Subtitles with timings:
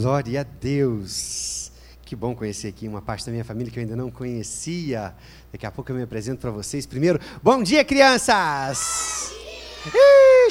[0.00, 1.70] Glória a Deus.
[2.06, 5.14] Que bom conhecer aqui uma parte da minha família que eu ainda não conhecia.
[5.52, 6.86] Daqui a pouco eu me apresento para vocês.
[6.86, 9.30] Primeiro, bom dia, crianças!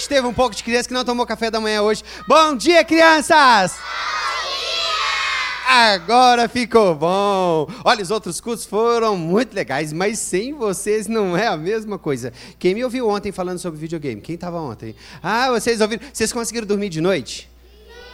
[0.07, 2.03] Teve um pouco de criança que não tomou café da manhã hoje.
[2.27, 3.75] Bom dia, crianças!
[5.67, 7.67] Agora ficou bom.
[7.83, 12.31] Olha, os outros cursos foram muito legais, mas sem vocês não é a mesma coisa.
[12.59, 14.21] Quem me ouviu ontem falando sobre videogame?
[14.21, 14.95] Quem estava ontem?
[15.23, 16.03] Ah, vocês ouviram?
[16.13, 17.49] Vocês conseguiram dormir de noite?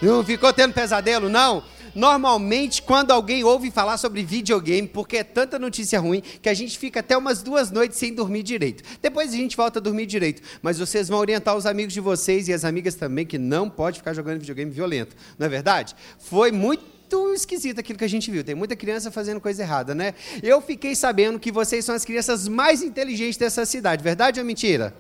[0.02, 1.64] Não ficou tendo pesadelo, não?
[1.96, 6.78] Normalmente, quando alguém ouve falar sobre videogame, porque é tanta notícia ruim, que a gente
[6.78, 8.84] fica até umas duas noites sem dormir direito.
[9.02, 10.42] Depois a gente volta a dormir direito.
[10.62, 14.00] Mas vocês vão orientar os amigos de vocês e as amigas também que não pode
[14.00, 15.16] ficar jogando videogame violento.
[15.40, 15.96] Não é verdade?
[16.20, 18.44] Foi muito esquisito aquilo que a gente viu.
[18.44, 20.14] Tem muita criança fazendo coisa errada, né?
[20.44, 24.04] Eu fiquei sabendo que vocês são as crianças mais inteligentes dessa cidade.
[24.04, 24.94] Verdade ou mentira?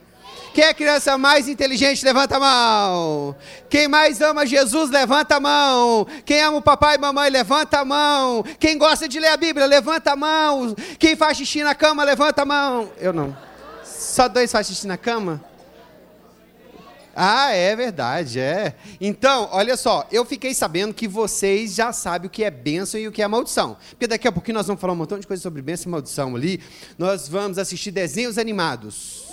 [0.53, 3.35] Quem é a criança mais inteligente, levanta a mão.
[3.69, 6.07] Quem mais ama Jesus, levanta a mão.
[6.25, 8.43] Quem ama o papai e mamãe, levanta a mão.
[8.59, 10.73] Quem gosta de ler a Bíblia, levanta a mão.
[10.97, 12.89] Quem faz xixi na cama, levanta a mão.
[12.97, 13.35] Eu não.
[13.83, 15.43] Só dois faz xixi na cama?
[17.17, 18.75] Ah, é verdade, é.
[18.99, 23.07] Então, olha só, eu fiquei sabendo que vocês já sabem o que é bênção e
[23.07, 23.77] o que é maldição.
[23.91, 26.35] Porque daqui a pouquinho nós vamos falar um montão de coisa sobre bênção e maldição
[26.35, 26.61] ali.
[26.97, 29.24] Nós vamos assistir desenhos animados.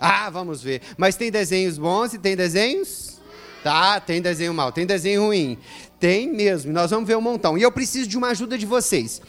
[0.00, 0.80] Ah, vamos ver.
[0.96, 3.20] Mas tem desenhos bons e tem desenhos?
[3.62, 5.58] Tá, tem desenho mal, tem desenho ruim.
[5.98, 7.58] Tem mesmo, nós vamos ver um montão.
[7.58, 9.20] E eu preciso de uma ajuda de vocês.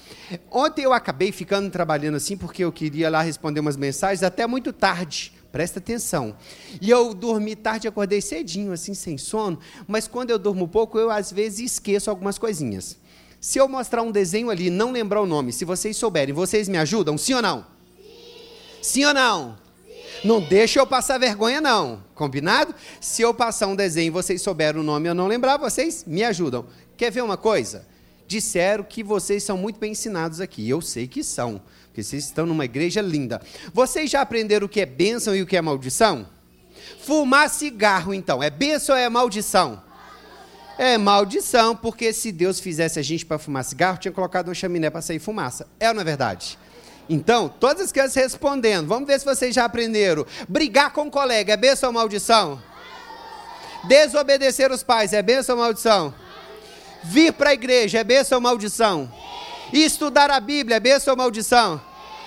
[0.49, 4.71] Ontem eu acabei ficando trabalhando assim porque eu queria lá responder umas mensagens até muito
[4.71, 5.33] tarde.
[5.51, 6.33] Presta atenção.
[6.79, 9.59] E eu dormi tarde, acordei cedinho, assim, sem sono.
[9.85, 12.97] Mas quando eu durmo pouco, eu às vezes esqueço algumas coisinhas.
[13.41, 16.69] Se eu mostrar um desenho ali e não lembrar o nome, se vocês souberem, vocês
[16.69, 17.17] me ajudam?
[17.17, 17.65] Sim ou não?
[17.97, 18.13] Sim,
[18.81, 19.60] sim ou não?
[20.23, 22.03] Não deixa eu passar vergonha, não.
[22.13, 22.75] Combinado?
[22.99, 26.03] Se eu passar um desenho e vocês souberam o nome e eu não lembrar, vocês
[26.05, 26.65] me ajudam.
[26.95, 27.87] Quer ver uma coisa?
[28.27, 30.69] Disseram que vocês são muito bem ensinados aqui.
[30.69, 33.41] Eu sei que são, porque vocês estão numa igreja linda.
[33.73, 36.27] Vocês já aprenderam o que é bênção e o que é maldição?
[36.99, 39.81] Fumar cigarro, então, é bênção ou é maldição?
[40.77, 44.89] É maldição, porque se Deus fizesse a gente para fumar cigarro, tinha colocado uma chaminé
[44.89, 45.67] para sair fumaça.
[45.79, 46.57] É ou não é verdade?
[47.13, 48.87] Então, todas as crianças respondendo.
[48.87, 50.25] Vamos ver se vocês já aprenderam.
[50.47, 52.63] Brigar com o colega é bênção ou maldição?
[53.83, 56.13] Desobedecer os pais é bênção ou maldição?
[57.03, 59.11] Vir para a igreja é bênção ou maldição?
[59.73, 61.81] Estudar a Bíblia é bênção ou maldição?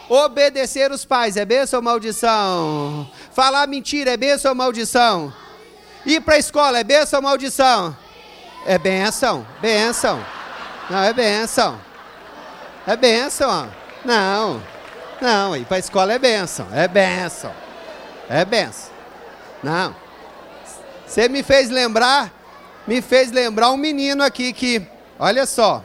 [0.07, 3.11] Obedecer os pais é bênção ou maldição?
[3.33, 5.33] Falar mentira é bênção ou maldição?
[6.05, 7.97] Ir para a escola é bênção ou maldição?
[8.67, 10.23] É bênção, bênção.
[10.91, 11.81] Não, é bênção.
[12.87, 13.73] É bênção.
[14.05, 14.74] Não.
[15.25, 17.51] Não, ir para a escola é benção, é benção.
[18.29, 18.93] É benção.
[19.63, 19.97] Não.
[21.07, 22.31] Você me fez lembrar,
[22.87, 24.83] me fez lembrar um menino aqui que,
[25.19, 25.83] olha só.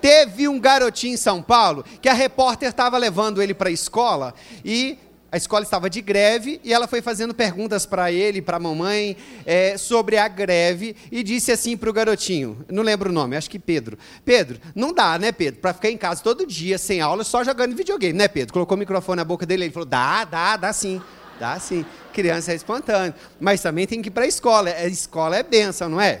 [0.00, 4.32] Teve um garotinho em São Paulo que a repórter estava levando ele para a escola
[4.64, 4.98] e
[5.34, 9.16] a escola estava de greve e ela foi fazendo perguntas para ele, para a mamãe,
[9.44, 13.50] é, sobre a greve e disse assim para o garotinho, não lembro o nome, acho
[13.50, 13.98] que Pedro.
[14.24, 17.74] Pedro, não dá, né, Pedro, para ficar em casa todo dia, sem aula, só jogando
[17.74, 18.52] videogame, né, Pedro?
[18.52, 21.02] Colocou o microfone na boca dele, ele falou, dá, dá, dá sim,
[21.40, 21.84] dá sim.
[22.12, 25.88] Criança é espontâneo, mas também tem que ir para a escola, a escola é benção,
[25.88, 26.20] não é?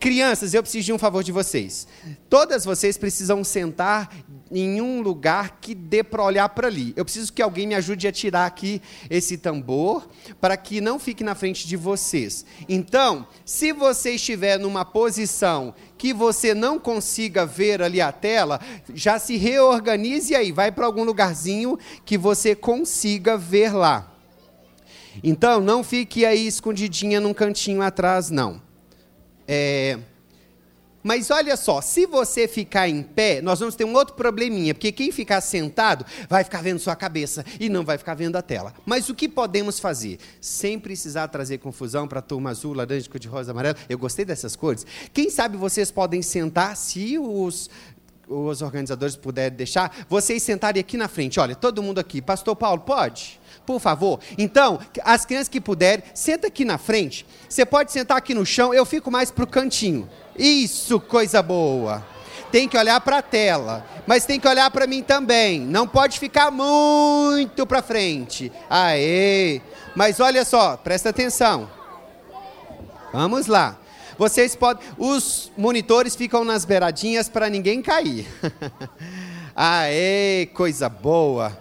[0.00, 1.86] Crianças, eu preciso de um favor de vocês.
[2.30, 4.10] Todas vocês precisam sentar
[4.50, 6.94] em um lugar que dê para olhar para ali.
[6.96, 8.80] Eu preciso que alguém me ajude a tirar aqui
[9.10, 10.08] esse tambor
[10.40, 12.46] para que não fique na frente de vocês.
[12.66, 18.58] Então, se você estiver numa posição que você não consiga ver ali a tela,
[18.94, 24.10] já se reorganize aí, vai para algum lugarzinho que você consiga ver lá.
[25.22, 28.69] Então, não fique aí escondidinha num cantinho atrás, não.
[29.52, 29.98] É,
[31.02, 34.92] mas olha só, se você ficar em pé, nós vamos ter um outro probleminha, porque
[34.92, 38.72] quem ficar sentado vai ficar vendo sua cabeça e não vai ficar vendo a tela.
[38.86, 40.18] Mas o que podemos fazer?
[40.40, 43.76] Sem precisar trazer confusão para a turma azul, laranja, cor de rosa, amarelo.
[43.88, 44.86] Eu gostei dessas cores.
[45.12, 47.70] Quem sabe vocês podem sentar, se os,
[48.28, 51.40] os organizadores puderem deixar, vocês sentarem aqui na frente.
[51.40, 52.22] Olha, todo mundo aqui.
[52.22, 53.39] Pastor Paulo, pode?
[53.66, 54.20] Por favor.
[54.36, 57.26] Então, as crianças que puderem, senta aqui na frente.
[57.48, 60.08] Você pode sentar aqui no chão, eu fico mais para o cantinho.
[60.36, 62.04] Isso, coisa boa.
[62.50, 65.60] Tem que olhar para a tela, mas tem que olhar para mim também.
[65.60, 68.50] Não pode ficar muito para frente.
[68.68, 69.60] Aê!
[69.94, 71.70] Mas olha só, presta atenção.
[73.12, 73.76] Vamos lá.
[74.18, 74.84] Vocês podem.
[74.98, 78.26] Os monitores ficam nas beiradinhas para ninguém cair.
[79.54, 81.56] Aê, coisa boa.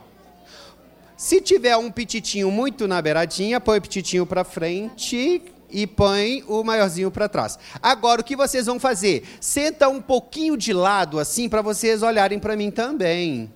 [1.20, 5.44] Se tiver um pititinho muito na beiradinha, põe o pititinho para frente.
[5.70, 7.60] e põe o maiorzinho para trás.
[7.82, 9.24] Agora, o que vocês vão fazer?
[9.40, 13.52] Senta um pouquinho de lado, assim, para vocês olharem para mim também.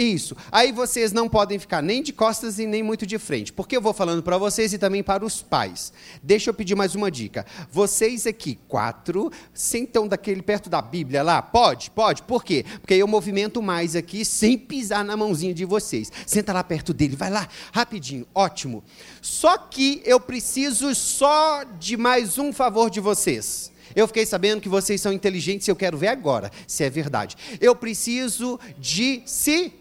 [0.00, 0.34] Isso.
[0.50, 3.52] Aí vocês não podem ficar nem de costas e nem muito de frente.
[3.52, 5.92] Porque eu vou falando para vocês e também para os pais.
[6.22, 7.44] Deixa eu pedir mais uma dica.
[7.70, 11.42] Vocês aqui, quatro, sentam daquele perto da Bíblia lá?
[11.42, 11.90] Pode?
[11.90, 12.22] Pode.
[12.22, 12.64] Por quê?
[12.80, 16.10] Porque eu movimento mais aqui sem pisar na mãozinha de vocês.
[16.26, 18.26] Senta lá perto dele, vai lá, rapidinho.
[18.34, 18.82] Ótimo.
[19.20, 23.70] Só que eu preciso só de mais um favor de vocês.
[23.94, 27.36] Eu fiquei sabendo que vocês são inteligentes e eu quero ver agora se é verdade.
[27.60, 29.79] Eu preciso de se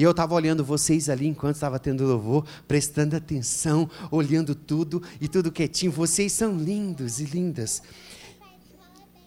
[0.00, 5.28] e eu estava olhando vocês ali enquanto estava tendo louvor, prestando atenção, olhando tudo e
[5.28, 5.92] tudo quietinho.
[5.92, 7.82] Vocês são lindos e lindas.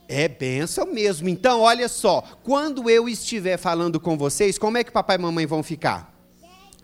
[0.08, 1.30] É benção mesmo.
[1.30, 5.46] Então, olha só, quando eu estiver falando com vocês, como é que papai e mamãe
[5.46, 6.12] vão ficar?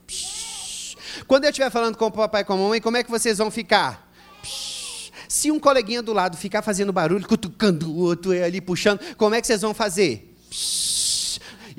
[0.06, 0.96] Psh.
[1.26, 3.40] Quando eu estiver falando com o papai e com a mamãe, como é que vocês
[3.40, 4.08] vão ficar?
[4.44, 5.12] Psh.
[5.28, 9.42] Se um coleguinha do lado ficar fazendo barulho, cutucando o outro ali puxando, como é
[9.42, 10.38] que vocês vão fazer?
[10.52, 10.89] Psh.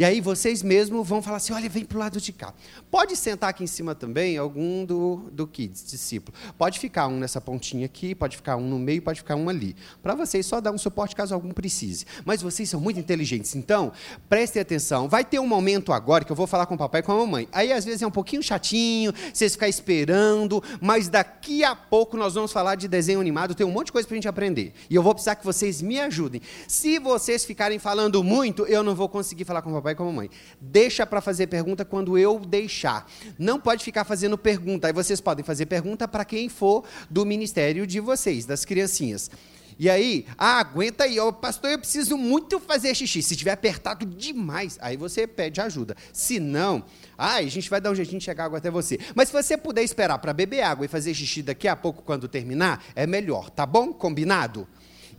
[0.01, 2.55] E aí vocês mesmos vão falar assim: olha, vem para o lado de cá.
[2.91, 6.35] Pode sentar aqui em cima também algum do, do Kids, discípulo.
[6.57, 9.77] Pode ficar um nessa pontinha aqui, pode ficar um no meio, pode ficar um ali.
[10.03, 12.07] Para vocês só dar um suporte caso algum precise.
[12.25, 13.93] Mas vocês são muito inteligentes, então
[14.27, 15.07] prestem atenção.
[15.07, 17.17] Vai ter um momento agora que eu vou falar com o papai e com a
[17.17, 17.47] mamãe.
[17.53, 22.33] Aí às vezes é um pouquinho chatinho, vocês ficar esperando, mas daqui a pouco nós
[22.33, 23.55] vamos falar de desenho animado.
[23.55, 24.73] Tem um monte de coisa para a gente aprender.
[24.89, 26.41] E eu vou precisar que vocês me ajudem.
[26.67, 29.95] Se vocês ficarem falando muito, eu não vou conseguir falar com o papai papai e
[29.95, 30.31] com a mamãe.
[30.61, 33.11] Deixa para fazer pergunta quando eu deixar.
[33.39, 34.87] Não pode ficar fazendo pergunta.
[34.87, 39.31] Aí vocês podem fazer pergunta para quem for do ministério de vocês, das criancinhas.
[39.79, 43.23] E aí, ah, aguenta aí, oh, pastor, eu preciso muito fazer xixi.
[43.23, 45.97] Se tiver apertado demais, aí você pede ajuda.
[46.13, 46.85] Se não,
[47.17, 48.99] ah, a gente vai dar um jeitinho de chegar água até você.
[49.15, 52.29] Mas se você puder esperar para beber água e fazer xixi daqui a pouco, quando
[52.29, 53.91] terminar, é melhor, tá bom?
[53.91, 54.69] Combinado?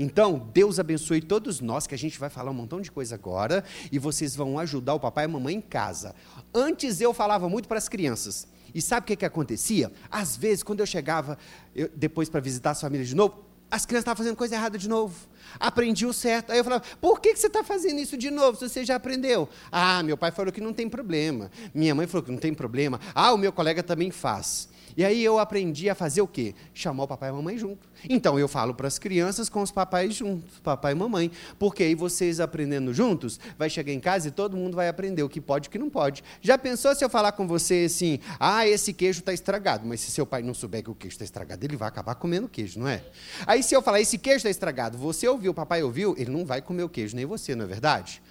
[0.01, 3.63] Então, Deus abençoe todos nós, que a gente vai falar um montão de coisa agora,
[3.92, 6.15] e vocês vão ajudar o papai e a mamãe em casa.
[6.51, 8.48] Antes eu falava muito para as crianças.
[8.74, 9.92] E sabe o que, que acontecia?
[10.09, 11.38] Às vezes, quando eu chegava
[11.75, 14.89] eu, depois para visitar a família de novo, as crianças estavam fazendo coisa errada de
[14.89, 15.15] novo.
[15.59, 16.51] Aprendi o certo.
[16.51, 18.95] Aí eu falava, por que, que você está fazendo isso de novo se você já
[18.95, 19.47] aprendeu?
[19.71, 21.51] Ah, meu pai falou que não tem problema.
[21.75, 23.00] Minha mãe falou que não tem problema.
[23.13, 24.68] Ah, o meu colega também faz.
[24.95, 26.53] E aí eu aprendi a fazer o quê?
[26.73, 27.89] Chamar o papai e a mamãe junto.
[28.09, 31.31] Então eu falo para as crianças com os papais juntos, papai e mamãe.
[31.57, 35.29] Porque aí vocês aprendendo juntos, vai chegar em casa e todo mundo vai aprender o
[35.29, 36.23] que pode e o que não pode.
[36.41, 40.11] Já pensou se eu falar com você assim, ah, esse queijo está estragado, mas se
[40.11, 42.87] seu pai não souber que o queijo está estragado, ele vai acabar comendo queijo, não
[42.87, 43.03] é?
[43.45, 46.45] Aí se eu falar, esse queijo está estragado, você ouviu, o papai ouviu, ele não
[46.45, 48.21] vai comer o queijo, nem você, não é verdade?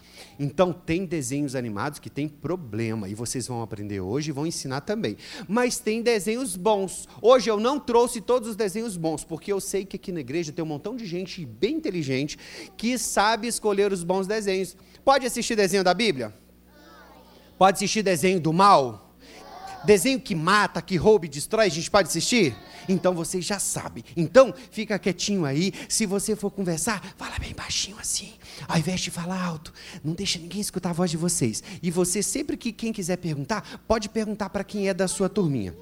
[0.42, 4.80] Então, tem desenhos animados que tem problema, e vocês vão aprender hoje e vão ensinar
[4.80, 5.18] também.
[5.46, 7.06] Mas tem desenhos bons.
[7.20, 10.50] Hoje eu não trouxe todos os desenhos bons, porque eu sei que aqui na igreja
[10.50, 12.38] tem um montão de gente bem inteligente
[12.74, 14.74] que sabe escolher os bons desenhos.
[15.04, 16.32] Pode assistir desenho da Bíblia?
[17.58, 19.09] Pode assistir desenho do mal?
[19.84, 22.54] Desenho que mata, que rouba e destrói, a gente pode assistir?
[22.88, 24.04] Então vocês já sabem.
[24.16, 25.72] Então, fica quietinho aí.
[25.88, 28.32] Se você for conversar, fala bem baixinho assim.
[28.68, 29.72] Ao invés de falar alto,
[30.04, 31.62] não deixa ninguém escutar a voz de vocês.
[31.82, 35.74] E você, sempre que quem quiser perguntar, pode perguntar para quem é da sua turminha.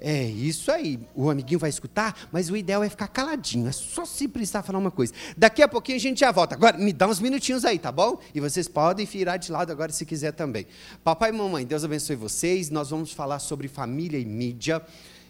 [0.00, 1.00] É isso aí.
[1.14, 3.66] O amiguinho vai escutar, mas o ideal é ficar caladinho.
[3.66, 5.12] É só se precisar falar uma coisa.
[5.36, 6.54] Daqui a pouquinho a gente já volta.
[6.54, 8.18] Agora, me dá uns minutinhos aí, tá bom?
[8.34, 10.66] E vocês podem virar de lado agora se quiser também.
[11.02, 12.70] Papai e mamãe, Deus abençoe vocês.
[12.70, 14.80] Nós vamos falar sobre família e mídia.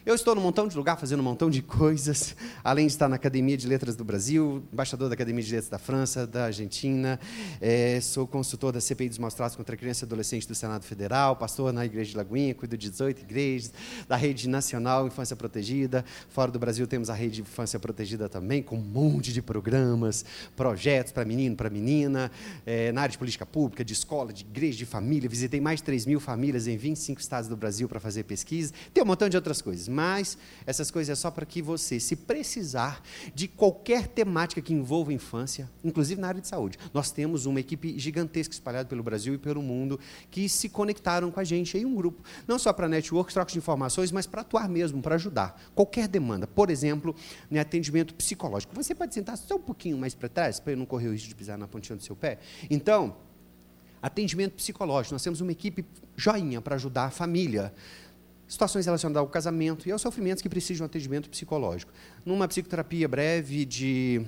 [0.08, 2.34] Eu estou num montão de lugar fazendo um montão de coisas,
[2.64, 5.78] além de estar na Academia de Letras do Brasil, embaixador da Academia de Letras da
[5.78, 7.20] França, da Argentina,
[7.60, 10.82] é, sou consultor da CPI dos Maus Tratos contra a Criança e Adolescente do Senado
[10.82, 13.70] Federal, pastor na Igreja de Lagoinha, cuido de 18 igrejas,
[14.08, 16.02] da Rede Nacional Infância Protegida.
[16.30, 20.24] Fora do Brasil temos a Rede Infância Protegida também, com um monte de programas,
[20.56, 22.32] projetos para menino, para menina,
[22.64, 25.28] é, na área de política pública, de escola, de igreja, de família.
[25.28, 28.72] Visitei mais de 3 mil famílias em 25 estados do Brasil para fazer pesquisa.
[28.94, 32.14] Tem um montão de outras coisas mas essas coisas é só para que você, se
[32.14, 33.02] precisar
[33.34, 37.98] de qualquer temática que envolva infância, inclusive na área de saúde, nós temos uma equipe
[37.98, 39.98] gigantesca espalhada pelo Brasil e pelo mundo
[40.30, 43.58] que se conectaram com a gente em um grupo, não só para network, troca de
[43.58, 45.60] informações, mas para atuar mesmo, para ajudar.
[45.74, 47.12] Qualquer demanda, por exemplo,
[47.50, 48.72] em atendimento psicológico.
[48.76, 51.28] Você pode sentar só um pouquinho mais para trás, para eu não correr o risco
[51.28, 52.38] de pisar na pontinha do seu pé?
[52.70, 53.16] Então,
[54.00, 55.14] atendimento psicológico.
[55.14, 55.84] Nós temos uma equipe
[56.16, 57.72] joinha para ajudar a família
[58.48, 61.92] situações relacionadas ao casamento e aos sofrimentos que precisam de um atendimento psicológico.
[62.24, 64.24] Numa psicoterapia breve de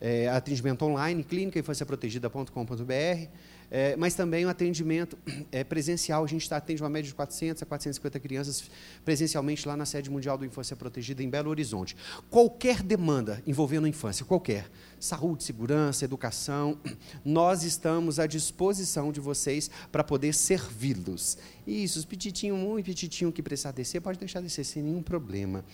[0.00, 3.28] é, atendimento online, clínica infanciaprotegida.com.br,
[3.74, 5.16] é, mas também o atendimento
[5.50, 6.22] é, presencial.
[6.22, 8.64] A gente tá, atende uma média de 400 a 450 crianças
[9.02, 11.96] presencialmente lá na sede mundial do Infância Protegida em Belo Horizonte.
[12.28, 16.78] Qualquer demanda envolvendo a infância, qualquer, saúde, segurança, educação,
[17.24, 21.38] nós estamos à disposição de vocês para poder servi-los.
[21.66, 25.64] Isso, os petitinhos, um e petitinho que precisar descer, pode deixar descer sem nenhum problema.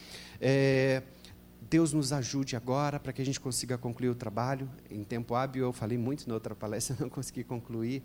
[0.41, 1.03] É,
[1.71, 4.69] Deus nos ajude agora para que a gente consiga concluir o trabalho.
[4.91, 8.03] Em tempo hábil, eu falei muito na outra palestra, não consegui concluir.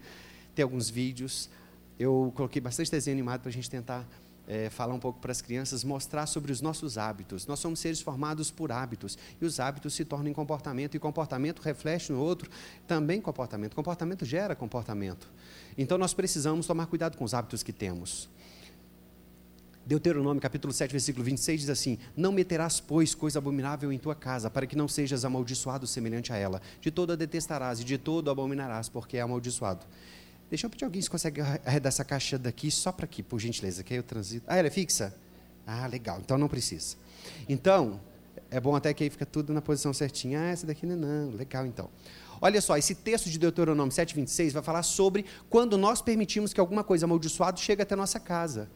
[0.53, 1.49] Tem alguns vídeos.
[1.97, 4.05] Eu coloquei bastante desenho animado para a gente tentar
[4.47, 7.47] é, falar um pouco para as crianças, mostrar sobre os nossos hábitos.
[7.47, 11.61] Nós somos seres formados por hábitos, e os hábitos se tornam em comportamento, e comportamento
[11.61, 12.49] reflete no outro
[12.85, 13.75] também comportamento.
[13.75, 15.29] Comportamento gera comportamento.
[15.77, 18.29] Então nós precisamos tomar cuidado com os hábitos que temos.
[19.85, 24.49] Deuteronômio capítulo 7, versículo 26 diz assim: Não meterás, pois, coisa abominável em tua casa,
[24.49, 26.61] para que não sejas amaldiçoado semelhante a ela.
[26.79, 29.85] De todo a detestarás e de todo abominarás, porque é amaldiçoado.
[30.49, 33.83] Deixa eu pedir alguém se consegue arredar essa caixa daqui só para aqui, por gentileza,
[33.83, 34.45] que aí eu transito.
[34.47, 35.13] Ah, ela é fixa?
[35.67, 36.95] Ah, legal, então não precisa.
[37.49, 37.99] Então,
[38.49, 40.39] é bom até que aí fica tudo na posição certinha.
[40.39, 41.31] Ah, essa daqui não, é não.
[41.31, 41.89] legal então.
[42.39, 46.83] Olha só, esse texto de Deuteronômio 7,26 vai falar sobre quando nós permitimos que alguma
[46.85, 48.69] coisa amaldiçoada chegue até nossa casa.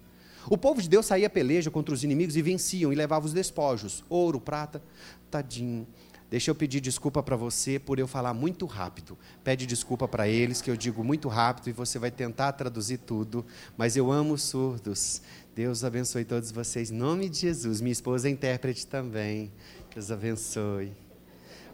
[0.49, 4.03] O povo de Deus saía peleja contra os inimigos e venciam e levavam os despojos,
[4.09, 4.81] ouro, prata,
[5.29, 5.85] tadinho.
[6.29, 9.17] Deixa eu pedir desculpa para você por eu falar muito rápido.
[9.43, 13.45] Pede desculpa para eles que eu digo muito rápido e você vai tentar traduzir tudo,
[13.77, 15.21] mas eu amo os surdos.
[15.55, 16.91] Deus abençoe todos vocês.
[16.91, 17.79] Em nome de Jesus.
[17.79, 19.51] Minha esposa é intérprete também.
[19.93, 20.91] Deus abençoe.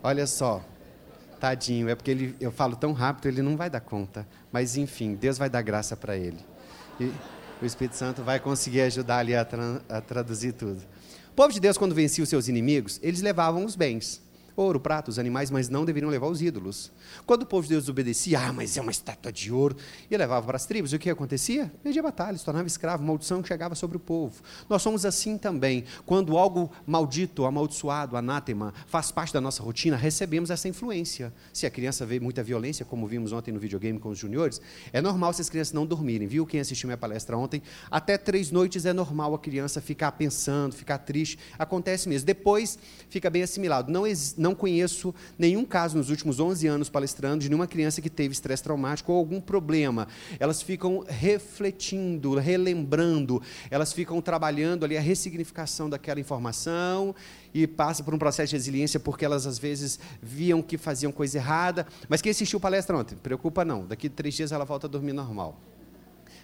[0.03, 0.63] Olha só.
[1.39, 4.25] Tadinho, é porque ele, eu falo tão rápido, ele não vai dar conta.
[4.51, 6.39] Mas enfim, Deus vai dar graça para ele.
[7.01, 7.11] E,
[7.63, 10.81] o Espírito Santo vai conseguir ajudar ali a, tra a traduzir tudo.
[11.31, 14.22] O povo de Deus, quando vencia os seus inimigos, eles levavam os bens
[14.55, 16.91] ouro, prata, os animais, mas não deveriam levar os ídolos.
[17.25, 19.75] Quando o povo de Deus obedecia, ah, mas é uma estátua de ouro,
[20.09, 21.71] e levava para as tribos, o que acontecia?
[21.81, 24.41] Perdia batalha, se tornava escravo, maldição chegava sobre o povo.
[24.69, 25.83] Nós somos assim também.
[26.05, 31.33] Quando algo maldito, amaldiçoado, anátema, faz parte da nossa rotina, recebemos essa influência.
[31.51, 35.01] Se a criança vê muita violência, como vimos ontem no videogame com os juniores, é
[35.01, 36.45] normal se as crianças não dormirem, viu?
[36.45, 40.97] Quem assistiu minha palestra ontem, até três noites é normal a criança ficar pensando, ficar
[40.99, 41.37] triste.
[41.57, 42.25] Acontece mesmo.
[42.25, 42.77] Depois
[43.09, 43.91] fica bem assimilado.
[43.91, 48.09] Não existe não conheço nenhum caso nos últimos 11 anos palestrando de nenhuma criança que
[48.09, 50.07] teve estresse traumático ou algum problema.
[50.37, 57.15] Elas ficam refletindo, relembrando, elas ficam trabalhando ali a ressignificação daquela informação
[57.53, 61.37] e passa por um processo de resiliência porque elas às vezes viam que faziam coisa
[61.37, 61.87] errada.
[62.09, 65.57] Mas quem assistiu palestra ontem, preocupa não, daqui três dias ela volta a dormir normal.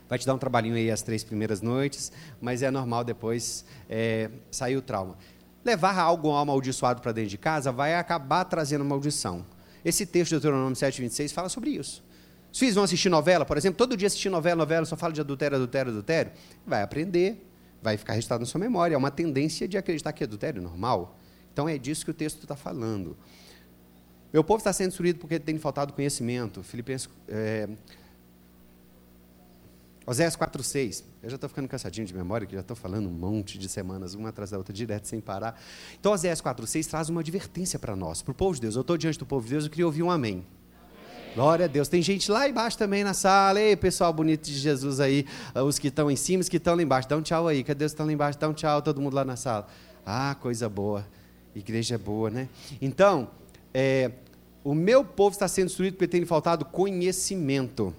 [0.08, 4.32] Vai te dar um trabalhinho aí as três primeiras noites, mas é normal depois é,
[4.50, 5.18] sair o trauma
[5.64, 9.46] levar algo amaldiçoado para dentro de casa vai acabar trazendo maldição.
[9.84, 12.04] Esse texto de Deuteronômio 7,26 fala sobre isso.
[12.52, 15.22] Os filhos vão assistir novela, por exemplo, todo dia assistir novela, novela, só fala de
[15.22, 16.32] adultério, adultério, adultério.
[16.66, 17.46] Vai aprender,
[17.82, 18.96] vai ficar registrado na sua memória.
[18.96, 21.18] É uma tendência de acreditar que adultério é normal.
[21.54, 23.16] Então é disso que o texto está falando.
[24.32, 26.64] Meu povo está sendo destruído porque tem faltado conhecimento.
[26.64, 27.70] Filipenses é,
[30.10, 31.04] Oséias 4,6.
[31.22, 34.16] Eu já estou ficando cansadinho de memória, que já estou falando um monte de semanas,
[34.16, 35.62] uma atrás da outra, direto, sem parar.
[36.00, 38.74] Então, Oséias 4,6 traz uma advertência para nós, para o povo de Deus.
[38.74, 40.44] Eu estou diante do povo de Deus, eu queria ouvir um amém.
[41.36, 41.88] Glória a Deus.
[41.88, 43.62] Tem gente lá embaixo também na sala.
[43.62, 46.74] Ei, pessoal bonito de Jesus aí, ah, os que estão em cima, os que estão
[46.74, 47.08] lá embaixo.
[47.08, 47.64] Dá um tchau aí.
[47.64, 48.40] Cadê os que estão lá embaixo?
[48.40, 49.68] Dá um tchau, todo mundo lá na sala.
[50.04, 51.06] Ah, coisa boa.
[51.54, 52.50] Igreja é boa, né?
[52.82, 53.30] Então,
[53.72, 54.10] é,
[54.64, 57.94] o meu povo está sendo destruído porque tem faltado conhecimento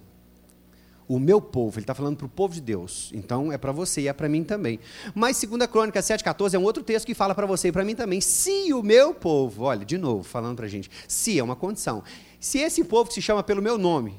[1.11, 3.11] o meu povo, ele está falando para o povo de Deus.
[3.13, 4.79] Então é para você e é para mim também.
[5.13, 7.97] Mas 2 Crônica 7,14 é um outro texto que fala para você e para mim
[7.97, 8.21] também.
[8.21, 12.05] Se o meu povo, olha, de novo, falando para a gente, se é uma condição.
[12.39, 14.15] Se esse povo que se chama pelo meu nome,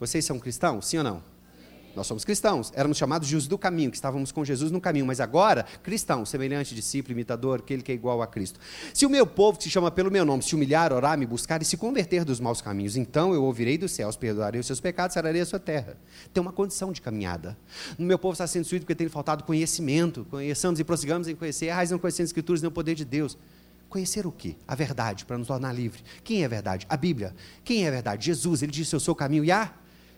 [0.00, 0.84] vocês são cristãos?
[0.84, 1.33] Sim ou não?
[1.96, 5.06] Nós somos cristãos, éramos chamados de os do caminho, que estávamos com Jesus no caminho,
[5.06, 8.58] mas agora, cristão, semelhante, discípulo, imitador, aquele que é igual a Cristo.
[8.92, 11.62] Se o meu povo, que se chama pelo meu nome, se humilhar, orar, me buscar
[11.62, 15.14] e se converter dos maus caminhos, então eu ouvirei dos céus, perdoarei os seus pecados,
[15.14, 15.96] sararei a sua terra.
[16.32, 17.56] Tem uma condição de caminhada.
[17.98, 20.26] No meu povo está sendo destruído porque tem faltado conhecimento.
[20.30, 23.36] Conheçamos e prossigamos em conhecer, a não conhecendo as escrituras nem o poder de Deus.
[23.88, 24.56] Conhecer o quê?
[24.66, 26.02] A verdade, para nos tornar livre.
[26.24, 26.86] Quem é a verdade?
[26.88, 27.34] A Bíblia.
[27.62, 28.26] Quem é a verdade?
[28.26, 28.62] Jesus.
[28.62, 29.72] Ele disse: Eu sou o caminho e a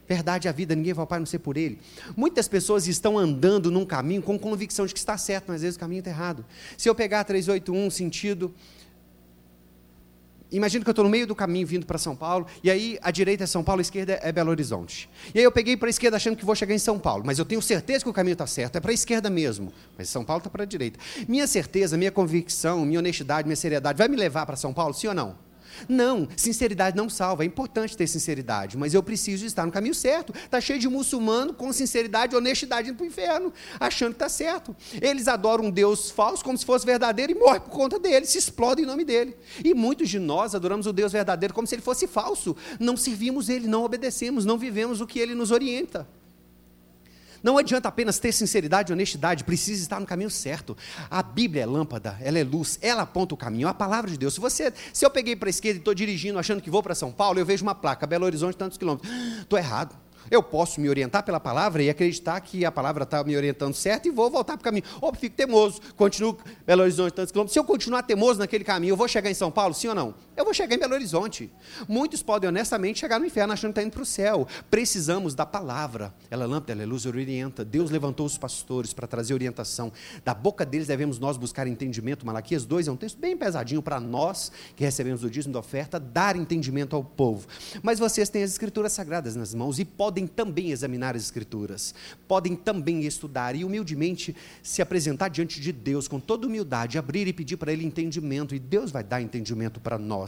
[0.09, 1.79] Verdade é a vida, ninguém vai ao Pai não ser por Ele.
[2.17, 5.77] Muitas pessoas estão andando num caminho com convicção de que está certo, mas às vezes
[5.77, 6.45] o caminho está errado.
[6.79, 8.55] Se eu pegar 381, sentido.
[10.51, 13.11] Imagina que eu estou no meio do caminho vindo para São Paulo, e aí a
[13.11, 15.11] direita é São Paulo, a esquerda é Belo Horizonte.
[15.35, 17.41] E aí eu peguei para a esquerda achando que vou chegar em São Paulo, mas
[17.41, 20.25] eu tenho certeza que o caminho está certo, é para a esquerda mesmo, mas São
[20.25, 21.01] Paulo está para a direita.
[21.27, 25.09] Minha certeza, minha convicção, minha honestidade, minha seriedade vai me levar para São Paulo, sim
[25.09, 25.46] ou não?
[25.89, 27.45] Não, sinceridade não salva.
[27.45, 30.33] É importante ter sinceridade, mas eu preciso estar no caminho certo.
[30.35, 34.29] Está cheio de muçulmano com sinceridade e honestidade indo para o inferno, achando que está
[34.29, 34.75] certo.
[35.01, 38.39] Eles adoram um Deus falso como se fosse verdadeiro e morrem por conta dele, se
[38.39, 39.37] explodem em nome dele.
[39.65, 42.57] E muitos de nós adoramos o Deus verdadeiro como se ele fosse falso.
[42.79, 46.07] Não servimos ele, não obedecemos, não vivemos o que ele nos orienta.
[47.47, 50.77] Não adianta apenas ter sinceridade e honestidade, precisa estar no caminho certo.
[51.09, 54.35] A Bíblia é lâmpada, ela é luz, ela aponta o caminho, a palavra de Deus.
[54.35, 56.93] Se você, se eu peguei para a esquerda e estou dirigindo achando que vou para
[56.93, 59.09] São Paulo, eu vejo uma placa, Belo Horizonte, tantos quilômetros.
[59.43, 59.95] Estou errado.
[60.29, 64.09] Eu posso me orientar pela palavra e acreditar que a palavra está me orientando certo
[64.09, 64.85] e vou voltar para o caminho.
[65.01, 66.37] Ou fico temoso, continuo
[66.67, 67.53] Belo Horizonte, tantos quilômetros.
[67.53, 70.15] Se eu continuar temoso naquele caminho, eu vou chegar em São Paulo, sim ou não?
[70.37, 71.51] Eu vou chegar em Belo Horizonte.
[71.89, 74.47] Muitos podem honestamente chegar no inferno achando que está indo para o céu.
[74.71, 76.13] Precisamos da palavra.
[76.31, 77.65] Ela é lâmpada, ela é luz, ela orienta.
[77.65, 79.93] Deus levantou os pastores para trazer orientação.
[80.25, 82.27] Da boca deles devemos nós buscar entendimento.
[82.27, 86.01] Malaquias 2 é um texto bem pesadinho para nós que recebemos o dízimo da oferta,
[86.01, 87.47] dar entendimento ao povo.
[87.83, 91.95] Mas vocês têm as escrituras sagradas nas mãos e podem também examinar examinar as Escrituras,
[92.27, 97.33] podem também estudar e humildemente se apresentar diante de Deus com toda humildade, abrir e
[97.33, 100.26] pedir para Ele entendimento, e Deus vai dar entendimento para nós.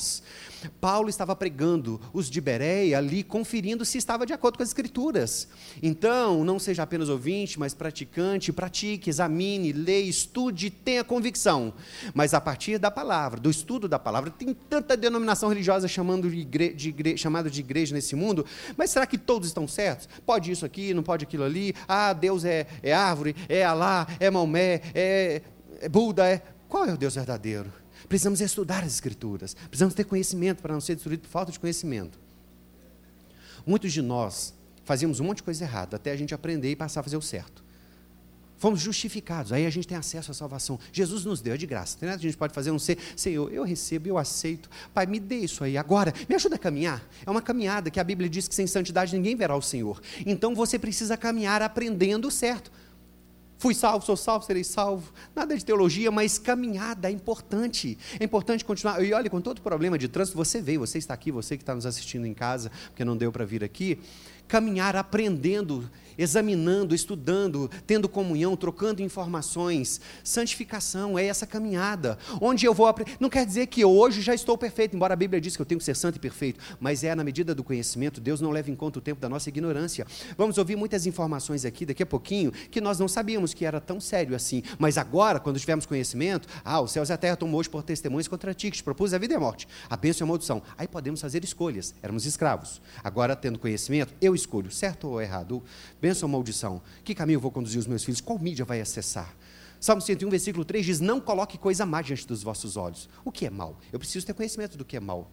[0.81, 5.49] Paulo estava pregando os de Bereia ali, conferindo se estava de acordo com as Escrituras.
[5.83, 11.73] Então, não seja apenas ouvinte, mas praticante, pratique, examine, leia, estude, tenha convicção.
[12.15, 16.39] Mas a partir da palavra, do estudo da palavra, tem tanta denominação religiosa chamando de,
[16.39, 18.45] igre, de igre, chamado de igreja nesse mundo,
[18.77, 20.09] mas será que todos estão certos?
[20.27, 21.75] Pode isso aqui, não pode aquilo ali.
[21.87, 25.43] Ah, Deus é, é árvore, é Alá, é Maomé, é,
[25.81, 26.27] é Buda.
[26.27, 26.43] É...
[26.69, 27.73] Qual é o Deus verdadeiro?
[28.09, 29.55] Precisamos estudar as Escrituras.
[29.55, 32.19] Precisamos ter conhecimento para não ser destruído por falta de conhecimento.
[33.67, 37.01] Muitos de nós fazíamos um monte de coisa errada até a gente aprender e passar
[37.01, 37.63] a fazer o certo.
[38.59, 40.81] Fomos justificados, aí a gente tem acesso à salvação.
[40.93, 41.97] Jesus nos deu, é de graça.
[41.97, 44.69] Tem nada que a gente pode fazer, não ser, Senhor, eu recebo, eu aceito.
[44.93, 47.07] Pai, me dê isso aí agora, me ajuda a caminhar.
[47.25, 50.03] É uma caminhada que a Bíblia diz que sem santidade ninguém verá o Senhor.
[50.27, 52.73] Então você precisa caminhar aprendendo o certo.
[53.59, 55.13] Fui salvo, sou salvo, serei salvo.
[55.35, 57.99] Nada de teologia, mas caminhada é importante.
[58.21, 59.03] É importante continuar.
[59.05, 61.75] E olha, com todo problema de trânsito, você veio, você está aqui, você que está
[61.75, 63.99] nos assistindo em casa, porque não deu para vir aqui.
[64.47, 70.01] Caminhar aprendendo examinando, estudando, tendo comunhão, trocando informações.
[70.25, 73.17] Santificação é essa caminhada, onde eu vou aprender.
[73.21, 75.79] Não quer dizer que hoje já estou perfeito, embora a Bíblia diz que eu tenho
[75.79, 78.75] que ser santo e perfeito, mas é na medida do conhecimento, Deus não leva em
[78.75, 80.07] conta o tempo da nossa ignorância.
[80.37, 84.01] Vamos ouvir muitas informações aqui daqui a pouquinho que nós não sabíamos que era tão
[84.01, 87.71] sério assim, mas agora, quando tivermos conhecimento, ah, os céus e a terra tomou hoje
[87.71, 90.27] por testemunhas contra ti, que te propus a vida e a morte, a bênção e
[90.27, 90.63] a maldição.
[90.77, 92.81] Aí podemos fazer escolhas, éramos escravos.
[93.03, 95.63] Agora, tendo conhecimento, eu escolho, certo ou errado
[96.01, 96.83] bênção ou maldição?
[97.05, 98.21] Que caminho vou conduzir os meus filhos?
[98.21, 99.35] Qual mídia vai acessar?
[99.81, 103.09] Salmo 101, versículo 3 diz: Não coloque coisa má diante dos vossos olhos.
[103.25, 103.79] O que é mal?
[103.93, 105.31] Eu preciso ter conhecimento do que é mal.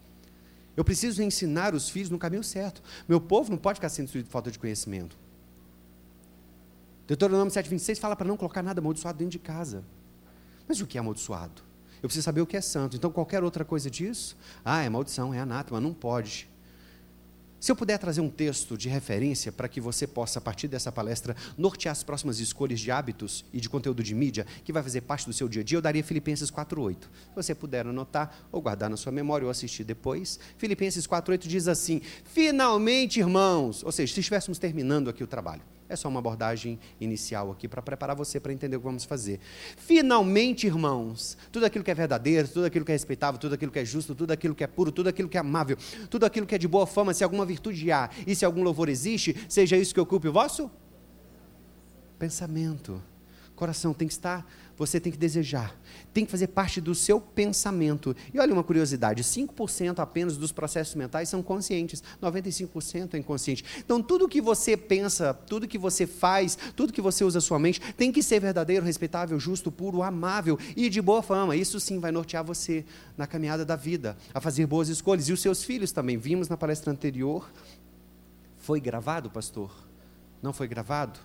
[0.77, 2.83] Eu preciso ensinar os filhos no caminho certo.
[3.07, 5.17] Meu povo não pode ficar sendo destruído por falta de conhecimento.
[7.07, 9.83] Deuteronômio 7,26 fala para não colocar nada amaldiçoado dentro de casa.
[10.67, 11.61] Mas o que é amaldiçoado?
[12.01, 12.95] Eu preciso saber o que é santo.
[12.95, 16.49] Então, qualquer outra coisa disso, ah, é maldição, é anátema, não pode.
[17.59, 20.91] Se eu puder trazer um texto de referência para que você possa, a partir dessa
[20.91, 25.01] palestra, nortear as próximas escolhas de hábitos e de conteúdo de mídia que vai fazer
[25.01, 26.95] parte do seu dia a dia, eu daria Filipenses 4.8.
[27.01, 31.67] Se você puder anotar ou guardar na sua memória ou assistir depois, Filipenses 4.8 diz
[31.67, 36.79] assim: Finalmente, irmãos, ou seja, se estivéssemos terminando aqui o trabalho, é só uma abordagem
[36.99, 39.39] inicial aqui para preparar você para entender o que vamos fazer.
[39.77, 43.79] Finalmente, irmãos, tudo aquilo que é verdadeiro, tudo aquilo que é respeitável, tudo aquilo que
[43.79, 45.77] é justo, tudo aquilo que é puro, tudo aquilo que é amável,
[46.09, 48.89] tudo aquilo que é de boa fama, se alguma virtude há e se algum louvor
[48.89, 50.71] existe, seja isso que ocupe o vosso
[52.17, 53.01] pensamento.
[53.55, 54.45] Coração tem que estar
[54.77, 55.75] você tem que desejar,
[56.13, 58.15] tem que fazer parte do seu pensamento.
[58.33, 63.63] E olha uma curiosidade: 5% apenas dos processos mentais são conscientes, 95% é inconsciente.
[63.79, 67.57] Então, tudo que você pensa, tudo que você faz, tudo que você usa a sua
[67.57, 71.55] mente, tem que ser verdadeiro, respeitável, justo, puro, amável e de boa fama.
[71.55, 72.85] Isso sim vai nortear você
[73.17, 75.29] na caminhada da vida, a fazer boas escolhas.
[75.29, 76.17] E os seus filhos também.
[76.17, 77.49] Vimos na palestra anterior.
[78.57, 79.71] Foi gravado, pastor?
[80.41, 81.19] Não foi gravado?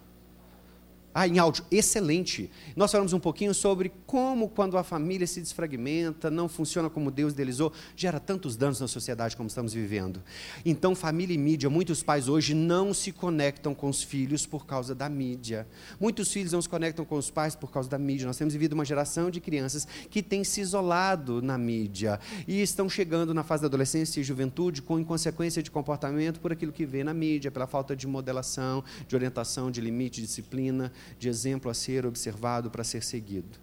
[1.13, 2.49] Ah, em áudio, excelente.
[2.77, 7.33] Nós falamos um pouquinho sobre como, quando a família se desfragmenta, não funciona como Deus
[7.33, 10.23] idealizou, gera tantos danos na sociedade como estamos vivendo.
[10.65, 14.95] Então, família e mídia, muitos pais hoje não se conectam com os filhos por causa
[14.95, 15.67] da mídia.
[15.99, 18.29] Muitos filhos não se conectam com os pais por causa da mídia.
[18.29, 22.89] Nós temos vivido uma geração de crianças que tem se isolado na mídia e estão
[22.89, 27.03] chegando na fase da adolescência e juventude com inconsequência de comportamento por aquilo que vê
[27.03, 31.75] na mídia, pela falta de modelação, de orientação, de limite, de disciplina de exemplo a
[31.75, 33.59] ser observado para ser seguido.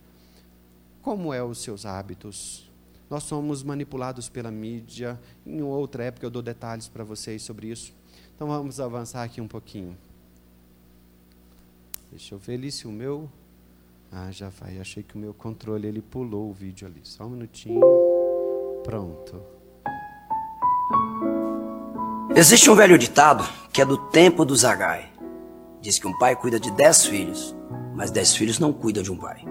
[1.02, 2.70] Como é os seus hábitos?
[3.10, 5.20] Nós somos manipulados pela mídia.
[5.46, 7.94] Em outra época eu dou detalhes para vocês sobre isso.
[8.36, 9.98] Então vamos avançar aqui um pouquinho.
[12.12, 13.30] Deixa eu ver ali se o meu.
[14.12, 14.80] Ah, já vai.
[14.80, 17.02] Achei que o meu controle ele pulou o vídeo ali.
[17.04, 17.82] Só um minutinho.
[18.84, 19.42] Pronto.
[22.36, 25.17] Existe um velho ditado que é do tempo do Zagai.
[25.82, 27.56] Diz que um pai cuida de dez filhos,
[27.96, 29.46] mas dez filhos não cuidam de um pai.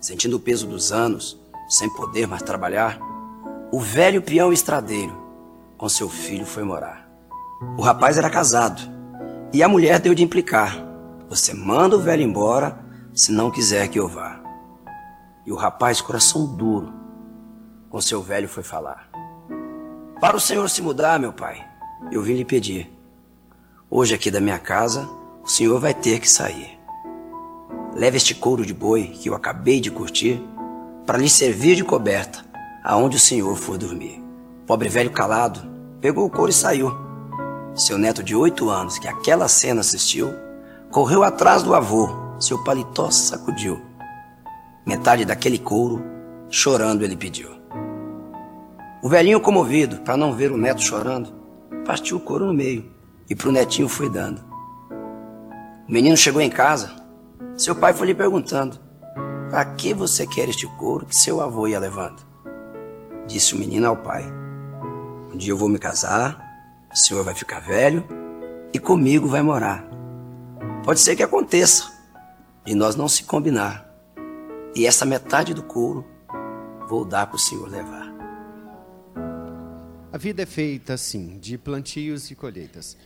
[0.00, 2.98] Sentindo o peso dos anos, sem poder mais trabalhar,
[3.72, 5.16] o velho peão estradeiro
[5.76, 7.08] com seu filho foi morar.
[7.76, 8.80] O rapaz era casado
[9.52, 10.76] e a mulher deu de implicar:
[11.28, 12.78] Você manda o velho embora
[13.12, 14.40] se não quiser que eu vá.
[15.46, 16.92] E o rapaz, coração duro,
[17.90, 19.08] com seu velho foi falar:
[20.20, 21.64] Para o senhor se mudar, meu pai,
[22.10, 22.90] eu vim lhe pedir.
[23.90, 25.08] Hoje aqui da minha casa,
[25.44, 26.78] o senhor vai ter que sair.
[27.94, 30.42] Leve este couro de boi que eu acabei de curtir
[31.06, 32.44] para lhe servir de coberta
[32.82, 34.22] aonde o senhor for dormir.
[34.66, 36.92] Pobre velho calado pegou o couro e saiu.
[37.74, 40.34] Seu neto de oito anos, que aquela cena assistiu,
[40.90, 43.80] correu atrás do avô, seu paletó sacudiu.
[44.84, 46.04] Metade daquele couro,
[46.50, 47.48] chorando, ele pediu.
[49.02, 51.32] O velhinho, comovido, para não ver o neto chorando,
[51.86, 52.92] partiu o couro no meio
[53.28, 54.43] e pro netinho foi dando.
[55.86, 56.90] O menino chegou em casa,
[57.58, 58.80] seu pai foi lhe perguntando:
[59.50, 62.22] Para que você quer este couro que seu avô ia levando?
[63.26, 64.24] Disse o menino ao pai:
[65.30, 66.42] Um dia eu vou me casar,
[66.90, 68.02] o senhor vai ficar velho
[68.72, 69.86] e comigo vai morar.
[70.82, 71.92] Pode ser que aconteça
[72.64, 73.86] de nós não se combinar
[74.74, 76.04] e essa metade do couro
[76.88, 78.12] vou dar para o senhor levar.
[80.10, 82.96] A vida é feita assim, de plantios e colheitas.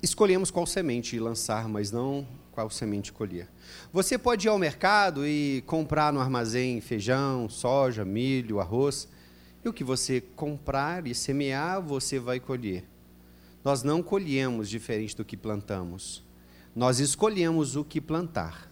[0.00, 3.48] Escolhemos qual semente lançar, mas não qual semente colher.
[3.92, 9.08] Você pode ir ao mercado e comprar no armazém feijão, soja, milho, arroz,
[9.64, 12.84] e o que você comprar e semear, você vai colher.
[13.64, 16.24] Nós não colhemos diferente do que plantamos.
[16.74, 18.70] Nós escolhemos o que plantar.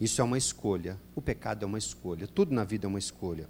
[0.00, 1.00] Isso é uma escolha.
[1.14, 2.26] O pecado é uma escolha.
[2.26, 3.48] Tudo na vida é uma escolha.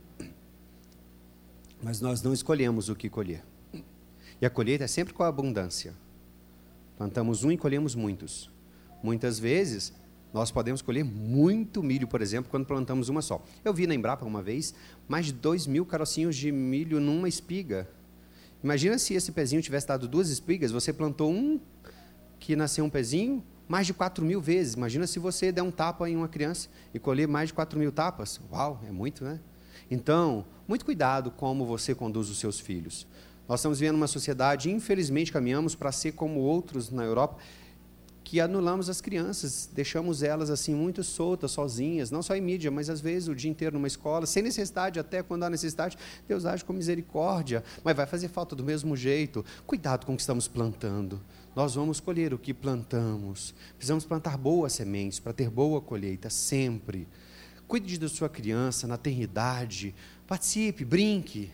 [1.83, 3.43] Mas nós não escolhemos o que colher.
[4.39, 5.95] E a colheita é sempre com a abundância.
[6.97, 8.51] Plantamos um e colhemos muitos.
[9.03, 9.93] Muitas vezes,
[10.33, 13.45] nós podemos colher muito milho, por exemplo, quando plantamos uma só.
[13.65, 14.75] Eu vi na Embrapa uma vez
[15.09, 17.89] mais de dois mil carocinhos de milho numa espiga.
[18.63, 21.61] Imagina se esse pezinho tivesse dado duas espigas, você plantou um
[22.41, 24.75] que nasceu um pezinho, mais de quatro mil vezes.
[24.75, 27.93] Imagina se você der um tapa em uma criança e colher mais de quatro mil
[27.93, 28.41] tapas.
[28.51, 29.41] Uau, é muito, né?
[29.91, 33.07] Então, muito cuidado como você conduz os seus filhos.
[33.49, 37.37] Nós estamos vivendo uma sociedade, infelizmente, caminhamos para ser como outros na Europa,
[38.25, 42.89] que anulamos as crianças, deixamos elas assim muito soltas, sozinhas, não só em mídia, mas
[42.89, 46.65] às vezes o dia inteiro numa escola, sem necessidade, até quando há necessidade, Deus age
[46.65, 49.45] com misericórdia, mas vai fazer falta do mesmo jeito.
[49.67, 51.21] Cuidado com o que estamos plantando.
[51.55, 53.55] Nós vamos colher o que plantamos.
[53.77, 57.07] Precisamos plantar boas sementes para ter boa colheita sempre.
[57.69, 59.95] Cuide da sua criança na eternidade.
[60.27, 61.53] Participe, brinque,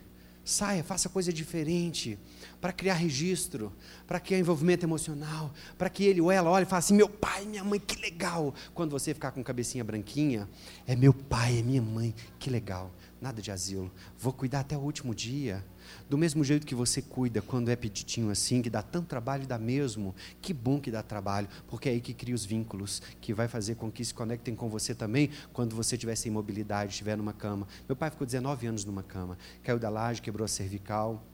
[0.51, 2.19] saia, faça coisa diferente
[2.61, 3.73] para criar registro,
[4.07, 7.45] para criar envolvimento emocional, para que ele ou ela olhe e fale assim: meu pai,
[7.47, 8.55] minha mãe, que legal.
[8.75, 10.49] Quando você ficar com cabecinha branquinha,
[10.87, 12.91] é meu pai, é minha mãe, que legal.
[13.21, 13.91] Nada de asilo.
[14.19, 15.65] Vou cuidar até o último dia.
[16.11, 19.57] Do mesmo jeito que você cuida quando é petitinho assim, que dá tanto trabalho, dá
[19.57, 20.13] mesmo.
[20.43, 23.77] Que bom que dá trabalho, porque é aí que cria os vínculos, que vai fazer
[23.77, 27.69] com que se conectem com você também quando você tiver sem mobilidade, estiver numa cama.
[27.89, 31.25] Meu pai ficou 19 anos numa cama, caiu da laje, quebrou a cervical.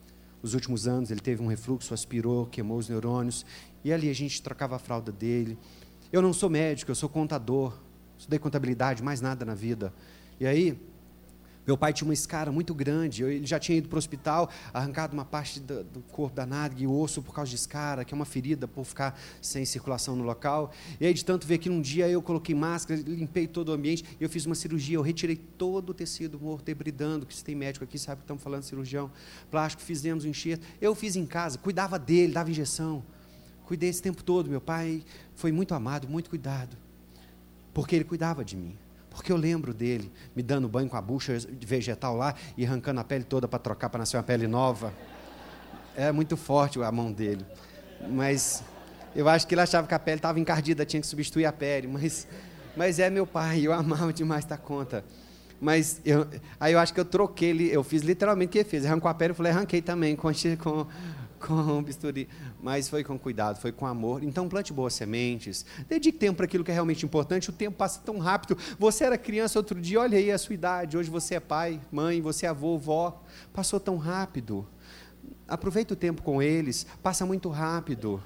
[0.43, 3.47] Nos últimos anos ele teve um refluxo, aspirou, queimou os neurônios,
[3.83, 5.59] e ali a gente trocava a fralda dele.
[6.13, 7.79] Eu não sou médico, eu sou contador,
[8.19, 9.91] estudei contabilidade, mais nada na vida.
[10.39, 10.79] E aí,
[11.67, 15.13] meu pai tinha uma escara muito grande, ele já tinha ido para o hospital, arrancado
[15.13, 18.17] uma parte do, do corpo da nádega e osso por causa de escara, que é
[18.17, 20.73] uma ferida por ficar sem circulação no local.
[21.01, 24.05] E aí, de tanto ver que um dia eu coloquei máscara, limpei todo o ambiente,
[24.21, 27.85] eu fiz uma cirurgia, eu retirei todo o tecido morto, debridando, que se tem médico
[27.85, 29.11] aqui sabe que estamos falando de cirurgião,
[29.51, 30.65] plástico, fizemos o um enxerto.
[30.81, 33.03] Eu fiz em casa, cuidava dele, dava injeção.
[33.65, 35.03] Cuidei esse tempo todo, meu pai
[35.35, 36.77] foi muito amado, muito cuidado,
[37.75, 38.77] porque ele cuidava de mim.
[39.17, 43.05] Porque eu lembro dele me dando banho com a bucha vegetal lá e arrancando a
[43.05, 44.93] pele toda para trocar para nascer uma pele nova.
[45.97, 47.45] É muito forte a mão dele.
[48.11, 48.63] Mas
[49.15, 51.89] eu acho que ele achava que a pele estava encardida, tinha que substituir a pele.
[51.89, 52.29] Mas,
[52.77, 55.03] mas é meu pai, eu amava demais da conta.
[55.59, 56.27] Mas eu,
[56.61, 58.85] aí eu acho que eu troquei, eu fiz literalmente o que ele fez.
[58.85, 60.29] Arrancou a pele, eu falei, arranquei também com,
[60.63, 60.87] com,
[61.47, 62.29] com bisturi,
[62.61, 64.23] mas foi com cuidado, foi com amor.
[64.23, 67.51] Então plante boas sementes, dedique tempo para aquilo que é realmente importante.
[67.51, 68.59] O tempo passa tão rápido.
[68.79, 70.97] Você era criança outro dia, olha aí a sua idade.
[70.97, 73.23] Hoje você é pai, mãe, você é avô, vó.
[73.53, 74.67] Passou tão rápido.
[75.47, 78.23] Aproveita o tempo com eles, passa muito rápido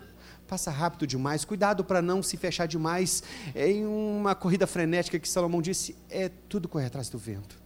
[0.48, 1.44] passa rápido demais.
[1.44, 3.22] Cuidado para não se fechar demais
[3.54, 7.56] em uma corrida frenética que Salomão disse: é tudo correr atrás do vento.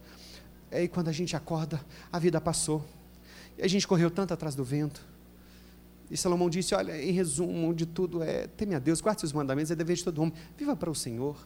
[0.69, 2.85] É, e quando a gente acorda, a vida passou.
[3.57, 5.14] E a gente correu tanto atrás do vento.
[6.09, 9.71] E Salomão disse: Olha, em resumo de tudo, é teme a Deus, guarde seus mandamentos,
[9.71, 10.33] é dever de todo homem.
[10.57, 11.37] Viva para o Senhor.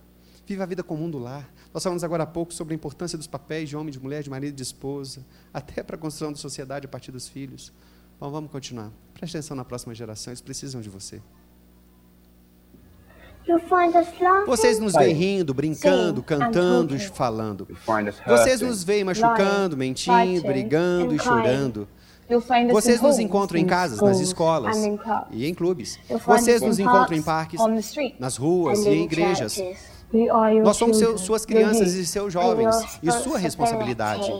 [0.46, 1.48] Viva a vida comum do lar.
[1.72, 4.32] Nós falamos agora há pouco sobre a importância dos papéis de homem, de mulher, de
[4.32, 7.72] marido, de esposa, até para a construção da sociedade a partir dos filhos.
[8.20, 8.92] Bom, vamos continuar.
[9.14, 11.22] Preste atenção na próxima geração, eles precisam de você.
[14.46, 17.68] Vocês nos veem rindo, brincando, cantando e falando.
[18.28, 21.88] Vocês nos veem machucando, mentindo, brigando e chorando.
[22.72, 24.78] Vocês nos encontram em casas, nas escolas
[25.32, 26.00] e em clubes.
[26.26, 27.60] Vocês nos encontram em parques,
[28.20, 29.62] nas ruas e em igrejas.
[30.64, 34.32] Nós somos seus, suas crianças e seus jovens e sua responsabilidade.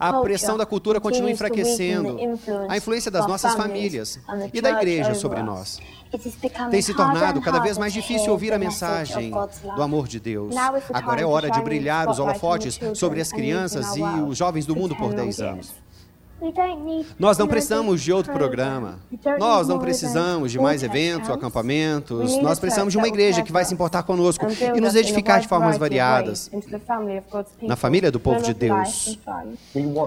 [0.00, 2.18] A pressão da cultura continua enfraquecendo
[2.68, 4.18] a influência das nossas famílias
[4.52, 5.78] e da igreja sobre nós.
[6.70, 9.30] Tem se tornado cada vez mais difícil ouvir a mensagem
[9.76, 10.54] do amor de Deus.
[10.92, 14.96] Agora é hora de brilhar os holofotes sobre as crianças e os jovens do mundo
[14.96, 15.74] por 10 anos.
[17.18, 18.98] Nós não precisamos de outro programa.
[19.38, 22.36] Nós não precisamos de mais eventos, acampamentos.
[22.38, 25.76] Nós precisamos de uma igreja que vai se importar conosco e nos edificar de formas
[25.76, 26.50] variadas
[27.62, 29.18] na família do povo de Deus.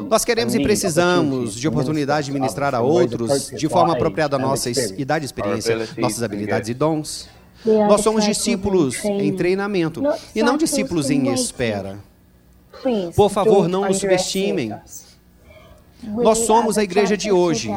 [0.09, 4.69] Nós queremos e precisamos de oportunidade de ministrar a outros de forma apropriada à nossa
[4.97, 7.29] idade e experiência, nossas habilidades e dons.
[7.65, 10.03] Nós somos discípulos em treinamento
[10.35, 11.99] e não discípulos em espera.
[13.15, 14.73] Por favor, não nos subestimem.
[16.03, 17.69] Nós somos a igreja de hoje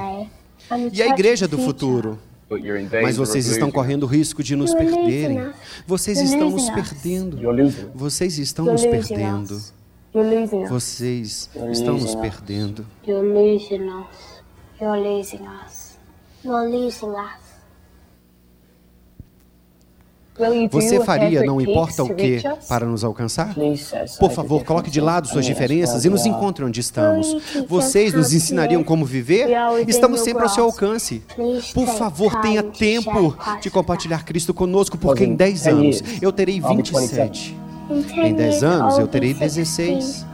[0.92, 2.18] e a igreja do futuro.
[3.02, 5.52] Mas vocês estão correndo o risco de nos perderem.
[5.86, 7.38] Vocês estão nos perdendo.
[7.94, 9.60] Vocês estão nos perdendo.
[10.68, 12.86] Vocês estão nos perdendo.
[13.06, 14.42] You're losing us.
[14.80, 15.98] You're losing us.
[16.44, 17.45] You're losing us.
[20.70, 23.55] Você faria não importa o que para nos alcançar?
[24.18, 27.37] Por favor, coloque de lado suas diferenças e nos encontre onde estamos.
[27.68, 29.49] Vocês nos ensinariam como viver?
[29.87, 31.22] Estamos sempre ao seu alcance.
[31.72, 37.57] Por favor, tenha tempo de compartilhar Cristo conosco, porque em 10 anos eu terei 27.
[38.22, 40.27] Em 10 anos eu terei 16.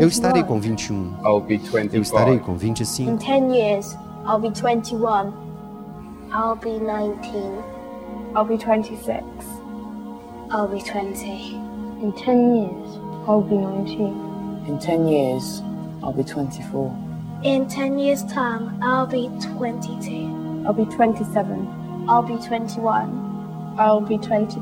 [0.00, 1.14] Eu estarei com 21.
[1.92, 3.10] Eu estarei com 25.
[3.10, 5.32] Em 10 anos, eu be 21.
[6.32, 7.73] I'll be 19.
[8.36, 9.22] I'll be 26.
[10.50, 11.54] I'll be 20.
[12.02, 12.96] In 10 years,
[13.28, 14.64] I'll be 19.
[14.66, 15.62] In 10 years,
[16.02, 16.92] I'll be 24.
[17.44, 20.64] In 10 years' time, I'll be 22.
[20.66, 22.06] I'll be 27.
[22.08, 23.76] I'll be 21.
[23.78, 24.60] I'll be 22.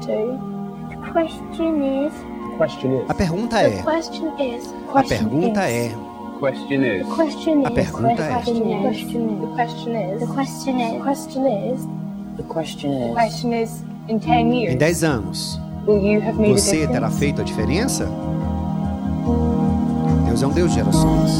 [0.91, 2.13] The question is.
[2.13, 3.11] The question is.
[3.11, 3.71] A pergunta é.
[3.71, 4.67] The question is.
[4.95, 5.95] A pergunta é.
[6.39, 7.09] Question is.
[7.09, 7.67] The question is.
[7.67, 8.29] A pergunta é.
[8.29, 9.41] The question is.
[9.41, 10.21] The question is.
[10.21, 10.93] The question is.
[10.93, 12.02] The question is.
[12.37, 15.61] The question is, question is in 10 years, em 10 anos,
[16.49, 18.09] você terá feito a diferença?
[20.27, 21.31] Deus é um Deus de gerações.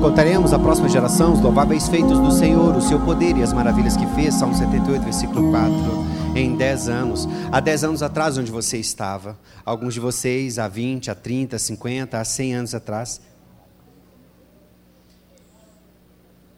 [0.00, 3.96] Contaremos à próxima geração os louváveis feitos do Senhor, o seu poder e as maravilhas
[3.96, 4.34] que fez.
[4.34, 5.74] Salmo 78, versículo 4.
[6.34, 11.10] Em 10 anos, há 10 anos atrás, onde você estava, alguns de vocês há 20,
[11.10, 13.20] há 30, há 50, há 100 anos atrás,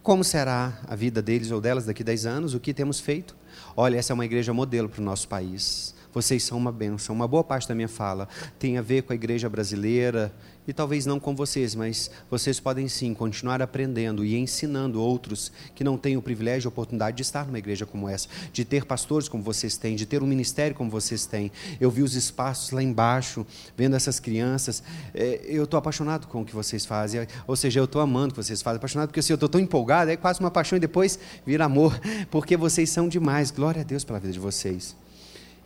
[0.03, 2.55] Como será a vida deles ou delas daqui a 10 anos?
[2.55, 3.37] O que temos feito?
[3.83, 5.95] Olha, essa é uma igreja modelo para o nosso país.
[6.13, 7.15] Vocês são uma bênção.
[7.15, 10.31] Uma boa parte da minha fala tem a ver com a igreja brasileira
[10.69, 15.83] e talvez não com vocês, mas vocês podem sim continuar aprendendo e ensinando outros que
[15.83, 19.29] não têm o privilégio e oportunidade de estar numa igreja como essa, de ter pastores
[19.29, 21.51] como vocês têm, de ter um ministério como vocês têm.
[21.81, 23.47] Eu vi os espaços lá embaixo,
[23.77, 24.83] vendo essas crianças.
[25.15, 28.31] É, eu estou apaixonado com o que vocês fazem, ou seja, eu estou amando o
[28.33, 30.81] que vocês fazem, apaixonado porque assim, eu estou tão empolgado, é quase uma paixão e
[30.81, 31.99] depois vira amor,
[32.31, 33.51] porque vocês são demais.
[33.51, 34.95] Glória a Deus pela vida de vocês.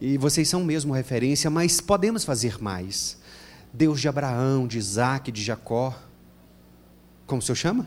[0.01, 3.23] E vocês são mesmo referência, mas podemos fazer mais.
[3.75, 5.93] Deus de Abraão, de Isaac, de Jacó.
[7.27, 7.87] Como o senhor chama?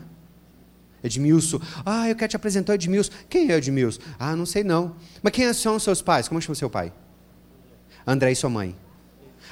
[1.02, 1.60] Edmilson.
[1.86, 3.10] Ah, eu quero te apresentar Edmilson.
[3.28, 4.02] Quem é Edmilson?
[4.18, 4.96] Ah, não sei não.
[5.22, 6.28] Mas quem são seus pais?
[6.28, 6.92] Como chama seu pai?
[8.06, 8.76] André e sua mãe.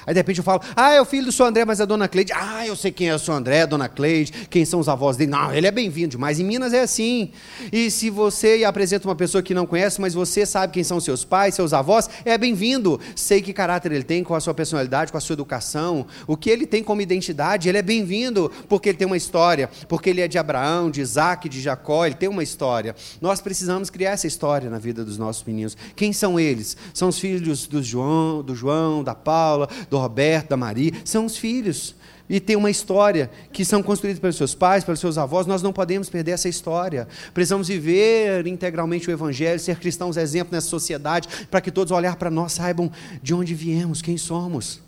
[0.07, 1.85] Aí de repente eu falo, ah, é o filho do seu André, mas é a
[1.85, 2.31] dona Cleide.
[2.33, 5.17] Ah, eu sei quem é o seu André, a dona Cleide, quem são os avós
[5.17, 5.31] dele.
[5.31, 6.39] Não, ele é bem-vindo demais.
[6.39, 7.31] Em Minas é assim.
[7.73, 11.25] E se você apresenta uma pessoa que não conhece, mas você sabe quem são seus
[11.25, 12.97] pais, seus avós, é bem-vindo.
[13.17, 16.49] Sei que caráter ele tem, com a sua personalidade, com a sua educação, o que
[16.49, 20.27] ele tem como identidade, ele é bem-vindo, porque ele tem uma história, porque ele é
[20.29, 22.95] de Abraão, de Isaac, de Jacó, ele tem uma história.
[23.19, 25.75] Nós precisamos criar essa história na vida dos nossos meninos.
[25.97, 26.77] Quem são eles?
[26.93, 31.37] São os filhos do João, do João, da Paula, do Roberto, da Maria, são os
[31.37, 31.95] filhos.
[32.29, 35.71] E tem uma história que são construídos pelos seus pais, pelos seus avós, nós não
[35.71, 37.07] podemos perder essa história.
[37.33, 42.29] Precisamos viver integralmente o Evangelho, ser cristãos exemplo nessa sociedade, para que todos olhar para
[42.29, 42.91] nós saibam
[43.23, 44.81] de onde viemos, quem somos.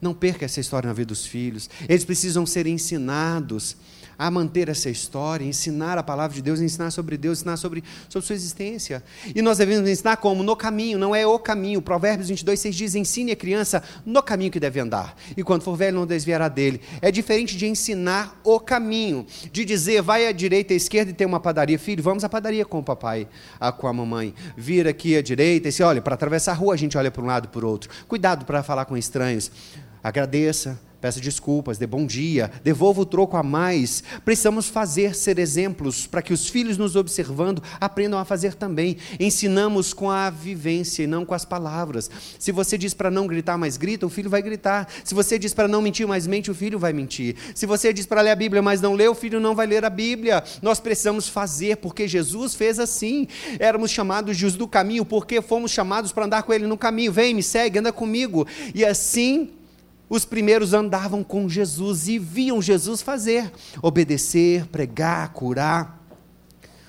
[0.00, 1.68] Não perca essa história na vida dos filhos.
[1.88, 3.76] Eles precisam ser ensinados
[4.18, 8.26] a manter essa história, ensinar a palavra de Deus, ensinar sobre Deus, ensinar sobre, sobre
[8.26, 9.02] sua existência.
[9.34, 10.42] E nós devemos ensinar como?
[10.42, 11.82] No caminho, não é o caminho.
[11.82, 15.76] Provérbios 22, 6 diz: ensine a criança no caminho que deve andar, e quando for
[15.76, 16.80] velho não desviará dele.
[17.00, 21.26] É diferente de ensinar o caminho, de dizer, vai à direita à esquerda e tem
[21.26, 21.78] uma padaria.
[21.78, 23.28] Filho, vamos à padaria com o papai,
[23.78, 24.34] com a mamãe.
[24.56, 27.22] Vira aqui à direita e se olha, para atravessar a rua a gente olha para
[27.22, 27.90] um lado e para o outro.
[28.08, 29.50] Cuidado para falar com estranhos.
[30.02, 34.02] Agradeça, peça desculpas, dê bom dia, devolva o troco a mais.
[34.24, 38.96] Precisamos fazer ser exemplos para que os filhos nos observando aprendam a fazer também.
[39.20, 42.10] Ensinamos com a vivência e não com as palavras.
[42.38, 44.88] Se você diz para não gritar, mas grita, o filho vai gritar.
[45.04, 47.36] Se você diz para não mentir, mas mente, o filho vai mentir.
[47.54, 49.84] Se você diz para ler a Bíblia, mas não lê, o filho não vai ler
[49.84, 50.42] a Bíblia.
[50.62, 53.26] Nós precisamos fazer, porque Jesus fez assim.
[53.58, 57.12] Éramos chamados de os do caminho, porque fomos chamados para andar com ele no caminho.
[57.12, 58.46] Vem, me segue, anda comigo.
[58.74, 59.50] E assim
[60.08, 63.50] os primeiros andavam com Jesus e viam Jesus fazer,
[63.82, 66.04] obedecer, pregar, curar.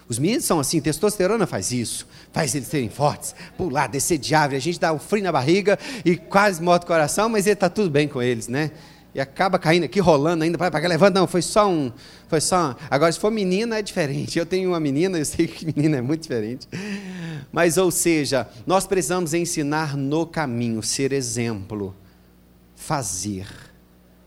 [0.08, 4.58] Os meninos são assim, testosterona faz isso, faz eles serem fortes, pular, descer de árvore,
[4.58, 7.90] a gente dá um frio na barriga e quase morre o coração, mas está tudo
[7.90, 8.72] bem com eles, né?
[9.14, 11.92] E acaba caindo aqui, rolando ainda, para cá, levanta, não, foi só um,
[12.28, 12.76] foi só um.
[12.90, 14.38] Agora, se for menina, é diferente.
[14.38, 16.68] Eu tenho uma menina, eu sei que menina é muito diferente.
[17.52, 21.96] Mas, ou seja, nós precisamos ensinar no caminho, ser exemplo
[22.88, 23.46] fazer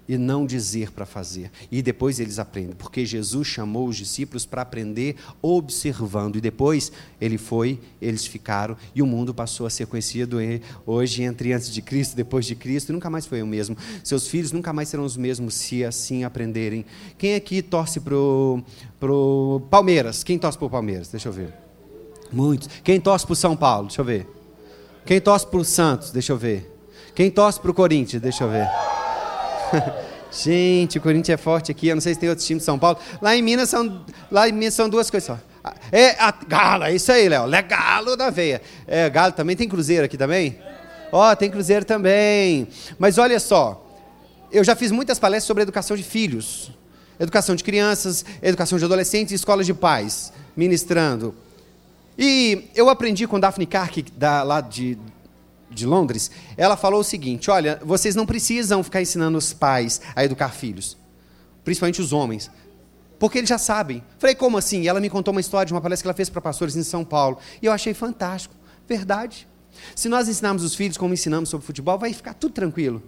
[0.06, 1.50] e não dizer para fazer.
[1.72, 6.36] E depois eles aprendem, porque Jesus chamou os discípulos para aprender observando.
[6.36, 10.36] E depois ele foi, eles ficaram, e o mundo passou a ser conhecido
[10.84, 13.78] hoje entre antes de Cristo, depois de Cristo, e nunca mais foi o mesmo.
[14.04, 16.84] Seus filhos nunca mais serão os mesmos se assim aprenderem.
[17.16, 20.22] Quem aqui torce para o Palmeiras?
[20.22, 21.08] Quem torce para o Palmeiras?
[21.08, 21.54] Deixa eu ver.
[22.30, 22.68] Muitos.
[22.84, 23.86] Quem torce para o São Paulo?
[23.86, 24.26] Deixa eu ver.
[25.06, 26.10] Quem torce para o Santos?
[26.10, 26.69] Deixa eu ver.
[27.20, 28.22] Quem torce para o Corinthians?
[28.22, 28.66] Deixa eu ver.
[30.32, 31.88] Gente, o Corinthians é forte aqui.
[31.88, 32.98] Eu não sei se tem outro time de São Paulo.
[33.20, 35.38] Lá em Minas são, lá em Minas são duas coisas só.
[35.92, 37.54] É a Galo, é isso aí, Léo.
[37.54, 38.62] É Galo da veia.
[38.86, 40.58] É, Galo também tem Cruzeiro aqui também?
[41.12, 42.66] Ó, oh, tem Cruzeiro também.
[42.98, 43.86] Mas olha só,
[44.50, 46.72] eu já fiz muitas palestras sobre educação de filhos,
[47.18, 51.34] educação de crianças, educação de adolescentes e escolas de pais, ministrando.
[52.18, 54.96] E eu aprendi com Daphne Kark, da, lá de,
[55.70, 60.24] de Londres, ela falou o seguinte: olha, vocês não precisam ficar ensinando os pais a
[60.24, 60.96] educar filhos,
[61.64, 62.50] principalmente os homens,
[63.18, 64.02] porque eles já sabem.
[64.18, 64.82] Falei, como assim?
[64.82, 66.82] E ela me contou uma história de uma palestra que ela fez para pastores em
[66.82, 68.54] São Paulo, e eu achei fantástico.
[68.88, 69.46] Verdade.
[69.94, 73.02] Se nós ensinarmos os filhos como ensinamos sobre futebol, vai ficar tudo tranquilo.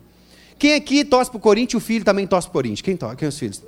[0.59, 2.83] Quem aqui torce para o Corinthians, o filho também torce para o Corinthians?
[2.83, 3.16] Quem torce?
[3.16, 3.62] Quem os filhos?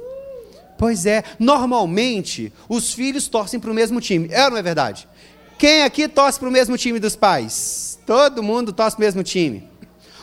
[0.79, 4.29] Pois é, normalmente os filhos torcem para o mesmo time.
[4.31, 5.09] É ou não é verdade?
[5.59, 7.99] Quem aqui torce para o mesmo time dos pais?
[8.07, 9.69] Todo mundo torce para o mesmo time.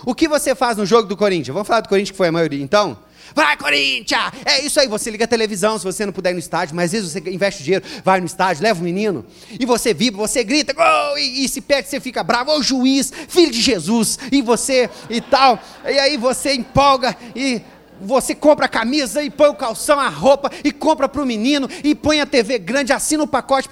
[0.05, 1.53] O que você faz no jogo do Corinthians?
[1.53, 2.97] Vamos falar do Corinthians, que foi a maioria, então?
[3.33, 4.31] Vai, Corinthians!
[4.45, 6.85] É isso aí, você liga a televisão se você não puder ir no estádio, mas
[6.85, 9.25] às vezes você investe dinheiro, vai no estádio, leva o menino,
[9.57, 13.11] e você vibra, você grita, gol, e, e se perde, você fica bravo, ô juiz,
[13.29, 17.61] filho de Jesus, e você e tal, e aí você empolga e
[18.01, 21.69] você compra a camisa e põe o calção, a roupa, e compra para o menino,
[21.83, 23.69] e põe a TV grande, assina o pacote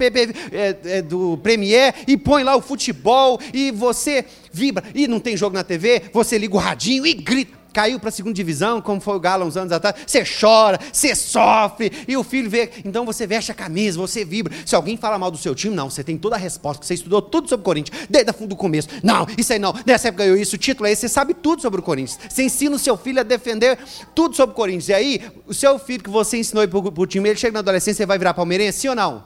[0.51, 5.35] é, é, do Premier, e põe lá o futebol, e você vibra, e não tem
[5.35, 8.99] jogo na TV, você liga o radinho e grita caiu para a segunda divisão, como
[8.99, 13.05] foi o Galo uns anos atrás, você chora, você sofre, e o filho vê, então
[13.05, 14.53] você veste a camisa, você vibra.
[14.65, 17.21] Se alguém fala mal do seu time, não, você tem toda a resposta, você estudou
[17.21, 18.89] tudo sobre o Corinthians, desde o começo.
[19.03, 21.61] Não, isso aí não, nessa época ganhou isso, o título é esse, você sabe tudo
[21.61, 22.19] sobre o Corinthians.
[22.29, 23.77] Você ensina o seu filho a defender
[24.13, 24.89] tudo sobre o Corinthians.
[24.89, 28.03] E aí, o seu filho que você ensinou para o time, ele chega na adolescência,
[28.03, 29.23] você vai virar palmeirense, sim ou não?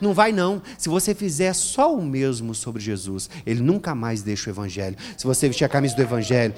[0.00, 0.62] Não vai não.
[0.78, 4.96] Se você fizer só o mesmo sobre Jesus, ele nunca mais deixa o evangelho.
[5.16, 6.54] Se você vestir a camisa do evangelho,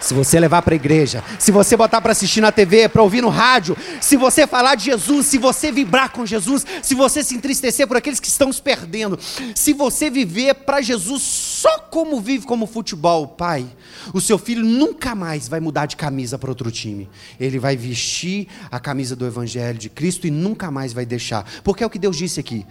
[0.00, 3.20] se você levar para a igreja, se você botar para assistir na TV, para ouvir
[3.20, 7.34] no rádio, se você falar de Jesus, se você vibrar com Jesus, se você se
[7.34, 9.18] entristecer por aqueles que estão se perdendo,
[9.54, 13.66] se você viver para Jesus só como vive como futebol, pai,
[14.14, 17.08] o seu filho nunca mais vai mudar de camisa para outro time.
[17.38, 21.44] Ele vai vestir a camisa do Evangelho de Cristo e nunca mais vai deixar.
[21.62, 22.66] Porque é o que Deus disse aqui.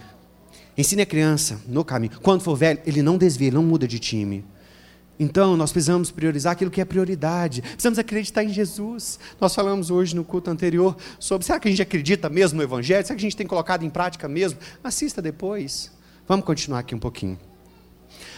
[0.76, 2.12] Ensine a criança no caminho.
[2.22, 4.44] Quando for velho, ele não desvia, ele não muda de time.
[5.22, 7.60] Então, nós precisamos priorizar aquilo que é prioridade.
[7.60, 9.18] Precisamos acreditar em Jesus.
[9.38, 13.06] Nós falamos hoje no culto anterior sobre será que a gente acredita mesmo no Evangelho?
[13.06, 14.58] Será que a gente tem colocado em prática mesmo?
[14.82, 15.92] Assista depois.
[16.26, 17.38] Vamos continuar aqui um pouquinho.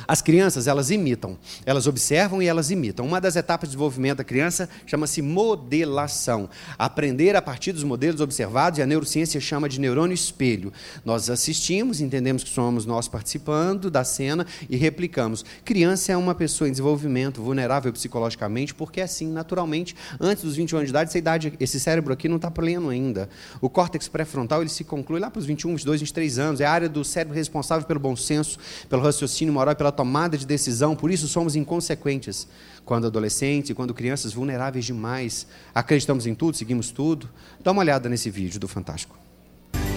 [0.07, 3.07] As crianças, elas imitam, elas observam e elas imitam.
[3.07, 6.49] Uma das etapas de desenvolvimento da criança chama-se modelação.
[6.79, 10.73] Aprender a partir dos modelos observados, e a neurociência chama de neurônio espelho.
[11.05, 15.45] Nós assistimos, entendemos que somos nós participando da cena e replicamos.
[15.65, 20.79] Criança é uma pessoa em desenvolvimento, vulnerável psicologicamente, porque é assim, naturalmente, antes dos 21
[20.79, 23.29] anos de idade, essa idade, esse cérebro aqui não está pleno ainda.
[23.61, 26.61] O córtex pré-frontal ele se conclui lá para os 21, 22, 23 anos.
[26.61, 29.93] É a área do cérebro responsável pelo bom senso, pelo raciocínio moral e pela
[30.37, 32.47] de decisão, por isso somos inconsequentes.
[32.85, 37.29] Quando adolescentes e quando crianças vulneráveis demais, acreditamos em tudo, seguimos tudo.
[37.63, 39.17] Dá uma olhada nesse vídeo do Fantástico.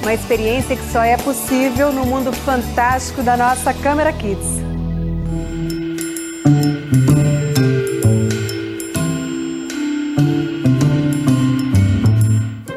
[0.01, 4.45] Uma experiência que só é possível no mundo fantástico da nossa Câmera Kids.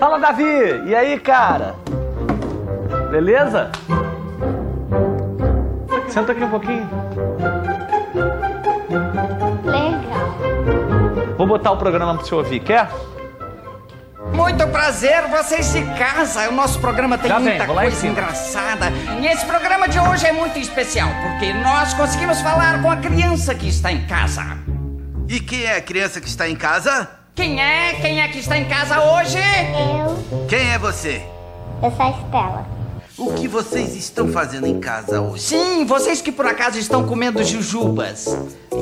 [0.01, 0.43] Fala, Davi!
[0.87, 1.75] E aí, cara?
[3.11, 3.71] Beleza?
[6.19, 6.91] Senta aqui um pouquinho.
[9.65, 11.37] Legal.
[11.37, 12.89] Vou botar o programa pra você ouvir, quer?
[14.35, 16.49] Muito prazer, vocês de casa.
[16.49, 18.87] O nosso programa tem Já vem, muita vou lá em coisa engraçada.
[19.21, 23.55] E esse programa de hoje é muito especial, porque nós conseguimos falar com a criança
[23.55, 24.43] que está em casa.
[25.29, 27.09] E quem é a criança que está em casa?
[27.37, 27.93] Quem é?
[27.93, 29.39] Quem é que está em casa hoje?
[29.39, 31.23] Eu, Quem é você?
[31.81, 32.78] eu sou a Estela.
[33.19, 35.43] O que vocês estão fazendo em casa hoje?
[35.43, 38.37] Sim, vocês que por acaso estão comendo jujubas.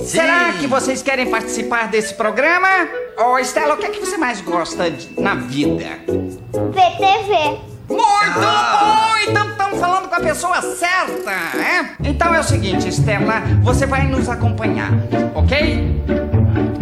[0.05, 2.69] Será que vocês querem participar desse programa?
[3.17, 5.87] Ô, Estela, o que é que você mais gosta de- na vida?
[6.07, 7.61] VTV.
[7.89, 9.17] Muito bom!
[9.29, 11.91] Então estamos falando com a pessoa certa, é?
[12.05, 14.91] Então é o seguinte, Estela, você vai nos acompanhar,
[15.35, 16.03] ok?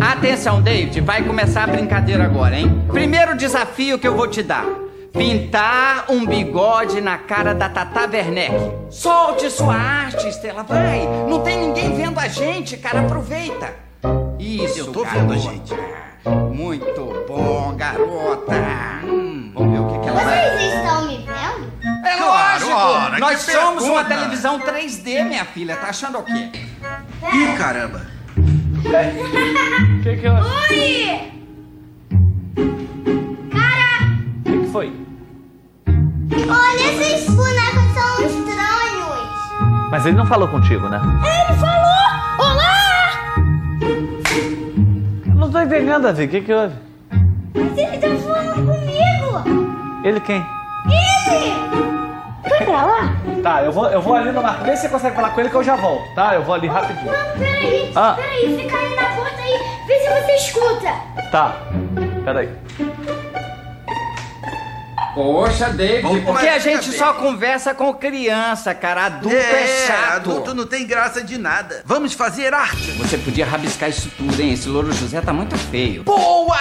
[0.01, 2.85] Atenção, David, vai começar a brincadeira agora, hein?
[2.91, 4.65] Primeiro desafio que eu vou te dar:
[5.25, 8.55] pintar um bigode na cara da Tata Werneck.
[8.91, 11.07] Solte sua arte, Estela, vai!
[11.29, 13.73] Não tem ninguém vendo a gente, cara, aproveita.
[14.39, 15.39] Isso, Eu tô vendo a garota.
[15.39, 15.75] gente.
[16.53, 18.53] Muito bom, garota.
[19.05, 20.51] Hum, vamos ver o que, que ela vai.
[20.59, 21.73] Vocês estão me vendo?
[22.07, 22.73] É Claro, lógico!
[22.77, 24.15] ora, Nós somos uma pergunta.
[24.17, 25.77] televisão 3D, minha filha.
[25.77, 26.51] Tá achando o quê?
[27.33, 28.03] Ih, caramba!
[28.85, 30.35] O que que, eu...
[30.35, 31.33] Oi!
[34.75, 34.93] Foi?
[35.87, 39.89] olha esses bonecos são estranhos.
[39.89, 41.01] Mas ele não falou contigo, né?
[41.23, 42.51] Ele falou!
[42.51, 43.37] Olá!
[45.29, 46.25] Eu não tô entendendo, Davi.
[46.25, 46.75] O que que houve?
[47.55, 50.03] Mas ele tá falando comigo!
[50.05, 50.45] Ele quem?
[50.89, 51.55] Ele!
[52.51, 53.17] Vai pra lá?
[53.45, 54.65] Tá, eu vou, eu vou ali no marco.
[54.65, 56.35] Vê se você consegue falar com ele que eu já volto, tá?
[56.35, 57.13] Eu vou ali rapidinho.
[57.13, 58.15] Não, peraí, Ah.
[58.17, 59.57] peraí, fica aí na porta aí,
[59.87, 60.93] vê se você escuta.
[61.31, 61.59] Tá.
[62.25, 62.49] Peraí.
[65.15, 66.99] Poxa, David, Vamos porque a começar gente bem.
[66.99, 69.07] só conversa com criança, cara.
[69.07, 70.13] Adulto é, chato.
[70.31, 71.83] adulto não tem graça de nada.
[71.85, 72.91] Vamos fazer arte.
[72.93, 74.53] Você podia rabiscar isso tudo, hein?
[74.53, 76.03] Esse louro José tá muito feio.
[76.03, 76.59] Boa!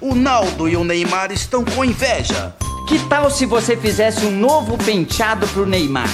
[0.00, 2.54] O Naldo e o Neymar estão com inveja.
[2.88, 6.08] Que tal se você fizesse um novo penteado pro Neymar?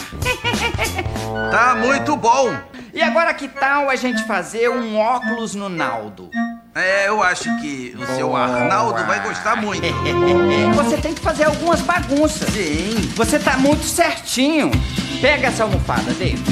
[1.51, 2.55] Tá muito bom.
[2.93, 6.30] E agora que tal a gente fazer um óculos no Naldo?
[6.78, 9.82] É, eu acho que o seu Arnaldo vai gostar muito.
[10.76, 12.48] Você tem que fazer algumas bagunças.
[12.52, 13.12] Sim.
[13.16, 14.70] Você tá muito certinho.
[15.20, 16.42] Pega essa almofada dele.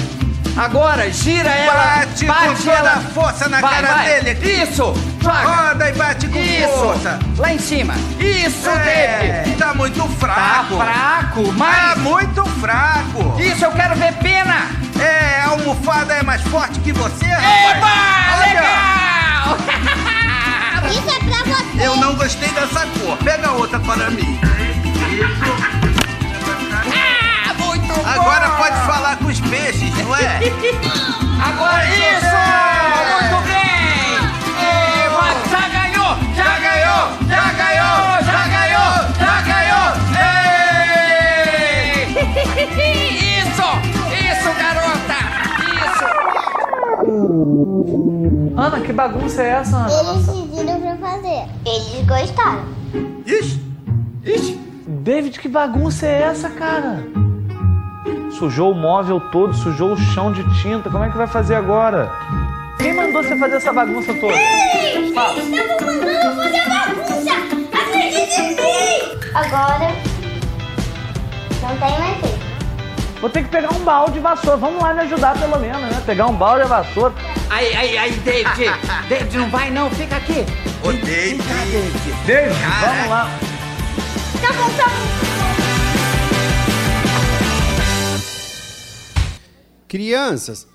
[0.57, 1.75] Agora gira ela.
[2.07, 2.93] Bate com toda ela.
[2.95, 4.07] a força na Vai, cara vai.
[4.07, 4.51] dele aqui.
[4.63, 4.95] Isso.
[5.23, 5.39] Joga.
[5.43, 6.69] Roda e bate com Isso.
[6.79, 7.19] força.
[7.37, 7.95] Lá em cima.
[8.19, 9.57] Isso, É, David.
[9.59, 10.77] tá muito Tá fraco.
[10.79, 11.99] fraco, Tá mas.
[11.99, 13.41] muito fraco.
[13.41, 14.67] Isso, eu quero ver pena.
[14.99, 17.77] É, a almofada é mais forte que você, rapaz.
[17.77, 18.39] Eba!
[18.39, 18.61] Olha.
[18.61, 20.06] Legal!
[20.91, 21.87] Isso é pra você.
[21.87, 23.17] Eu não gostei dessa cor.
[23.19, 24.39] Pega outra para mim.
[26.93, 28.05] Ah, muito bom!
[28.07, 30.39] Agora pode falar com os peixes, não é?
[31.45, 32.37] Agora isso!
[33.13, 34.17] Muito bem!
[35.05, 36.17] Eba, já ganhou!
[36.37, 37.19] Já ganhou!
[37.29, 37.66] Já ganhou!
[48.57, 49.89] Ana, que bagunça é essa, Ana?
[49.93, 51.45] Eles pediram pra fazer.
[51.67, 52.65] Eles gostaram.
[53.27, 53.63] Ixi,
[54.25, 54.61] ixi.
[54.87, 57.05] David, que bagunça é essa, cara?
[58.39, 60.89] Sujou o móvel todo, sujou o chão de tinta.
[60.91, 62.11] Como é que vai fazer agora?
[62.79, 64.33] Quem mandou você fazer essa bagunça toda?
[64.33, 65.33] Ei, Fala.
[65.39, 67.33] eles estavam mandando fazer bagunça!
[67.73, 69.21] Acredite em mim!
[69.35, 69.93] Agora,
[71.63, 72.47] não tem mais jeito.
[73.21, 74.57] Vou ter que pegar um balde e vassoura.
[74.57, 76.03] Vamos lá me ajudar pelo menos, né?
[76.05, 77.15] Pegar um balde e vassoura.
[77.51, 78.71] Aí, aí, aí, David.
[79.09, 80.41] David, não vai não, fica aqui.
[80.83, 81.43] Ô, Vem- vem David.
[81.45, 82.27] cá, David.
[82.27, 82.87] David, Caraca.
[82.97, 83.39] vamos lá.
[84.41, 85.27] Tá bom, tá bom.
[89.89, 90.67] Crianças,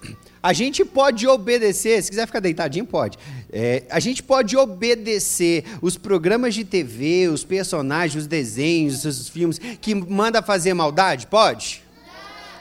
[0.41, 3.17] a gente pode obedecer, se quiser ficar deitadinho, pode.
[3.51, 9.59] É, a gente pode obedecer os programas de TV, os personagens, os desenhos, os filmes
[9.59, 11.27] que manda fazer maldade?
[11.27, 11.80] Pode?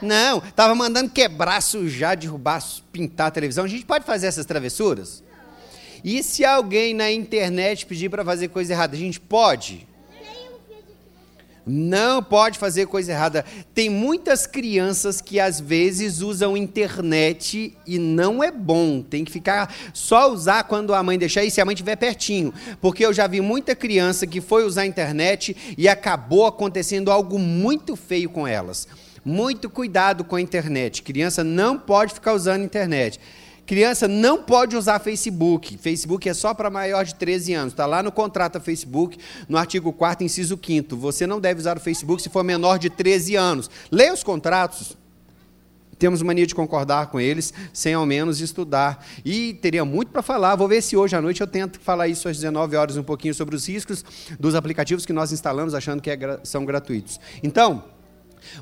[0.03, 3.65] Não, tava mandando quebrar, sujar, derrubar, pintar a televisão.
[3.65, 5.23] A gente pode fazer essas travessuras?
[6.03, 9.87] E se alguém na internet pedir para fazer coisa errada, a gente pode?
[11.67, 13.45] Não pode fazer coisa errada.
[13.75, 19.03] Tem muitas crianças que às vezes usam internet e não é bom.
[19.03, 22.53] Tem que ficar só usar quando a mãe deixar e se a mãe estiver pertinho.
[22.81, 27.39] Porque eu já vi muita criança que foi usar a internet e acabou acontecendo algo
[27.39, 28.89] muito feio com elas.
[29.25, 31.03] Muito cuidado com a internet.
[31.03, 33.21] Criança não pode ficar usando a internet.
[33.71, 35.79] Criança não pode usar Facebook.
[35.79, 37.73] Facebook é só para maior de 13 anos.
[37.73, 39.16] Está lá no contrato da Facebook,
[39.49, 42.91] no artigo 4 inciso 5 Você não deve usar o Facebook se for menor de
[42.91, 43.71] 13 anos.
[43.89, 44.99] Leia os contratos.
[46.01, 49.07] Temos mania de concordar com eles, sem ao menos estudar.
[49.25, 50.57] E teria muito para falar.
[50.57, 53.35] Vou ver se hoje à noite eu tento falar isso às 19 horas um pouquinho
[53.35, 54.05] sobre os riscos
[54.41, 57.21] dos aplicativos que nós instalamos achando que é são gratuitos.
[57.41, 57.85] Então,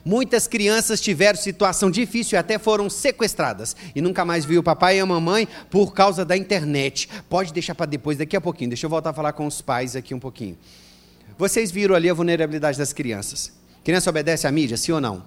[0.04, 3.76] Muitas crianças tiveram situação difícil e até foram sequestradas.
[3.94, 7.08] E nunca mais viu o papai e a mamãe por causa da internet.
[7.28, 8.70] Pode deixar para depois, daqui a pouquinho.
[8.70, 10.56] Deixa eu voltar a falar com os pais aqui um pouquinho.
[11.36, 13.52] Vocês viram ali a vulnerabilidade das crianças.
[13.84, 15.22] Criança obedece à mídia, sim ou não?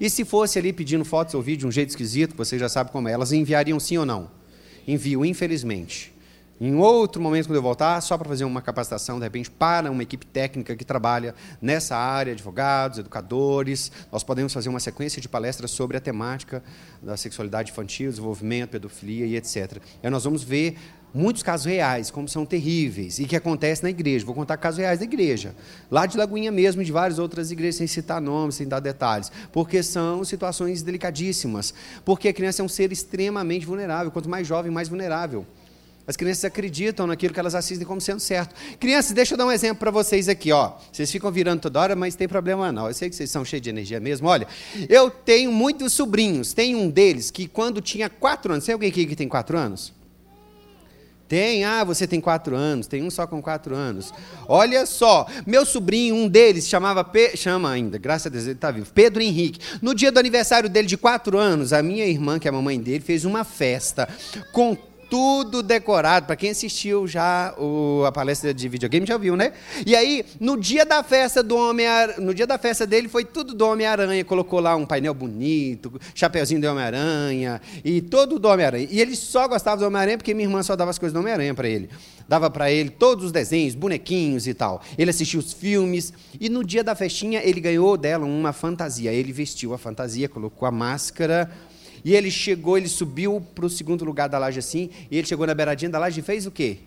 [0.00, 2.92] E se fosse ali pedindo fotos ou vídeo de um jeito esquisito, vocês já sabem
[2.92, 4.30] como é, elas enviariam sim ou não?
[4.86, 6.12] Envio, infelizmente.
[6.64, 10.00] Em outro momento, quando eu voltar, só para fazer uma capacitação, de repente, para uma
[10.00, 15.72] equipe técnica que trabalha nessa área, advogados, educadores, nós podemos fazer uma sequência de palestras
[15.72, 16.62] sobre a temática
[17.02, 19.78] da sexualidade infantil, desenvolvimento, pedofilia e etc.
[20.00, 20.76] Aí nós vamos ver
[21.12, 24.24] muitos casos reais, como são terríveis, e que acontecem na igreja.
[24.24, 25.56] Vou contar casos reais da igreja,
[25.90, 29.32] lá de Lagoinha mesmo, e de várias outras igrejas, sem citar nomes, sem dar detalhes,
[29.50, 34.70] porque são situações delicadíssimas, porque a criança é um ser extremamente vulnerável, quanto mais jovem,
[34.70, 35.44] mais vulnerável.
[36.06, 38.54] As crianças acreditam naquilo que elas assistem como sendo certo.
[38.78, 40.72] Crianças, deixa eu dar um exemplo para vocês aqui, ó.
[40.90, 42.88] Vocês ficam virando toda hora, mas tem problema não.
[42.88, 44.26] Eu sei que vocês são cheios de energia mesmo.
[44.28, 44.48] Olha,
[44.88, 46.52] eu tenho muitos sobrinhos.
[46.52, 49.92] Tem um deles que quando tinha quatro anos, tem alguém aqui que tem quatro anos?
[51.32, 54.12] Tem, ah, você tem quatro anos, tem um só com quatro anos.
[54.46, 57.38] Olha só, meu sobrinho, um deles, chamava, Pe...
[57.38, 59.58] chama ainda, graças a Deus ele está vivo, Pedro Henrique.
[59.80, 62.78] No dia do aniversário dele de quatro anos, a minha irmã, que é a mamãe
[62.78, 64.06] dele, fez uma festa
[64.52, 64.76] com
[65.12, 66.24] tudo decorado.
[66.24, 69.52] Para quem assistiu já o, a palestra de videogame já viu, né?
[69.84, 71.86] E aí, no dia da festa do homem,
[72.16, 76.62] no dia da festa dele foi tudo do Homem-Aranha, colocou lá um painel bonito, chapeuzinho
[76.62, 78.88] do Homem-Aranha e todo do Homem-Aranha.
[78.90, 81.52] E ele só gostava do Homem-Aranha porque minha irmã só dava as coisas do Homem-Aranha
[81.52, 81.90] para ele.
[82.26, 84.80] Dava para ele todos os desenhos, bonequinhos e tal.
[84.96, 86.10] Ele assistiu os filmes
[86.40, 89.12] e no dia da festinha ele ganhou dela uma fantasia.
[89.12, 91.50] Ele vestiu a fantasia, colocou a máscara,
[92.04, 95.46] e ele chegou, ele subiu para o segundo lugar da laje assim, e ele chegou
[95.46, 96.78] na beiradinha da laje e fez o quê?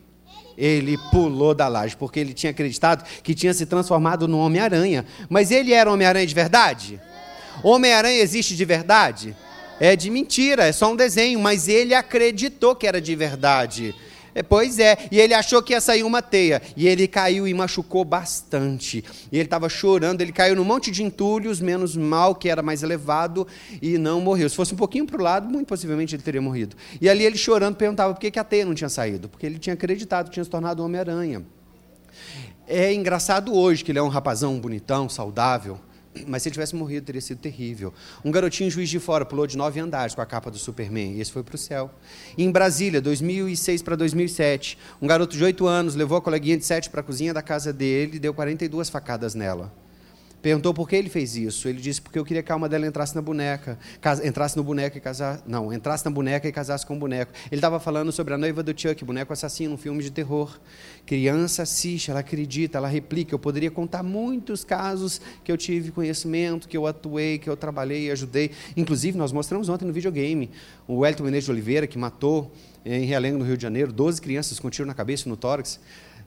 [0.58, 5.06] Ele pulou da laje, porque ele tinha acreditado que tinha se transformado no Homem-Aranha.
[5.30, 7.02] Mas ele era Homem-Aranha de verdade?
[7.64, 9.36] Homem-Aranha existe de verdade?
[9.80, 13.94] É de mentira, é só um desenho, mas ele acreditou que era de verdade.
[14.36, 17.54] É, pois é, e ele achou que ia sair uma teia, e ele caiu e
[17.54, 19.02] machucou bastante.
[19.32, 22.84] E ele estava chorando, ele caiu num monte de entulhos, menos mal, que era mais
[22.84, 23.48] elevado,
[23.82, 24.50] e não morreu.
[24.50, 26.76] Se fosse um pouquinho para o lado, muito possivelmente ele teria morrido.
[27.00, 29.58] E ali ele chorando perguntava por que, que a teia não tinha saído, porque ele
[29.58, 31.42] tinha acreditado que tinha se tornado um Homem-Aranha.
[32.68, 35.80] É engraçado hoje que ele é um rapazão bonitão, saudável,
[36.28, 37.94] mas se ele tivesse morrido, teria sido terrível.
[38.24, 41.22] Um garotinho juiz de fora pulou de nove andares com a capa do Superman, e
[41.22, 41.92] esse foi para o céu.
[42.38, 46.66] E em Brasília, 2006 para 2007, um garoto de oito anos levou a coleguinha de
[46.66, 49.85] sete para a cozinha da casa dele e deu 42 facadas nela.
[50.46, 51.68] Perguntou por que ele fez isso.
[51.68, 53.80] Ele disse porque eu queria que a alma dela entrasse na boneca,
[54.24, 55.42] entrasse no boneco e casasse.
[55.48, 57.32] Não, entrasse na boneca e casasse com o boneco.
[57.52, 60.60] Ele estava falando sobre a noiva do Chuck, boneco assassino, um filme de terror.
[61.04, 63.34] Criança assiste, ela acredita, ela replica.
[63.34, 68.12] Eu poderia contar muitos casos que eu tive conhecimento, que eu atuei, que eu trabalhei,
[68.12, 68.52] ajudei.
[68.78, 70.52] Inclusive, nós mostramos ontem no videogame
[70.88, 72.52] o Wellington Menezes de Oliveira, que matou
[72.86, 75.80] em Realengo, no Rio de Janeiro, 12 crianças com tiro na cabeça e no tórax.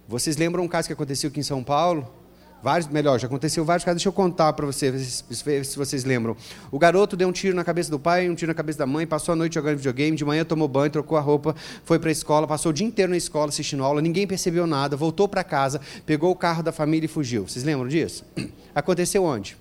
[0.08, 2.17] Vocês lembram um caso que aconteceu aqui em São Paulo?
[2.60, 3.98] Vários, melhor, já aconteceu vários casos.
[3.98, 6.36] Deixa eu contar para vocês, se vocês lembram.
[6.72, 9.06] O garoto deu um tiro na cabeça do pai, um tiro na cabeça da mãe,
[9.06, 11.54] passou a noite jogando videogame, de manhã tomou banho, trocou a roupa,
[11.84, 14.96] foi para a escola, passou o dia inteiro na escola assistindo aula, ninguém percebeu nada,
[14.96, 17.46] voltou para casa, pegou o carro da família e fugiu.
[17.46, 18.24] Vocês lembram disso?
[18.74, 19.56] Aconteceu onde?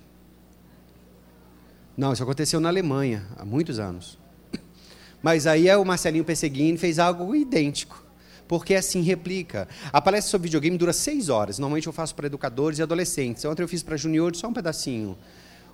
[1.96, 4.20] Não, isso aconteceu na Alemanha, há muitos anos.
[5.22, 8.07] Mas aí é o Marcelinho Perseguini fez algo idêntico
[8.48, 9.68] porque assim replica.
[9.92, 11.60] A palestra sobre videogame dura seis horas.
[11.60, 13.44] Normalmente eu faço para educadores e adolescentes.
[13.46, 15.18] Ontem eu fiz para juniores só um pedacinho.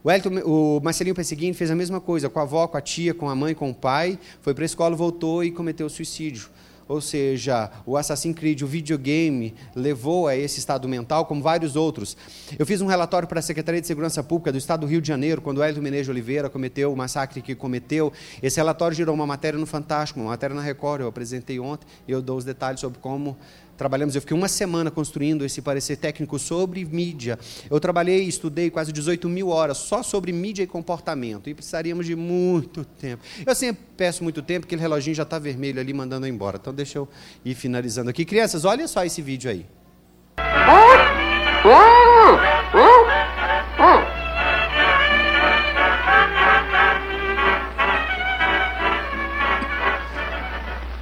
[0.04, 3.14] O, Elton, o Marcelinho Perseguini fez a mesma coisa com a avó, com a tia,
[3.14, 4.20] com a mãe, com o pai.
[4.42, 6.50] Foi para a escola, voltou e cometeu suicídio
[6.88, 12.16] ou seja, o Assassin's Creed, o videogame, levou a esse estado mental, como vários outros.
[12.58, 15.08] Eu fiz um relatório para a Secretaria de Segurança Pública do Estado do Rio de
[15.08, 18.12] Janeiro, quando o Hélio Menezes Oliveira cometeu o massacre que cometeu.
[18.42, 22.12] Esse relatório gerou uma matéria no Fantástico, uma matéria na Record, eu apresentei ontem, e
[22.12, 23.38] eu dou os detalhes sobre como
[23.78, 27.38] trabalhamos, eu fiquei uma semana construindo esse parecer técnico sobre mídia.
[27.70, 32.16] Eu trabalhei, estudei quase 18 mil horas só sobre mídia e comportamento, e precisaríamos de
[32.16, 33.24] muito tempo.
[33.46, 36.58] Eu sempre peço muito tempo, porque o reloginho já está vermelho ali, mandando embora.
[36.62, 37.08] Então, deixa eu
[37.44, 38.26] ir finalizando aqui.
[38.26, 39.66] Crianças, olha só esse vídeo aí.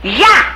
[0.03, 0.50] Já!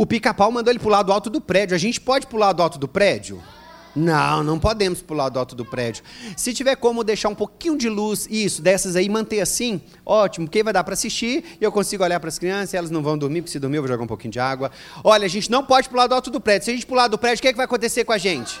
[0.00, 1.74] O pica-pau mandou ele pular do alto do prédio.
[1.74, 3.38] A gente pode pular do alto do prédio?
[3.94, 6.02] Não, não podemos pular do alto do prédio.
[6.38, 10.62] Se tiver como deixar um pouquinho de luz, isso, dessas aí, manter assim, ótimo, porque
[10.62, 13.42] vai dar para assistir e eu consigo olhar para as crianças, elas não vão dormir,
[13.42, 14.70] porque se dormir eu vou jogar um pouquinho de água.
[15.04, 16.64] Olha, a gente não pode pular do alto do prédio.
[16.64, 18.58] Se a gente pular do prédio, o que, é que vai acontecer com a gente?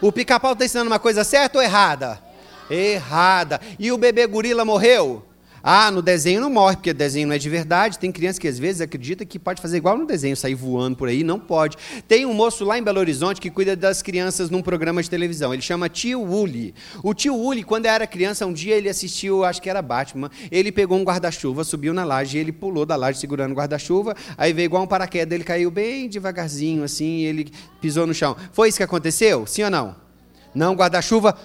[0.00, 2.22] O pica-pau está ensinando uma coisa certa ou errada?
[2.70, 3.60] Errada.
[3.76, 5.24] E o bebê gorila morreu?
[5.68, 7.98] Ah, no desenho não morre, porque desenho não é de verdade.
[7.98, 11.08] Tem criança que às vezes acredita que pode fazer igual no desenho, sair voando por
[11.08, 11.24] aí.
[11.24, 11.76] Não pode.
[12.06, 15.52] Tem um moço lá em Belo Horizonte que cuida das crianças num programa de televisão.
[15.52, 16.72] Ele chama Tio Uli.
[17.02, 20.30] O tio Uli, quando era criança, um dia ele assistiu, acho que era Batman.
[20.52, 24.14] Ele pegou um guarda-chuva, subiu na laje, ele pulou da laje segurando o guarda-chuva.
[24.38, 27.50] Aí veio igual um paraquedas, ele caiu bem devagarzinho, assim, ele
[27.80, 28.36] pisou no chão.
[28.52, 29.44] Foi isso que aconteceu?
[29.48, 30.06] Sim ou não?
[30.54, 31.36] Não, guarda-chuva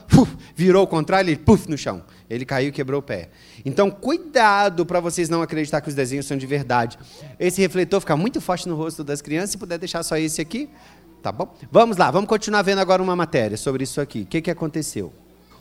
[0.56, 2.02] virou o contrário e puf no chão.
[2.32, 3.30] Ele caiu e quebrou o pé.
[3.66, 6.98] Então, cuidado para vocês não acreditar que os desenhos são de verdade.
[7.38, 9.52] Esse refletor fica muito forte no rosto das crianças.
[9.52, 10.70] Se puder deixar só esse aqui,
[11.22, 11.54] tá bom?
[11.70, 14.22] Vamos lá, vamos continuar vendo agora uma matéria sobre isso aqui.
[14.22, 15.12] O que, que aconteceu?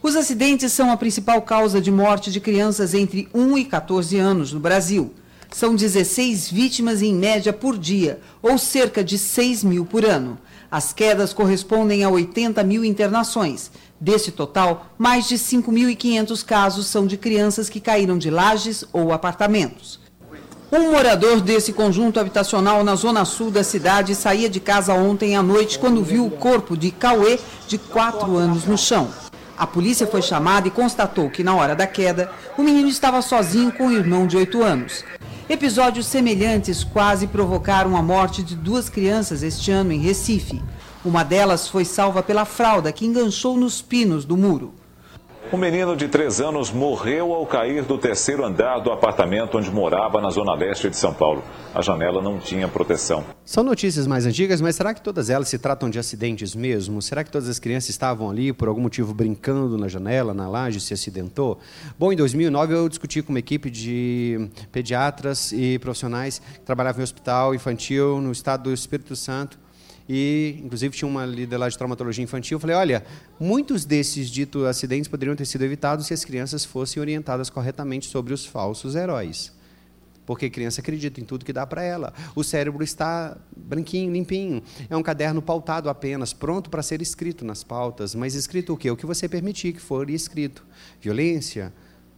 [0.00, 4.52] Os acidentes são a principal causa de morte de crianças entre 1 e 14 anos
[4.52, 5.12] no Brasil.
[5.50, 10.38] São 16 vítimas em média por dia, ou cerca de 6 mil por ano.
[10.70, 13.72] As quedas correspondem a 80 mil internações.
[14.00, 20.00] Desse total, mais de 5.500 casos são de crianças que caíram de lajes ou apartamentos.
[20.72, 25.42] Um morador desse conjunto habitacional na zona sul da cidade saía de casa ontem à
[25.42, 27.38] noite quando viu o corpo de Cauê,
[27.68, 29.10] de 4 anos, no chão.
[29.58, 33.70] A polícia foi chamada e constatou que, na hora da queda, o menino estava sozinho
[33.70, 35.04] com o irmão de 8 anos.
[35.46, 40.62] Episódios semelhantes quase provocaram a morte de duas crianças este ano em Recife.
[41.02, 44.74] Uma delas foi salva pela fralda que enganchou nos pinos do muro.
[45.50, 50.20] Um menino de 3 anos morreu ao cair do terceiro andar do apartamento onde morava
[50.20, 51.42] na zona leste de São Paulo.
[51.74, 53.24] A janela não tinha proteção.
[53.46, 57.00] São notícias mais antigas, mas será que todas elas se tratam de acidentes mesmo?
[57.00, 60.80] Será que todas as crianças estavam ali por algum motivo brincando na janela, na laje,
[60.80, 61.58] se acidentou?
[61.98, 67.04] Bom, em 2009 eu discuti com uma equipe de pediatras e profissionais que trabalhavam em
[67.04, 69.58] hospital infantil no estado do Espírito Santo
[70.12, 72.56] e inclusive tinha uma líder lá de traumatologia infantil.
[72.56, 73.04] Eu falei: olha,
[73.38, 78.34] muitos desses ditos acidentes poderiam ter sido evitados se as crianças fossem orientadas corretamente sobre
[78.34, 79.52] os falsos heróis.
[80.26, 82.12] Porque criança acredita em tudo que dá para ela.
[82.34, 84.64] O cérebro está branquinho, limpinho.
[84.88, 88.12] É um caderno pautado apenas, pronto para ser escrito nas pautas.
[88.12, 88.90] Mas escrito o quê?
[88.90, 90.66] O que você permitir que for escrito.
[91.00, 91.72] Violência,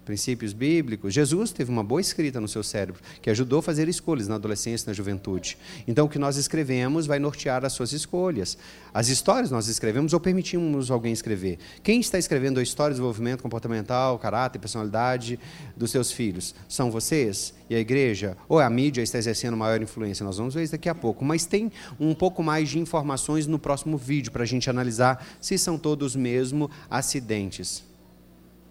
[0.05, 1.15] princípios bíblicos.
[1.15, 4.87] Jesus teve uma boa escrita no seu cérebro, que ajudou a fazer escolhas na adolescência
[4.87, 5.57] e na juventude.
[5.87, 8.59] Então, o que nós escrevemos vai nortear as suas escolhas.
[8.93, 11.59] As histórias nós escrevemos ou permitimos alguém escrever.
[11.83, 15.39] Quem está escrevendo a história de desenvolvimento comportamental, caráter, personalidade
[15.77, 16.55] dos seus filhos?
[16.69, 18.37] São vocês e a igreja?
[18.49, 20.25] Ou a mídia está exercendo maior influência?
[20.25, 21.25] Nós vamos ver isso daqui a pouco.
[21.25, 25.57] Mas tem um pouco mais de informações no próximo vídeo para a gente analisar se
[25.57, 27.92] são todos mesmo acidentes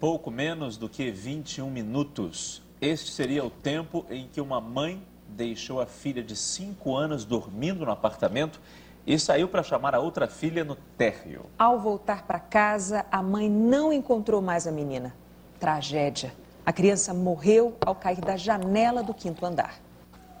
[0.02, 2.60] pouco menos do que 21 minutos.
[2.80, 7.86] Este seria o tempo em que uma mãe deixou a filha de 5 anos dormindo
[7.86, 8.60] no apartamento
[9.06, 11.46] e saiu para chamar a outra filha no térreo.
[11.56, 15.14] Ao voltar para casa, a mãe não encontrou mais a menina.
[15.60, 16.34] Tragédia.
[16.66, 19.80] A criança morreu ao cair da janela do quinto andar.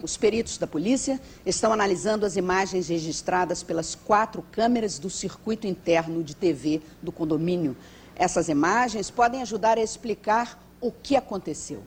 [0.02, 6.24] Os peritos da polícia estão analisando as imagens registradas pelas quatro câmeras do circuito interno
[6.24, 7.76] de TV do condomínio.
[8.22, 11.82] Essas imagens podem ajudar a explicar o que aconteceu.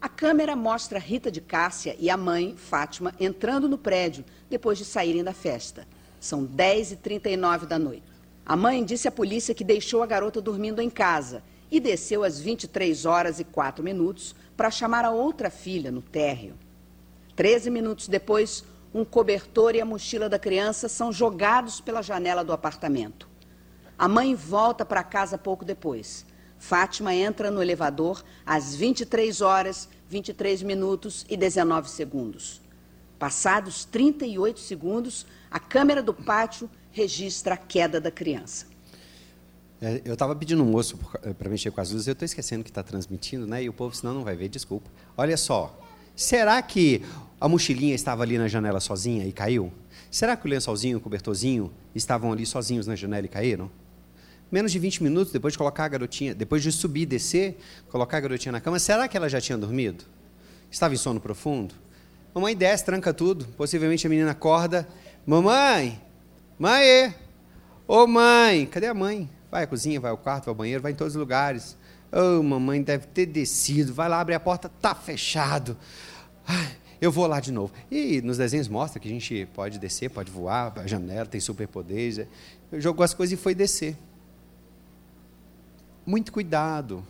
[0.00, 4.84] A câmera mostra Rita de Cássia e a mãe, Fátima, entrando no prédio depois de
[4.84, 5.84] saírem da festa.
[6.20, 8.04] São 10h39 da noite.
[8.46, 12.38] A mãe disse à polícia que deixou a garota dormindo em casa e desceu às
[12.38, 16.54] 23 horas e 4 minutos para chamar a outra filha no térreo.
[17.34, 18.62] Treze minutos depois,
[18.94, 23.31] um cobertor e a mochila da criança são jogados pela janela do apartamento.
[23.98, 26.26] A mãe volta para casa pouco depois.
[26.58, 32.60] Fátima entra no elevador às 23 horas, 23 minutos e 19 segundos.
[33.18, 38.66] Passados 38 segundos, a câmera do pátio registra a queda da criança.
[39.80, 40.96] É, eu estava pedindo um moço
[41.36, 43.64] para mexer com as luzes, eu estou esquecendo que está transmitindo, né?
[43.64, 44.88] E o povo, senão, não vai ver, desculpa.
[45.16, 45.76] Olha só,
[46.14, 47.02] será que
[47.40, 49.72] a mochilinha estava ali na janela sozinha e caiu?
[50.08, 53.68] Será que o lençolzinho, o cobertorzinho estavam ali sozinhos na janela e caíram?
[54.52, 58.18] Menos de 20 minutos depois de colocar a garotinha, depois de subir e descer, colocar
[58.18, 60.04] a garotinha na cama, será que ela já tinha dormido?
[60.70, 61.74] Estava em sono profundo?
[62.34, 63.46] Mamãe desce, tranca tudo.
[63.56, 64.86] Possivelmente a menina acorda.
[65.26, 65.98] Mamãe!
[66.58, 67.14] Mãe!
[67.88, 68.66] Ô mãe!
[68.66, 69.28] Cadê a mãe?
[69.50, 71.76] Vai à cozinha, vai ao quarto, vai ao banheiro, vai em todos os lugares.
[72.10, 73.94] Ô, oh, mamãe deve ter descido.
[73.94, 75.78] Vai lá, abre a porta, tá fechado.
[76.46, 77.72] Ai, eu vou lá de novo.
[77.90, 82.26] E nos desenhos mostra que a gente pode descer, pode voar, a janela tem superpoderes.
[82.74, 83.96] Jogou as coisas e foi descer.
[86.04, 87.04] Muito cuidado.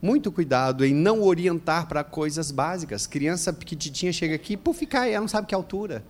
[0.00, 3.06] Muito cuidado em não orientar para coisas básicas.
[3.06, 6.04] Criança pequitinha chega aqui, por ficar, ela não sabe que altura.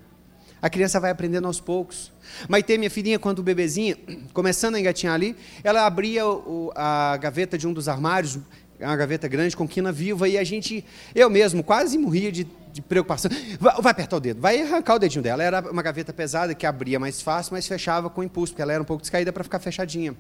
[0.63, 2.13] A criança vai aprendendo aos poucos.
[2.49, 3.97] Maitê, minha filhinha, quando bebezinha,
[4.33, 8.39] começando a engatinhar ali, ela abria o, a gaveta de um dos armários,
[8.79, 12.81] uma gaveta grande com quina viva, e a gente, eu mesmo, quase morria de, de
[12.81, 13.31] preocupação.
[13.59, 15.43] Vai, vai, apertar o dedo, vai arrancar o dedinho dela.
[15.43, 18.83] Era uma gaveta pesada que abria mais fácil, mas fechava com impulso, porque ela era
[18.83, 20.15] um pouco descaída para ficar fechadinha.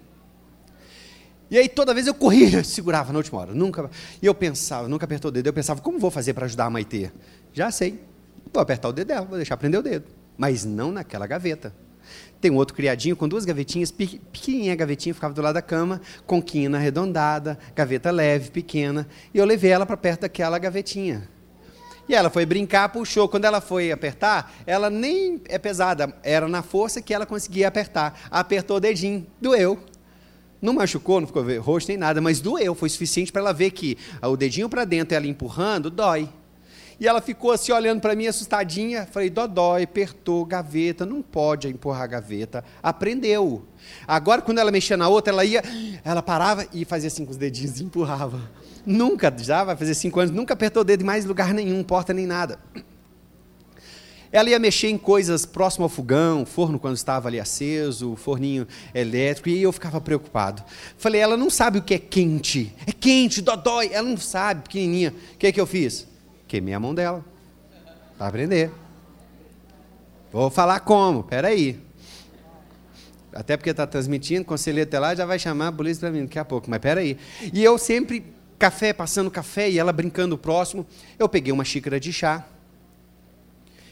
[1.53, 3.53] E aí toda vez eu corria, segurava na última hora.
[3.53, 3.90] Nunca.
[4.22, 5.48] E eu pensava, nunca apertou o dedo.
[5.48, 7.11] Eu pensava, como vou fazer para ajudar a Maitê?
[7.53, 8.03] Já sei.
[8.50, 10.07] Vou apertar o dedo dela, vou deixar prender o dedo.
[10.38, 11.74] Mas não naquela gaveta.
[12.40, 16.42] Tem um outro criadinho com duas gavetinhas, pequenininha gavetinha, ficava do lado da cama, com
[16.42, 21.28] quina arredondada, gaveta leve, pequena, e eu levei ela para perto daquela gavetinha.
[22.09, 23.28] E ela foi brincar, puxou.
[23.28, 28.18] Quando ela foi apertar, ela nem é pesada, era na força que ela conseguia apertar.
[28.30, 29.78] Apertou o dedinho, doeu.
[30.63, 32.73] Não machucou, não ficou roxo nem nada, mas doeu.
[32.73, 36.29] Foi suficiente para ela ver que o dedinho para dentro, ela empurrando, dói.
[37.01, 39.09] E ela ficou assim olhando para mim assustadinha.
[39.11, 42.65] Falei, Dodói, apertou, gaveta, não pode empurrar a gaveta.
[42.81, 43.65] Aprendeu.
[44.07, 45.65] Agora, quando ela mexia na outra, ela ia,
[46.05, 48.41] ela parava e fazia assim com os dedinhos e empurrava.
[48.87, 52.13] Nunca, já vai fazer cinco anos, nunca apertou o dedo em mais lugar nenhum, porta
[52.13, 52.61] nem nada.
[54.33, 59.51] Ela ia mexer em coisas próximo ao fogão, forno quando estava ali aceso, forninho elétrico,
[59.51, 60.64] e eu ficava preocupado.
[60.97, 62.74] Falei, ela não sabe o que é quente.
[62.87, 63.91] É quente, dodói.
[63.93, 65.14] Ela não sabe, pequenininha.
[65.35, 66.09] O que é que eu fiz?
[66.49, 67.22] Queimei a mão dela.
[68.16, 68.70] Para aprender.
[70.33, 71.78] Vou falar como, peraí.
[73.35, 76.39] Até porque está transmitindo, conselheiro até lá já vai chamar a polícia para mim daqui
[76.39, 77.18] a pouco, mas peraí.
[77.53, 78.24] E eu sempre,
[78.59, 80.87] café, passando café e ela brincando próximo,
[81.18, 82.47] eu peguei uma xícara de chá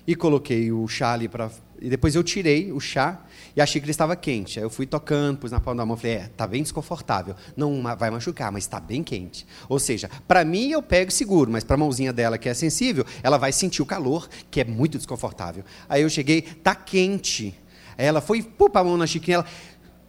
[0.07, 1.51] e coloquei o chá ali para.
[1.81, 3.21] E depois eu tirei o chá
[3.57, 4.59] e a xícara estava quente.
[4.59, 7.35] Aí eu fui tocando, pus na palma da mão, falei, é, tá bem desconfortável.
[7.57, 9.47] Não vai machucar, mas está bem quente.
[9.69, 13.05] Ou seja, para mim eu pego seguro, mas para a mãozinha dela que é sensível,
[13.23, 15.65] ela vai sentir o calor, que é muito desconfortável.
[15.89, 17.55] Aí eu cheguei, tá quente.
[17.97, 19.47] Aí ela foi, pô, a mão na xícara, ela,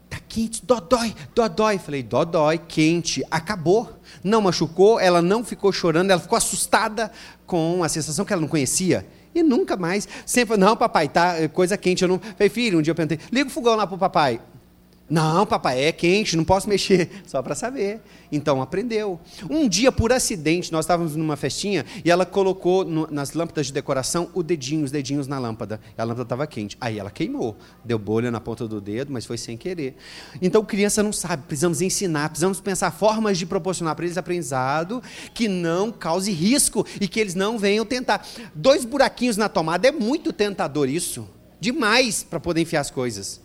[0.09, 1.77] tá quente, dodói, dodói.
[1.77, 3.97] Falei, dodói, quente, acabou.
[4.21, 7.11] Não machucou, ela não ficou chorando, ela ficou assustada
[7.45, 9.07] com a sensação que ela não conhecia.
[9.33, 10.07] E nunca mais.
[10.25, 12.03] Sempre, não, papai, tá coisa quente.
[12.03, 12.19] Eu não.
[12.19, 14.39] Falei, filho, um dia eu perguntei, liga o fogão lá pro papai.
[15.11, 17.09] Não, papai, é quente, não posso mexer.
[17.27, 17.99] Só para saber.
[18.31, 19.19] Então aprendeu.
[19.49, 23.73] Um dia, por acidente, nós estávamos numa festinha e ela colocou no, nas lâmpadas de
[23.73, 25.81] decoração o dedinho, os dedinhos na lâmpada.
[25.97, 26.77] A lâmpada estava quente.
[26.79, 27.57] Aí ela queimou.
[27.83, 29.97] Deu bolha na ponta do dedo, mas foi sem querer.
[30.41, 31.43] Então, criança não sabe.
[31.43, 35.03] Precisamos ensinar, precisamos pensar formas de proporcionar para eles aprendizado
[35.33, 38.25] que não cause risco e que eles não venham tentar.
[38.55, 41.27] Dois buraquinhos na tomada é muito tentador isso.
[41.59, 43.41] Demais para poder enfiar as coisas.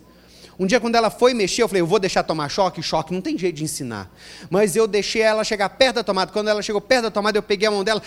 [0.59, 2.81] Um dia, quando ela foi mexer, eu falei, eu vou deixar tomar choque?
[2.81, 4.11] Choque, não tem jeito de ensinar.
[4.49, 6.31] Mas eu deixei ela chegar perto da tomada.
[6.31, 8.01] Quando ela chegou perto da tomada, eu peguei a mão dela,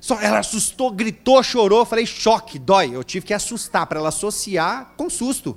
[0.00, 1.80] só, ela assustou, gritou, chorou.
[1.80, 2.90] Eu falei, choque, dói.
[2.94, 5.56] Eu tive que assustar para ela associar com susto.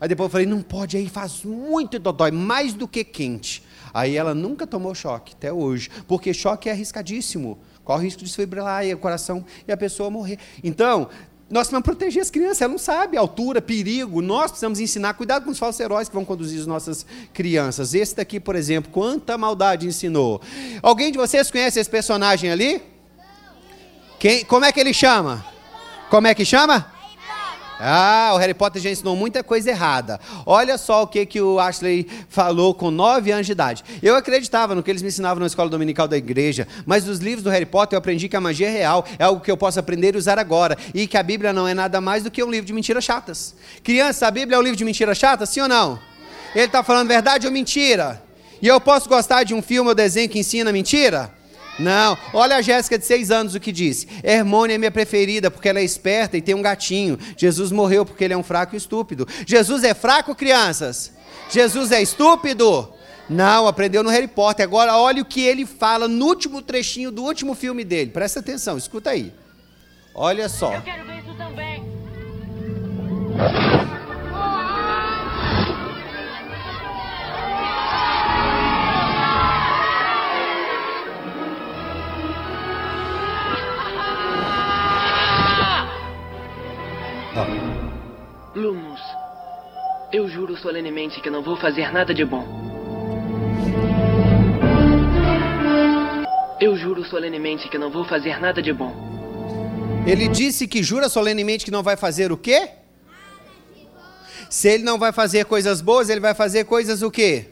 [0.00, 3.62] Aí depois eu falei, não pode, aí faz muito dói, mais do que quente.
[3.94, 7.58] Aí ela nunca tomou choque, até hoje, porque choque é arriscadíssimo.
[7.82, 10.38] Corre o risco de desfibrilar o coração e a pessoa morrer.
[10.62, 11.08] Então,
[11.48, 14.20] nós precisamos proteger as crianças, ela não sabe altura, perigo.
[14.20, 17.94] Nós precisamos ensinar, cuidado com os falsos heróis que vão conduzir as nossas crianças.
[17.94, 20.40] Esse daqui, por exemplo, quanta maldade ensinou.
[20.82, 22.82] Alguém de vocês conhece esse personagem ali?
[24.18, 25.46] Quem, como é que ele chama?
[26.10, 26.92] Como é que chama?
[27.78, 30.18] Ah, o Harry Potter já ensinou muita coisa errada.
[30.46, 33.84] Olha só o que, que o Ashley falou com 9 anos de idade.
[34.02, 37.42] Eu acreditava no que eles me ensinavam na escola dominical da igreja, mas dos livros
[37.42, 39.78] do Harry Potter eu aprendi que a magia é real, é algo que eu posso
[39.78, 42.50] aprender e usar agora, e que a Bíblia não é nada mais do que um
[42.50, 43.54] livro de mentiras chatas.
[43.84, 45.98] Criança, a Bíblia é um livro de mentiras chatas, sim ou não?
[46.54, 48.22] Ele está falando verdade ou mentira?
[48.62, 51.30] E eu posso gostar de um filme ou desenho que ensina mentira?
[51.78, 54.08] Não, olha a Jéssica de seis anos o que disse.
[54.22, 57.18] Hermônia é minha preferida porque ela é esperta e tem um gatinho.
[57.36, 59.28] Jesus morreu porque ele é um fraco e estúpido.
[59.46, 61.12] Jesus é fraco, crianças?
[61.50, 62.92] Jesus é estúpido?
[63.28, 64.64] Não, aprendeu no Harry Potter.
[64.64, 68.10] Agora olha o que ele fala no último trechinho do último filme dele.
[68.10, 69.32] Presta atenção, escuta aí.
[70.14, 70.72] Olha só.
[70.72, 71.84] Eu quero ver isso também.
[88.54, 89.00] Lumos,
[90.10, 92.42] eu juro solenemente que não vou fazer nada de bom.
[96.58, 98.90] Eu juro solenemente que não vou fazer nada de bom.
[100.06, 102.70] Ele disse que jura solenemente que não vai fazer o quê?
[104.48, 107.48] Se ele não vai fazer coisas boas, ele vai fazer coisas o quê?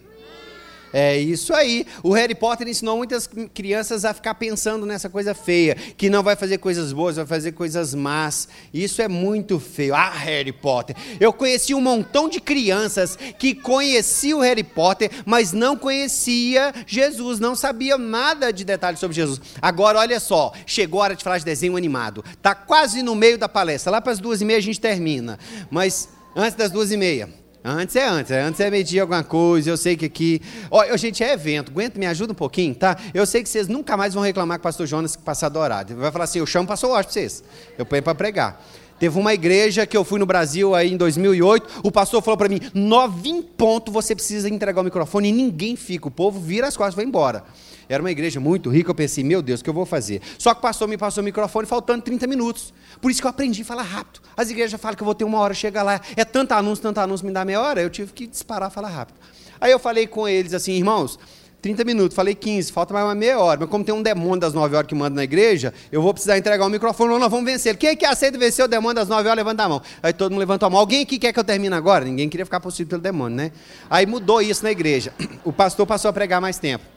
[0.97, 1.85] É isso aí.
[2.05, 6.37] O Harry Potter ensinou muitas crianças a ficar pensando nessa coisa feia, que não vai
[6.37, 8.47] fazer coisas boas, vai fazer coisas más.
[8.73, 9.93] Isso é muito feio.
[9.93, 10.95] Ah, Harry Potter.
[11.19, 17.41] Eu conheci um montão de crianças que conheciam o Harry Potter, mas não conhecia Jesus,
[17.41, 19.41] não sabia nada de detalhes sobre Jesus.
[19.61, 22.25] Agora, olha só, chegou a hora de falar de desenho animado.
[22.41, 23.91] Tá quase no meio da palestra.
[23.91, 25.41] Lá para as duas e meia a gente termina.
[25.69, 27.44] Mas antes das duas e meia.
[27.67, 29.71] Antes é antes, antes é medir alguma coisa.
[29.71, 30.43] Eu sei que aqui.
[30.71, 31.73] Ó, gente, é evento.
[31.73, 32.95] Aguenta, me ajuda um pouquinho, tá?
[33.15, 35.59] Eu sei que vocês nunca mais vão reclamar com o pastor Jonas que passar do
[35.59, 35.97] horário.
[35.97, 37.43] Vai falar assim: eu chamo o pastor Lógico para vocês.
[37.79, 38.63] Eu ponho para pregar.
[38.99, 41.81] Teve uma igreja que eu fui no Brasil aí em 2008.
[41.83, 45.75] O pastor falou para mim: nove em ponto você precisa entregar o microfone e ninguém
[45.75, 46.07] fica.
[46.07, 47.45] O povo vira as costas e vai embora.
[47.89, 50.21] Era uma igreja muito rica, eu pensei, meu Deus, o que eu vou fazer?
[50.39, 52.73] Só que o pastor me passou o microfone faltando 30 minutos.
[53.01, 54.21] Por isso que eu aprendi a falar rápido.
[54.37, 56.99] As igrejas falam que eu vou ter uma hora, chega lá, é tanto anúncio, tanto
[57.01, 59.19] anúncio, me dá meia hora, eu tive que disparar falar rápido.
[59.61, 61.19] Aí eu falei com eles assim, irmãos,
[61.65, 63.61] 30 minutos, falei 15, falta mais uma meia hora.
[63.61, 66.37] Mas como tem um demônio das 9 horas que manda na igreja, eu vou precisar
[66.37, 67.75] entregar o microfone, ou nós vamos vencer.
[67.79, 69.81] Quem é que aceita vencer o demônio das 9 horas, levanta a mão.
[70.03, 70.79] Aí todo mundo levantou a mão.
[70.79, 72.05] Alguém aqui quer que eu termine agora?
[72.05, 73.51] Ninguém queria ficar possuído pelo demônio, né?
[73.89, 75.15] Aí mudou isso na igreja.
[75.43, 76.94] O pastor passou a pregar mais tempo.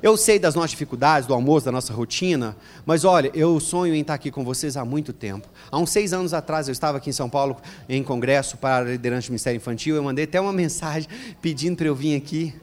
[0.00, 4.00] Eu sei das nossas dificuldades, do almoço, da nossa rotina, mas olha, eu sonho em
[4.00, 5.48] estar aqui com vocês há muito tempo.
[5.70, 7.56] Há uns seis anos atrás, eu estava aqui em São Paulo
[7.88, 9.96] em congresso para liderança do Ministério Infantil.
[9.96, 11.08] Eu mandei até uma mensagem
[11.42, 12.54] pedindo para eu vir aqui,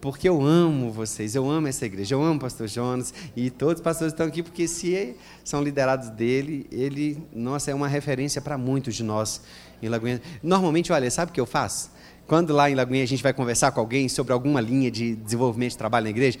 [0.00, 3.76] porque eu amo vocês, eu amo essa igreja, eu amo o pastor Jonas e todos
[3.76, 8.56] os pastores estão aqui porque se são liderados dele, ele, nossa, é uma referência para
[8.56, 9.42] muitos de nós
[9.82, 10.20] em Lagoinha.
[10.42, 11.90] Normalmente, olha, sabe o que eu faço?
[12.30, 15.72] Quando lá em Lagoinha a gente vai conversar com alguém sobre alguma linha de desenvolvimento
[15.72, 16.38] de trabalho na igreja,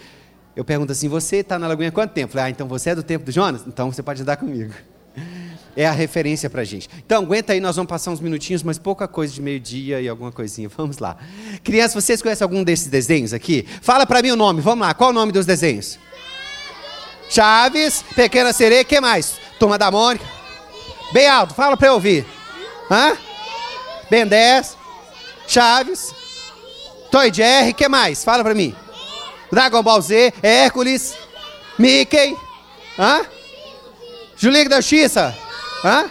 [0.54, 2.32] eu pergunto assim: você está na Lagoinha há quanto tempo?
[2.32, 3.64] falei, ah, então você é do tempo do Jonas?
[3.66, 4.72] Então você pode andar comigo.
[5.76, 6.88] É a referência para a gente.
[7.04, 10.30] Então, aguenta aí, nós vamos passar uns minutinhos, mas pouca coisa de meio-dia e alguma
[10.30, 10.68] coisinha.
[10.76, 11.16] Vamos lá.
[11.64, 13.66] Crianças, vocês conhecem algum desses desenhos aqui?
[13.82, 14.94] Fala para mim o nome, vamos lá.
[14.94, 15.98] Qual o nome dos desenhos?
[17.28, 19.40] Chaves, Pequena Sereia, que mais?
[19.58, 20.24] Turma da Mônica.
[21.12, 22.24] Bem alto, fala para eu ouvir.
[22.88, 23.16] Hã?
[24.08, 24.79] Ben 10.
[25.50, 26.14] Chaves,
[27.10, 28.22] Toy Jerry, que mais?
[28.22, 28.72] Fala pra mim.
[29.50, 31.16] Dragon Ball Z, Hércules,
[31.76, 32.36] Mickey,
[32.96, 33.22] hã?
[34.36, 35.36] Julinho da Justiça,
[35.84, 36.08] hã?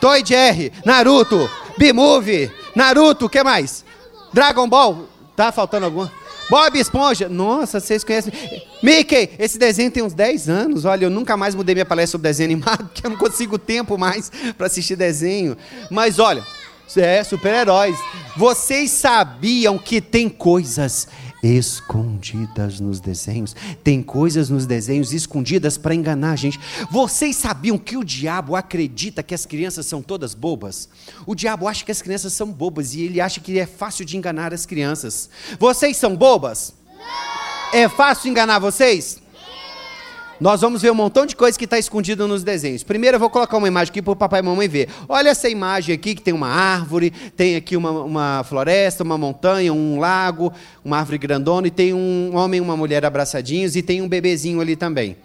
[0.00, 3.84] Toy Jerry, Naruto, B-Movie, Naruto, que mais?
[4.32, 6.10] Dragon Ball, tá faltando alguma?
[6.50, 8.32] Bob Esponja, nossa, vocês conhecem.
[8.82, 10.84] Mickey, esse desenho tem uns 10 anos.
[10.84, 13.96] Olha, eu nunca mais mudei minha palestra sobre desenho animado, porque eu não consigo tempo
[13.96, 15.56] mais para assistir desenho.
[15.88, 16.44] Mas olha,
[16.96, 17.96] é, super-heróis.
[18.36, 21.08] Vocês sabiam que tem coisas
[21.42, 23.54] escondidas nos desenhos?
[23.82, 26.58] Tem coisas nos desenhos escondidas para enganar a gente.
[26.90, 30.88] Vocês sabiam que o diabo acredita que as crianças são todas bobas?
[31.26, 34.16] O diabo acha que as crianças são bobas e ele acha que é fácil de
[34.16, 35.28] enganar as crianças.
[35.58, 36.74] Vocês são bobas?
[36.88, 37.78] Não.
[37.78, 39.23] É fácil enganar vocês?
[40.40, 42.82] Nós vamos ver um montão de coisa que está escondido nos desenhos.
[42.82, 44.88] Primeiro eu vou colocar uma imagem aqui para o papai e mamãe ver.
[45.08, 49.72] Olha essa imagem aqui que tem uma árvore, tem aqui uma, uma floresta, uma montanha,
[49.72, 50.52] um lago,
[50.84, 54.60] uma árvore grandona e tem um homem e uma mulher abraçadinhos e tem um bebezinho
[54.60, 55.16] ali também.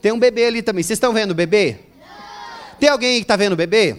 [0.00, 0.82] Tem um bebê ali também.
[0.82, 1.76] Vocês estão vendo o bebê?
[2.80, 3.96] Tem alguém aí que está vendo o bebê?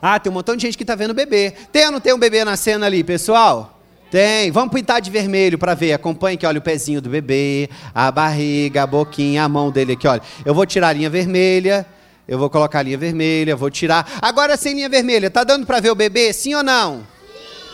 [0.00, 1.52] Ah, tem um montão de gente que está vendo o bebê.
[1.72, 3.77] Tem ou não tem um bebê na cena ali, pessoal?
[4.10, 4.50] Tem.
[4.50, 5.92] Vamos pintar de vermelho para ver.
[5.92, 10.06] Acompanhe aqui, olha o pezinho do bebê, a barriga, a boquinha, a mão dele aqui,
[10.06, 10.22] olha.
[10.44, 11.86] Eu vou tirar a linha vermelha.
[12.26, 14.06] Eu vou colocar a linha vermelha, vou tirar.
[14.20, 16.30] Agora sem linha vermelha, tá dando para ver o bebê?
[16.34, 17.06] Sim ou não?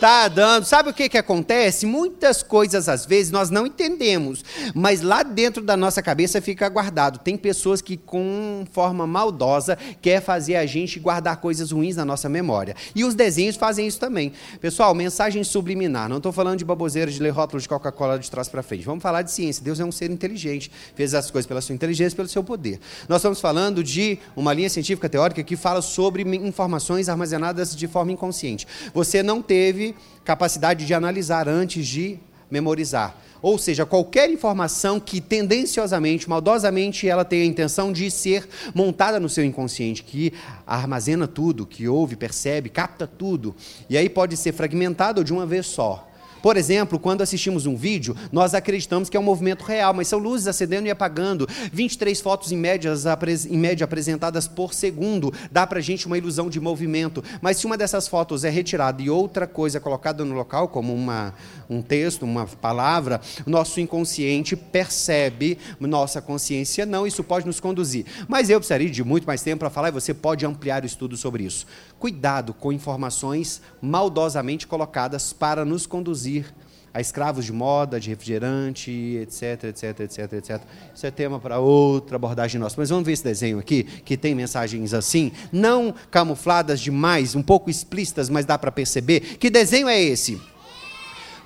[0.00, 0.64] Tá dando.
[0.64, 1.86] Sabe o que, que acontece?
[1.86, 7.20] Muitas coisas, às vezes, nós não entendemos, mas lá dentro da nossa cabeça fica guardado.
[7.20, 12.28] Tem pessoas que, com forma maldosa, quer fazer a gente guardar coisas ruins na nossa
[12.28, 12.74] memória.
[12.94, 14.32] E os desenhos fazem isso também.
[14.60, 16.08] Pessoal, mensagem subliminar.
[16.08, 18.84] Não estou falando de baboseira, de ler rótulos de Coca-Cola de trás para frente.
[18.84, 19.62] Vamos falar de ciência.
[19.62, 20.70] Deus é um ser inteligente.
[20.94, 22.80] Fez as coisas pela sua inteligência, pelo seu poder.
[23.08, 28.12] Nós estamos falando de uma linha científica teórica que fala sobre informações armazenadas de forma
[28.12, 28.66] inconsciente.
[28.92, 29.83] Você não teve
[30.24, 32.18] capacidade de analisar antes de
[32.50, 33.16] memorizar.
[33.42, 39.28] Ou seja, qualquer informação que tendenciosamente, maldosamente, ela tem a intenção de ser montada no
[39.28, 40.32] seu inconsciente, que
[40.66, 43.54] armazena tudo, que ouve, percebe, capta tudo,
[43.90, 46.08] e aí pode ser fragmentado de uma vez só.
[46.44, 50.18] Por exemplo, quando assistimos um vídeo, nós acreditamos que é um movimento real, mas são
[50.18, 51.48] luzes acendendo e apagando.
[51.72, 55.32] 23 fotos em, em média apresentadas por segundo.
[55.50, 57.24] Dá para a gente uma ilusão de movimento.
[57.40, 60.92] Mas se uma dessas fotos é retirada e outra coisa é colocada no local, como
[60.92, 61.32] uma,
[61.66, 67.06] um texto, uma palavra, nosso inconsciente percebe, nossa consciência não.
[67.06, 68.04] Isso pode nos conduzir.
[68.28, 71.16] Mas eu precisaria de muito mais tempo para falar e você pode ampliar o estudo
[71.16, 71.66] sobre isso.
[72.04, 76.54] Cuidado com informações maldosamente colocadas para nos conduzir
[76.92, 78.90] a escravos de moda, de refrigerante,
[79.22, 80.62] etc, etc, etc, etc.
[80.94, 82.74] Isso é tema para outra abordagem nossa.
[82.76, 87.70] Mas vamos ver esse desenho aqui, que tem mensagens assim, não camufladas demais, um pouco
[87.70, 89.38] explícitas, mas dá para perceber.
[89.38, 90.38] Que desenho é esse?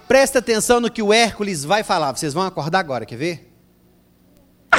[0.08, 2.16] Presta atenção no que o Hércules vai falar.
[2.16, 3.54] Vocês vão acordar agora, quer ver?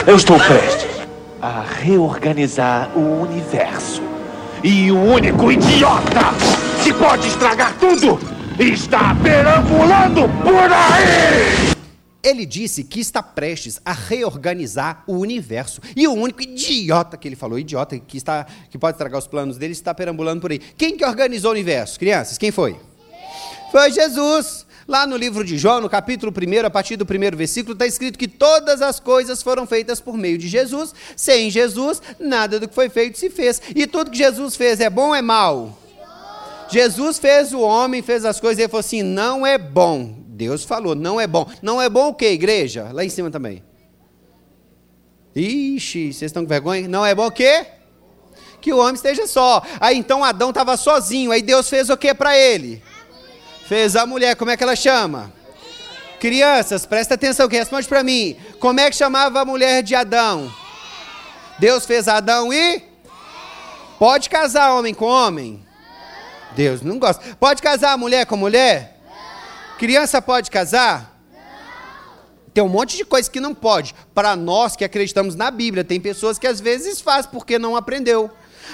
[0.06, 1.08] Eu estou prestes
[1.42, 4.19] a reorganizar o universo
[4.64, 6.34] e o único idiota
[6.84, 8.20] que pode estragar tudo
[8.60, 11.74] está perambulando por aí!
[12.22, 15.80] Ele disse que está prestes a reorganizar o universo.
[15.96, 19.58] E o único idiota que ele falou, idiota, que, está, que pode estragar os planos
[19.58, 20.60] dele, está perambulando por aí.
[20.60, 21.98] Quem que organizou o universo?
[21.98, 22.78] Crianças, quem foi?
[23.72, 24.68] Foi Jesus.
[24.90, 28.18] Lá no livro de João, no capítulo 1, a partir do primeiro versículo, está escrito
[28.18, 30.96] que todas as coisas foram feitas por meio de Jesus.
[31.16, 33.62] Sem Jesus, nada do que foi feito se fez.
[33.76, 35.78] E tudo que Jesus fez é bom ou é mal?
[36.72, 40.16] Jesus fez o homem, fez as coisas, e ele falou assim: não é bom.
[40.26, 41.48] Deus falou, não é bom.
[41.62, 42.90] Não é bom o que, igreja?
[42.92, 43.64] Lá em cima também.
[45.36, 46.88] Ixi, vocês estão com vergonha?
[46.88, 47.64] Não é bom o quê?
[48.60, 49.62] Que o homem esteja só.
[49.80, 51.32] Aí então Adão estava sozinho.
[51.32, 52.82] Aí Deus fez o que para ele?
[53.70, 55.32] Fez a mulher, como é que ela chama?
[56.20, 58.36] Crianças, presta atenção que responde para mim.
[58.60, 60.52] Como é que chamava a mulher de Adão?
[61.60, 62.90] Deus fez Adão e
[64.00, 65.64] Pode casar homem com homem?
[66.56, 67.36] Deus não gosta.
[67.36, 68.98] Pode casar mulher com mulher?
[69.78, 71.22] Criança pode casar?
[72.52, 73.94] Tem um monte de coisa que não pode.
[74.16, 78.32] Para nós que acreditamos na Bíblia, tem pessoas que às vezes faz porque não aprendeu.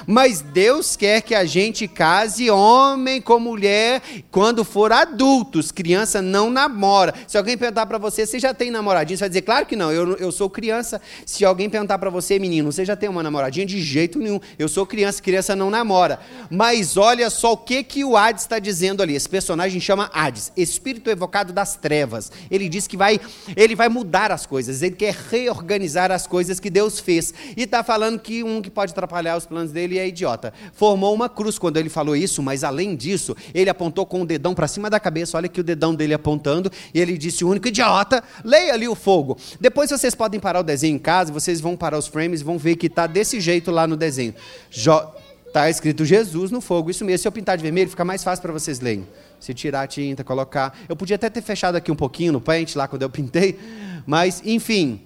[0.07, 5.71] Mas Deus quer que a gente case homem com mulher quando for adultos.
[5.71, 7.13] Criança não namora.
[7.27, 9.17] Se alguém perguntar para você, você já tem namoradinho?
[9.17, 11.01] Você vai dizer, claro que não, eu, eu sou criança.
[11.25, 13.65] Se alguém perguntar para você, menino, você já tem uma namoradinha?
[13.65, 14.39] De jeito nenhum.
[14.57, 16.19] Eu sou criança, criança não namora.
[16.49, 19.15] Mas olha só o que, que o Hades está dizendo ali.
[19.15, 22.31] Esse personagem chama Hades, espírito evocado das trevas.
[22.49, 23.19] Ele diz que vai,
[23.55, 27.33] ele vai mudar as coisas, ele quer reorganizar as coisas que Deus fez.
[27.55, 30.53] E está falando que um que pode atrapalhar os planos dele ele é idiota.
[30.73, 34.53] Formou uma cruz quando ele falou isso, mas além disso, ele apontou com o dedão
[34.53, 37.67] para cima da cabeça, olha que o dedão dele apontando, e ele disse: o único
[37.67, 39.37] idiota, leia ali o fogo.
[39.61, 42.57] Depois vocês podem parar o desenho em casa, vocês vão parar os frames e vão
[42.57, 44.35] ver que está desse jeito lá no desenho.
[44.69, 47.19] Está escrito Jesus no fogo, isso mesmo.
[47.19, 49.07] Se eu pintar de vermelho, fica mais fácil para vocês lerem.
[49.39, 50.77] Se tirar a tinta, colocar.
[50.89, 53.57] Eu podia até ter fechado aqui um pouquinho no pente lá quando eu pintei,
[54.05, 54.99] mas enfim.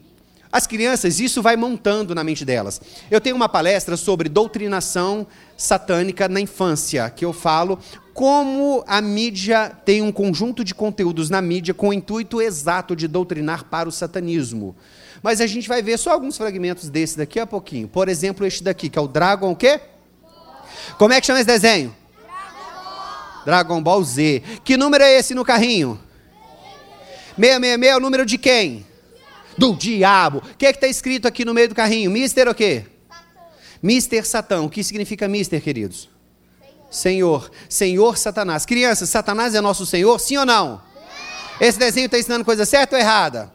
[0.52, 2.82] As crianças, isso vai montando na mente delas.
[3.12, 7.78] Eu tenho uma palestra sobre doutrinação satânica na infância, que eu falo
[8.16, 13.08] como a mídia tem um conjunto de conteúdos na mídia com o intuito exato de
[13.08, 14.76] doutrinar para o satanismo.
[15.22, 17.88] Mas a gente vai ver só alguns fragmentos desse daqui a pouquinho.
[17.88, 19.80] Por exemplo, este daqui, que é o Dragon o quê?
[20.98, 21.96] Como é que chama esse desenho?
[23.46, 24.44] Dragon Ball Z.
[24.64, 26.00] Que número é esse no carrinho?
[27.38, 28.89] 666 é o número de quem?
[29.60, 30.40] Do diabo.
[30.40, 32.10] O que é está escrito aqui no meio do carrinho?
[32.10, 32.86] Mister o quê?
[33.84, 34.66] Mister Satão.
[34.66, 36.10] O que significa Mister, queridos?
[36.90, 37.52] Senhor.
[37.68, 38.66] Senhor Satanás.
[38.66, 40.82] Crianças, Satanás é nosso Senhor, sim ou não?
[41.60, 43.54] Esse desenho está ensinando coisa certa ou errada?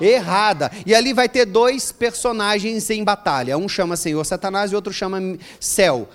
[0.00, 0.70] errada.
[0.86, 3.58] E ali vai ter dois personagens em batalha.
[3.58, 5.20] Um chama Senhor Satanás e outro chama
[5.58, 6.08] Céu.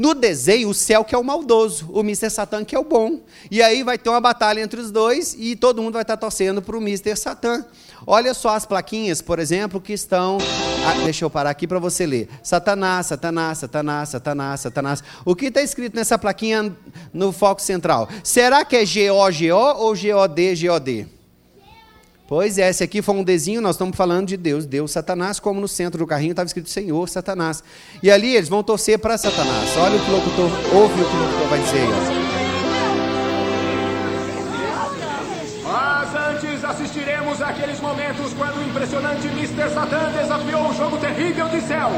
[0.00, 2.30] No desenho, o céu que é o maldoso, o Mr.
[2.30, 3.20] Satan que é o bom.
[3.50, 6.62] E aí vai ter uma batalha entre os dois e todo mundo vai estar torcendo
[6.62, 7.14] para o Mr.
[7.14, 7.66] Satan.
[8.06, 10.38] Olha só as plaquinhas, por exemplo, que estão.
[10.86, 12.28] Ah, deixa eu parar aqui para você ler.
[12.42, 15.04] Satanás, Satanás, Satanás, Satanás, Satanás.
[15.24, 16.74] O que está escrito nessa plaquinha
[17.12, 18.08] no foco central?
[18.24, 21.20] Será que é G-O-G-O ou G-O-D-G-O-D?
[22.30, 25.60] Pois é, esse aqui foi um desenho, nós estamos falando de Deus, Deus, Satanás, como
[25.60, 27.60] no centro do carrinho estava escrito Senhor, Satanás.
[28.00, 29.76] E ali eles vão torcer para Satanás.
[29.76, 31.88] Olha o que o locutor, ouve o que o locutor vai dizer.
[31.88, 32.29] Ó.
[38.40, 39.68] quando o impressionante Mr.
[39.68, 41.90] Satan desafiou um jogo terrível de céu.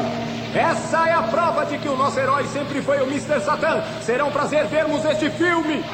[0.52, 3.40] Essa é a prova de que o nosso herói sempre foi o Mr.
[3.40, 3.80] Satan.
[4.04, 5.84] Será um prazer vermos este filme.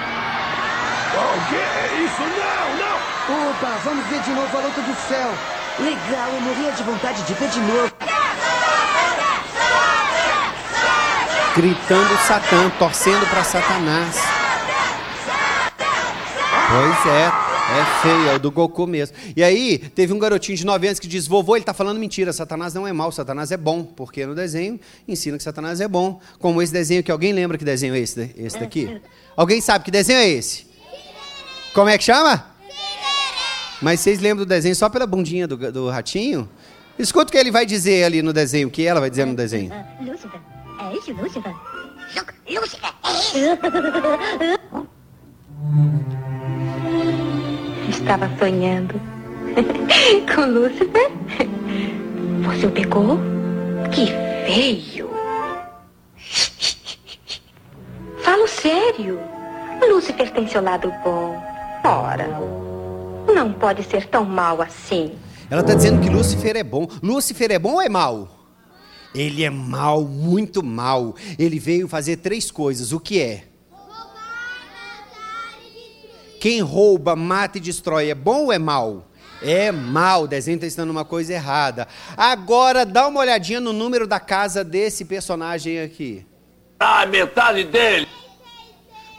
[1.14, 2.22] O que é isso?
[2.22, 3.50] Não, não!
[3.50, 5.30] Opa, vamos ver de novo a luta do céu.
[5.80, 7.92] Legal, eu morria de vontade de ver de novo.
[11.54, 14.16] Gritando Satã, torcendo para Satanás.
[16.70, 19.14] Pois é, é feio, é o do Goku mesmo.
[19.36, 22.32] E aí, teve um garotinho de 9 anos que diz: Vovô, ele está falando mentira,
[22.32, 23.84] Satanás não é mal, Satanás é bom.
[23.84, 26.18] Porque no desenho ensina que Satanás é bom.
[26.38, 29.00] Como esse desenho que alguém lembra que desenho é esse, esse daqui?
[29.36, 30.66] Alguém sabe que desenho é esse?
[31.72, 32.44] Como é que chama?
[33.80, 36.48] Mas vocês lembram do desenho só pela bundinha do, do ratinho?
[36.98, 39.36] Escuta o que ele vai dizer ali no desenho, o que ela vai dizer no
[39.36, 39.72] desenho.
[40.00, 40.40] Lúcifer.
[40.80, 41.54] É esse Lúcifer?
[42.48, 42.94] Lúcifer.
[48.08, 48.94] Estava sonhando.
[50.34, 51.10] Com Lúcifer?
[52.42, 53.18] Você o pegou?
[53.92, 54.06] Que
[54.46, 55.10] feio!
[58.22, 59.20] Falo sério.
[59.90, 61.38] Lúcifer tem seu lado bom.
[61.84, 62.26] Ora,
[63.30, 65.12] não pode ser tão mal assim.
[65.50, 66.88] Ela está dizendo que Lúcifer é bom.
[67.02, 68.26] Lúcifer é bom ou é mal?
[69.14, 71.14] Ele é mal, muito mal.
[71.38, 72.90] Ele veio fazer três coisas.
[72.90, 73.47] O que é?
[76.40, 79.08] Quem rouba, mata e destrói é bom ou é mal?
[79.42, 81.86] É mal, o desenho está ensinando uma coisa errada.
[82.16, 86.26] Agora dá uma olhadinha no número da casa desse personagem aqui.
[86.80, 88.06] Ah, metade dele!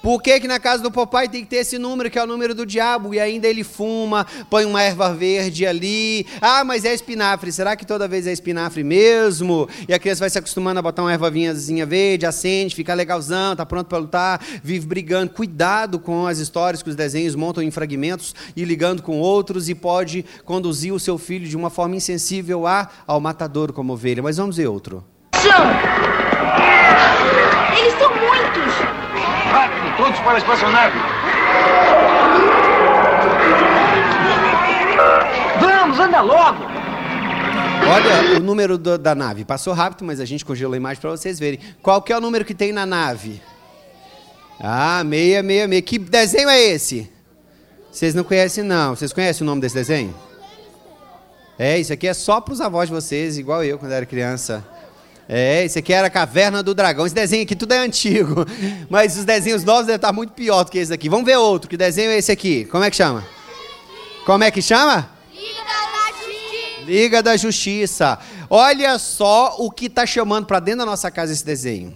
[0.01, 2.27] Por que, que na casa do papai tem que ter esse número, que é o
[2.27, 3.13] número do diabo?
[3.13, 6.25] E ainda ele fuma, põe uma erva verde ali.
[6.41, 7.51] Ah, mas é espinafre.
[7.51, 9.67] Será que toda vez é espinafre mesmo?
[9.87, 13.65] E a criança vai se acostumando a botar uma ervazinha verde, acende, fica legalzão, tá
[13.65, 15.33] pronto para lutar, vive brigando.
[15.33, 19.75] Cuidado com as histórias que os desenhos montam em fragmentos e ligando com outros e
[19.75, 24.23] pode conduzir o seu filho de uma forma insensível a, ao matador como ovelha.
[24.23, 25.03] Mas vamos ver outro.
[26.89, 27.48] Rápido,
[29.99, 30.99] todos para a espaçonave!
[35.59, 36.63] Vamos, anda logo!
[37.91, 39.45] Olha o número do- da nave.
[39.45, 41.59] Passou rápido, mas a gente congelou a imagem para vocês verem.
[41.81, 43.41] Qual que é o número que tem na nave?
[44.59, 45.81] Ah, 666.
[45.81, 47.11] Que desenho é esse?
[47.91, 48.95] Vocês não conhecem, não.
[48.95, 50.13] Vocês conhecem o nome desse desenho?
[51.57, 54.63] É, isso aqui é só para os avós de vocês, igual eu quando era criança.
[55.31, 57.05] É, esse aqui era a Caverna do Dragão.
[57.05, 58.47] Esse desenho aqui tudo é antigo.
[58.89, 61.07] Mas os desenhos novos devem estar muito pior do que esse aqui.
[61.07, 61.69] Vamos ver outro.
[61.69, 62.65] Que desenho é esse aqui?
[62.65, 63.23] Como é que chama?
[64.25, 65.07] Como é que chama?
[66.87, 68.17] Liga da Justiça.
[68.49, 71.95] Olha só o que está chamando para dentro da nossa casa esse desenho.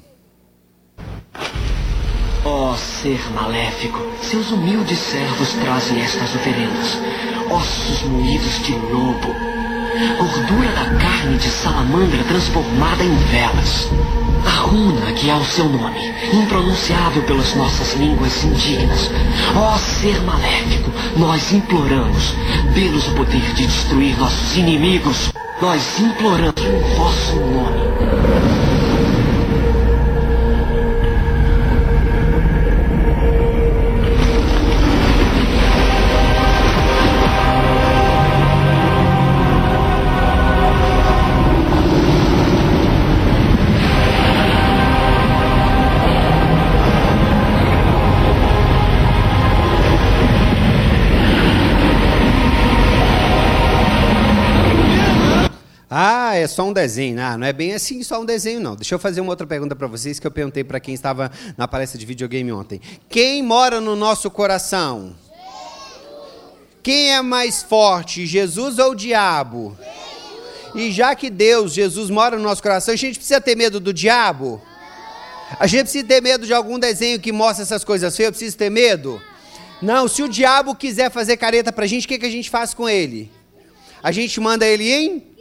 [2.46, 6.98] Ó ser maléfico, seus humildes servos trazem estas oferendas.
[7.50, 9.53] Ossos moídos de lobo,
[10.18, 13.90] gordura da carne de salamandra transformada em velas.
[14.46, 19.12] A runa que é o seu nome, impronunciável pelas nossas línguas indignas.
[19.56, 22.34] Ó ser maléfico, nós imploramos,
[22.74, 25.32] pelos o poder de destruir nossos inimigos,
[25.62, 28.63] nós imploramos em vosso nome.
[56.44, 57.20] É só um desenho.
[57.22, 58.76] Ah, não é bem assim só um desenho, não.
[58.76, 61.68] Deixa eu fazer uma outra pergunta para vocês que eu perguntei para quem estava na
[61.68, 62.80] palestra de videogame ontem.
[63.10, 65.16] Quem mora no nosso coração?
[66.84, 69.78] Quem é mais forte, Jesus ou o diabo?
[70.76, 73.94] E já que Deus, Jesus mora no nosso coração, a gente precisa ter medo do
[73.94, 74.62] diabo?
[75.60, 78.32] A gente precisa ter medo de algum desenho que mostra essas coisas feias?
[78.32, 79.22] Precisa ter medo?
[79.82, 82.74] Não, se o diabo quiser fazer careta pra gente, o que, que a gente faz
[82.74, 83.32] com ele?
[84.02, 85.33] A gente manda ele em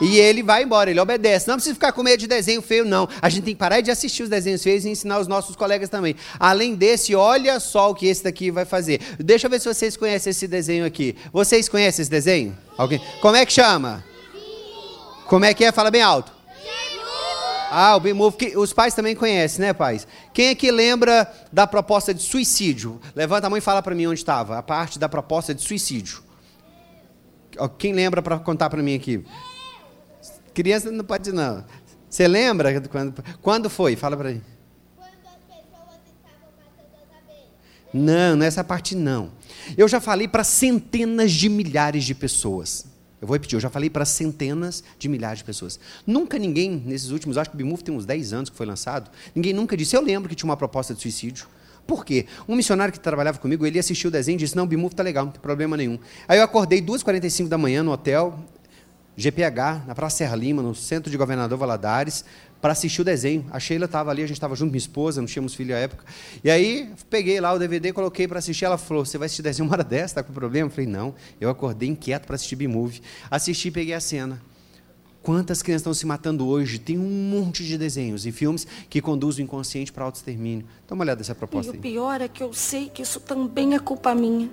[0.00, 1.48] e ele vai embora, ele obedece.
[1.48, 3.08] Não precisa ficar com medo de desenho feio, não.
[3.20, 5.88] A gente tem que parar de assistir os desenhos feios e ensinar os nossos colegas
[5.88, 6.14] também.
[6.38, 9.00] Além desse, olha só o que esse daqui vai fazer.
[9.18, 11.16] Deixa eu ver se vocês conhecem esse desenho aqui.
[11.32, 12.56] Vocês conhecem esse desenho?
[12.76, 13.00] Alguém?
[13.20, 14.04] Como é que chama?
[15.26, 15.72] Como é que é?
[15.72, 16.38] Fala bem alto.
[17.70, 20.06] Ah, o Bimove, que os pais também conhecem, né, pais?
[20.32, 22.98] Quem é que lembra da proposta de suicídio?
[23.14, 26.22] Levanta a mão e fala para mim onde estava, a parte da proposta de suicídio.
[27.76, 29.22] Quem lembra para contar para mim aqui?
[30.58, 31.64] Criança não pode não.
[32.10, 33.94] Você lembra quando, quando foi?
[33.94, 34.42] Fala para mim.
[37.94, 39.30] Não, nessa parte não.
[39.76, 42.86] Eu já falei para centenas de milhares de pessoas.
[43.20, 45.78] Eu vou repetir, eu já falei para centenas de milhares de pessoas.
[46.04, 49.12] Nunca ninguém, nesses últimos, acho que o Bimove tem uns 10 anos que foi lançado,
[49.36, 51.46] ninguém nunca disse, eu lembro que tinha uma proposta de suicídio.
[51.86, 52.26] Por quê?
[52.48, 55.04] Um missionário que trabalhava comigo, ele assistiu o desenho e disse, não, o Bimove está
[55.04, 56.00] legal, não tem problema nenhum.
[56.26, 58.38] Aí eu acordei 2h45 da manhã no hotel,
[59.18, 62.24] GPH, na Praça Serra Lima, no centro de Governador Valadares,
[62.60, 63.44] para assistir o desenho.
[63.50, 66.04] A Sheila estava ali, a gente estava junto, minha esposa, não tínhamos filho à época.
[66.42, 68.64] E aí, peguei lá o DVD, coloquei para assistir.
[68.64, 70.04] Ela falou: Você vai assistir desenho uma hora dessa?
[70.06, 70.68] Está com problema?
[70.68, 71.16] Eu falei: Não.
[71.40, 73.02] Eu acordei inquieto para assistir B-Movie.
[73.28, 74.40] Assisti e peguei a cena.
[75.20, 76.78] Quantas crianças estão se matando hoje?
[76.78, 80.64] Tem um monte de desenhos e filmes que conduzem o inconsciente para auto-extermínio.
[80.86, 81.78] Dá uma olhada nessa proposta e aí.
[81.78, 84.48] o pior é que eu sei que isso também é culpa minha.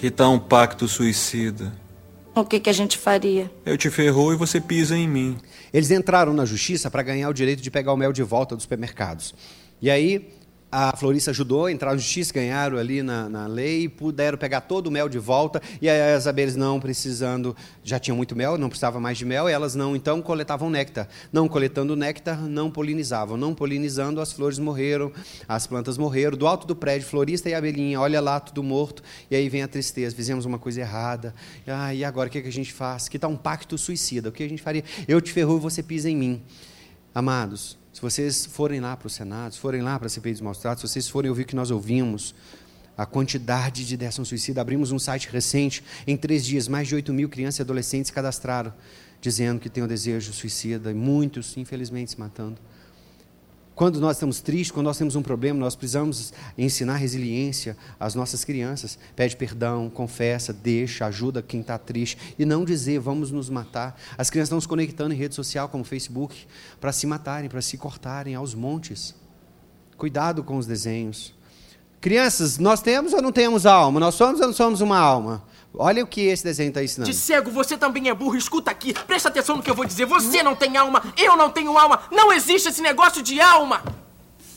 [0.00, 1.70] Que tal um pacto suicida?
[2.34, 3.50] O que, que a gente faria?
[3.66, 5.36] Eu te ferrou e você pisa em mim.
[5.74, 8.62] Eles entraram na justiça para ganhar o direito de pegar o mel de volta dos
[8.62, 9.34] supermercados.
[9.78, 10.32] E aí
[10.70, 14.86] a Florista ajudou a entrar na justiça, ganharam ali na, na lei, puderam pegar todo
[14.86, 18.68] o mel de volta, e aí as abelhas não precisando, já tinham muito mel, não
[18.68, 21.08] precisava mais de mel, elas não, então, coletavam néctar.
[21.32, 23.36] Não coletando néctar, não polinizavam.
[23.36, 25.12] Não polinizando, as flores morreram,
[25.48, 26.36] as plantas morreram.
[26.36, 29.68] Do alto do prédio, Florista e abelhinha, olha lá, tudo morto, e aí vem a
[29.68, 31.34] tristeza, fizemos uma coisa errada.
[31.66, 33.08] Ah, e agora, o que, é que a gente faz?
[33.08, 34.28] Que tal um pacto suicida?
[34.28, 34.84] O que a gente faria?
[35.08, 36.42] Eu te ferrou e você pisa em mim.
[37.12, 40.40] Amados, se vocês forem lá para o Senado, se forem lá para a CPI dos
[40.40, 42.34] maus tratos, se vocês forem ouvir o que nós ouvimos,
[42.96, 47.12] a quantidade de ideação suicida, abrimos um site recente, em três dias, mais de 8
[47.12, 48.72] mil crianças e adolescentes cadastraram,
[49.20, 52.58] dizendo que têm o desejo suicida, e muitos, infelizmente, se matando.
[53.80, 58.44] Quando nós estamos tristes, quando nós temos um problema, nós precisamos ensinar resiliência às nossas
[58.44, 58.98] crianças.
[59.16, 62.18] Pede perdão, confessa, deixa, ajuda quem está triste.
[62.38, 63.98] E não dizer, vamos nos matar.
[64.18, 66.46] As crianças estão se conectando em rede social como Facebook
[66.78, 69.14] para se matarem, para se cortarem aos montes.
[69.96, 71.32] Cuidado com os desenhos.
[72.02, 73.98] Crianças, nós temos ou não temos alma?
[73.98, 75.42] Nós somos ou não somos uma alma?
[75.74, 77.10] Olha o que esse desenho está ensinando.
[77.10, 78.36] De cego, você também é burro.
[78.36, 80.04] Escuta aqui, presta atenção no que eu vou dizer.
[80.04, 82.02] Você não tem alma, eu não tenho alma.
[82.10, 83.82] Não existe esse negócio de alma.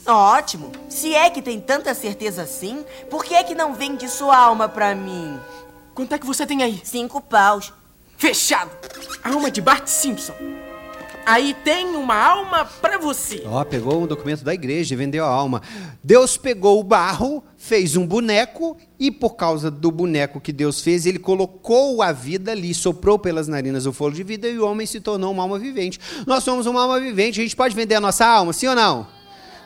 [0.06, 0.72] Ótimo.
[0.88, 4.68] Se é que tem tanta certeza assim, por que é que não vende sua alma
[4.68, 5.38] pra mim?
[5.94, 6.82] Quanto é que você tem aí?
[6.84, 7.72] Cinco paus.
[8.16, 8.70] Fechado.
[9.22, 10.34] Alma de Bart Simpson.
[11.26, 13.42] Aí tem uma alma pra você.
[13.46, 15.62] Ó, oh, pegou um documento da igreja e vendeu a alma.
[16.02, 21.06] Deus pegou o barro, fez um boneco e por causa do boneco que Deus fez,
[21.06, 24.86] ele colocou a vida ali, soprou pelas narinas o fôlego de vida e o homem
[24.86, 25.98] se tornou uma alma vivente.
[26.26, 29.06] Nós somos uma alma vivente, a gente pode vender a nossa alma, sim ou não?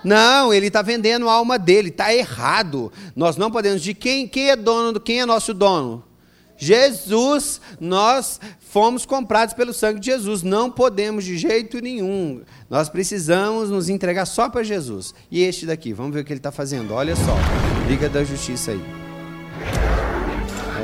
[0.05, 2.93] Não, ele está vendendo a alma dele, está errado.
[3.17, 3.83] Nós não podemos.
[3.83, 6.05] De quem, quem é dono do quem é nosso dono?
[6.59, 10.43] Jesus, nós fomos comprados pelo sangue de Jesus.
[10.43, 12.43] Não podemos de jeito nenhum.
[12.69, 15.15] Nós precisamos nos entregar só para Jesus.
[15.31, 16.93] E este daqui, vamos ver o que ele está fazendo.
[16.93, 17.37] Olha só,
[17.89, 18.83] Liga da Justiça aí.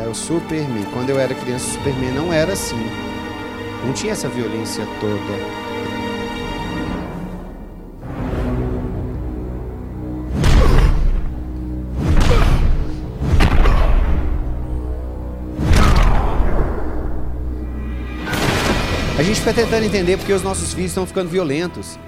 [0.05, 0.85] É o Superman.
[0.93, 2.81] Quando eu era criança, o Superman não era assim.
[3.85, 5.64] Não tinha essa violência toda.
[19.45, 21.99] Fica tentando entender porque os nossos filhos estão ficando violentos.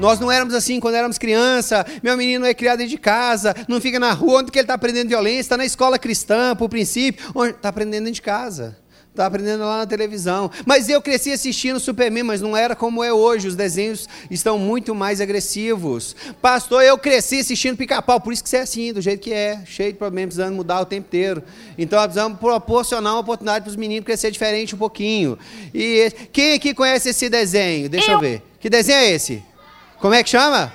[0.00, 1.86] Nós não éramos assim quando éramos criança.
[2.02, 4.40] Meu menino é criado dentro de casa, não fica na rua.
[4.40, 5.40] Onde que ele está aprendendo violência?
[5.42, 7.24] Está na escola cristã, por princípio.
[7.48, 8.76] Está aprendendo dentro de casa.
[9.14, 10.50] Está aprendendo lá na televisão.
[10.66, 13.46] Mas eu cresci assistindo Superman, mas não era como é hoje.
[13.46, 16.16] Os desenhos estão muito mais agressivos.
[16.42, 18.20] Pastor, eu cresci assistindo pica-pau.
[18.20, 19.62] Por isso que você é assim, do jeito que é.
[19.66, 21.44] Cheio de problemas, precisando mudar o tempo inteiro.
[21.78, 25.38] Então, precisamos proporcionar uma oportunidade para os meninos crescer diferente um pouquinho.
[25.72, 27.88] E quem aqui conhece esse desenho?
[27.88, 28.42] Deixa eu, eu ver.
[28.58, 29.44] Que desenho é esse?
[30.00, 30.72] Como é que chama?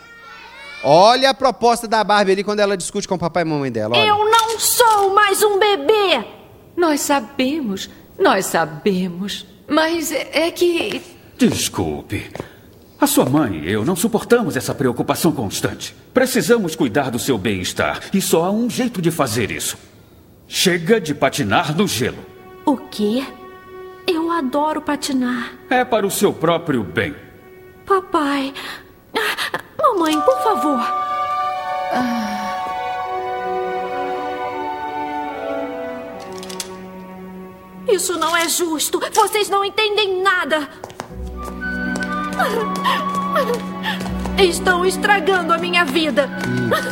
[0.81, 3.97] Olha a proposta da Barbie ali quando ela discute com o papai e mamãe dela.
[3.97, 4.07] Olha.
[4.07, 6.23] Eu não sou mais um bebê.
[6.77, 7.89] Nós sabemos.
[8.19, 11.01] Nós sabemos, mas é que.
[11.37, 12.29] Desculpe.
[12.99, 15.95] A sua mãe e eu não suportamos essa preocupação constante.
[16.13, 19.77] Precisamos cuidar do seu bem-estar e só há um jeito de fazer isso.
[20.49, 22.17] Chega de patinar no gelo.
[22.65, 23.23] O quê?
[24.05, 25.53] Eu adoro patinar.
[25.69, 27.15] É para o seu próprio bem.
[27.85, 28.53] Papai.
[29.15, 30.79] Ah, Mamãe, por favor.
[37.91, 38.99] Isso não é justo.
[39.13, 40.69] Vocês não entendem nada.
[44.37, 46.29] Estão estragando a minha vida.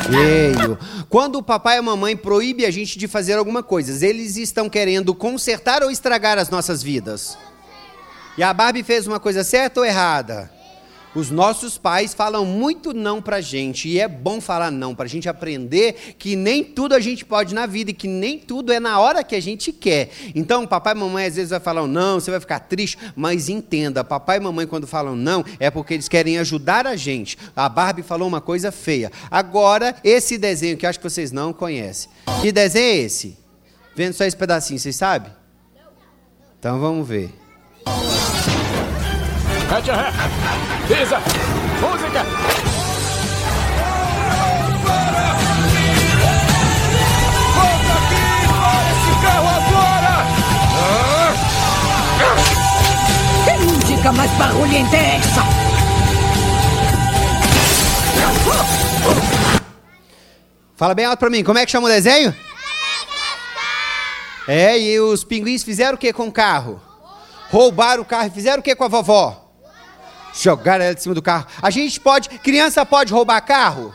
[0.09, 0.77] Feio.
[1.09, 4.69] Quando o papai e a mamãe proíbem a gente de fazer alguma coisa, eles estão
[4.69, 7.37] querendo consertar ou estragar as nossas vidas?
[8.37, 10.56] E a Barbie fez uma coisa certa ou errada?
[11.17, 15.27] Os nossos pais falam muito não pra gente, e é bom falar não, pra gente
[15.27, 18.99] aprender que nem tudo a gente pode na vida e que nem tudo é na
[18.99, 20.11] hora que a gente quer.
[20.35, 24.03] Então, papai e mamãe às vezes vai falar não, você vai ficar triste, mas entenda,
[24.03, 27.35] papai e mamãe quando falam não, é porque eles querem ajudar a gente.
[27.55, 29.11] A Barbie falou uma coisa feia.
[29.31, 32.11] Agora, esse desenho que acho que vocês não conhecem.
[32.43, 33.35] Que desenho é esse?
[33.95, 35.31] Vendo só esse pedacinho, vocês sabem?
[36.59, 37.33] Então vamos ver.
[39.71, 40.76] Mete a ré.
[40.87, 41.19] Pisa.
[41.81, 42.23] Música.
[47.55, 50.15] Volta aqui para esse carro agora.
[53.43, 55.43] Que música mais barulhenta é essa?
[60.77, 62.33] Fala bem alto pra mim, como é que chama o desenho?
[64.47, 66.81] É, e os pinguins fizeram o que com o carro?
[67.49, 69.46] Roubaram o carro e fizeram o que com a vovó?
[70.37, 71.47] Jogaram ela de cima do carro.
[71.61, 73.93] A gente pode, criança pode roubar carro?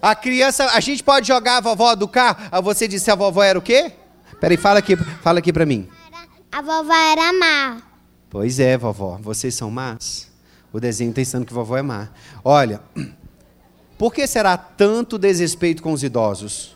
[0.00, 2.38] A criança, a gente pode jogar a vovó do carro?
[2.50, 3.92] Ah, Você disse a vovó era o quê?
[4.40, 5.88] Peraí, fala aqui, fala aqui pra mim.
[6.50, 7.82] A vovó era má.
[8.30, 10.30] Pois é, vovó, vocês são más.
[10.72, 12.08] O desenho está ensinando que vovó é má.
[12.42, 12.80] Olha,
[13.98, 16.73] por que será tanto desrespeito com os idosos?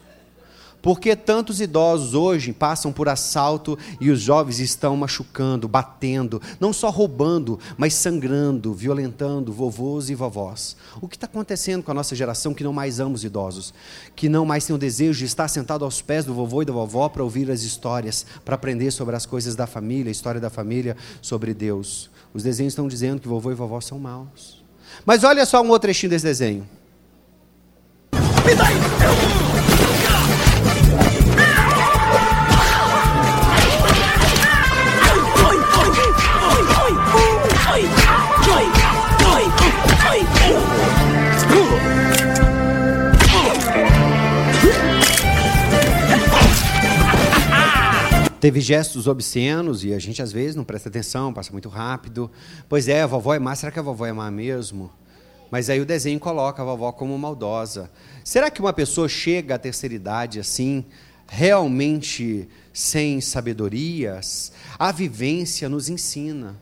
[0.81, 6.73] Por que tantos idosos hoje passam por assalto e os jovens estão machucando, batendo, não
[6.73, 10.77] só roubando, mas sangrando, violentando vovôs e vovós?
[11.01, 13.75] O que está acontecendo com a nossa geração que não mais ama os idosos?
[14.15, 16.73] Que não mais tem o desejo de estar sentado aos pés do vovô e da
[16.73, 20.51] vovó para ouvir as histórias, para aprender sobre as coisas da família, a história da
[20.51, 22.09] família, sobre Deus?
[22.33, 24.63] Os desenhos estão dizendo que vovô e vovó são maus.
[25.05, 26.69] Mas olha só um outro trechinho desse desenho.
[48.41, 52.31] Teve gestos obscenos e a gente às vezes não presta atenção, passa muito rápido.
[52.69, 54.93] Pois é, a vovó é má, será que a vovó é má mesmo?
[55.51, 57.91] Mas aí o desenho coloca a vovó como maldosa.
[58.23, 60.85] Será que uma pessoa chega à terceira idade assim,
[61.27, 64.53] realmente sem sabedorias?
[64.79, 66.57] A vivência nos ensina.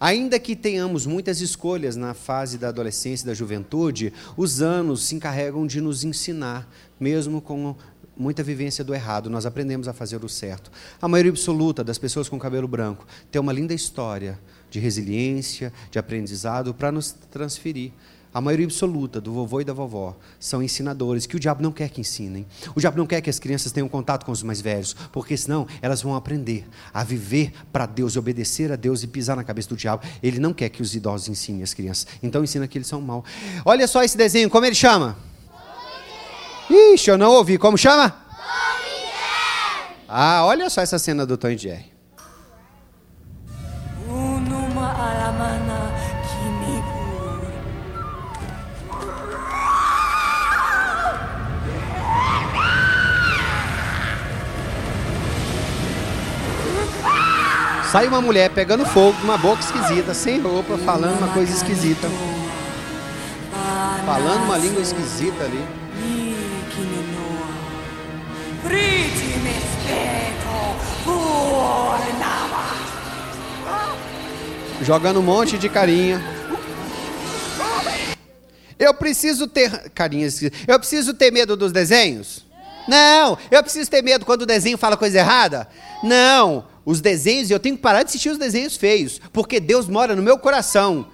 [0.00, 5.14] Ainda que tenhamos muitas escolhas na fase da adolescência e da juventude, os anos se
[5.14, 6.68] encarregam de nos ensinar,
[6.98, 7.76] mesmo com
[8.18, 10.70] muita vivência do errado, nós aprendemos a fazer o certo.
[11.00, 14.38] A maioria absoluta das pessoas com cabelo branco tem uma linda história
[14.70, 17.92] de resiliência, de aprendizado para nos transferir.
[18.32, 21.88] A maioria absoluta do vovô e da vovó são ensinadores que o diabo não quer
[21.88, 22.46] que ensinem.
[22.74, 25.66] O diabo não quer que as crianças tenham contato com os mais velhos, porque senão
[25.80, 29.76] elas vão aprender a viver para Deus, obedecer a Deus e pisar na cabeça do
[29.76, 30.02] diabo.
[30.22, 32.06] Ele não quer que os idosos ensinem as crianças.
[32.22, 33.24] Então ensina que eles são mal.
[33.64, 35.27] Olha só esse desenho, como ele chama?
[36.70, 37.58] Ixi, eu não ouvi.
[37.58, 38.14] Como chama?
[40.08, 41.98] Ah, olha só essa cena do Tom e Jerry.
[57.90, 62.06] Sai uma mulher pegando fogo, uma boca esquisita, sem roupa, falando uma coisa esquisita.
[64.04, 65.87] Falando uma língua esquisita ali.
[74.82, 76.22] Jogando um monte de carinha.
[78.78, 79.90] Eu preciso ter.
[79.90, 80.40] Carinhas.
[80.66, 82.46] Eu preciso ter medo dos desenhos?
[82.86, 83.36] Não.
[83.50, 85.68] Eu preciso ter medo quando o desenho fala coisa errada?
[86.02, 86.66] Não.
[86.84, 90.22] Os desenhos, eu tenho que parar de assistir os desenhos feios, porque Deus mora no
[90.22, 91.06] meu coração.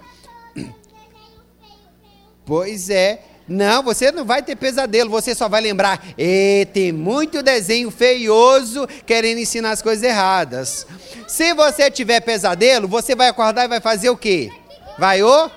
[2.46, 3.22] Pois é.
[3.46, 6.02] Não, você não vai ter pesadelo, você só vai lembrar.
[6.16, 10.86] E tem muito desenho feioso querendo ensinar as coisas erradas.
[11.28, 14.50] Se você tiver pesadelo, você vai acordar e vai fazer o quê?
[14.98, 15.50] Vai o?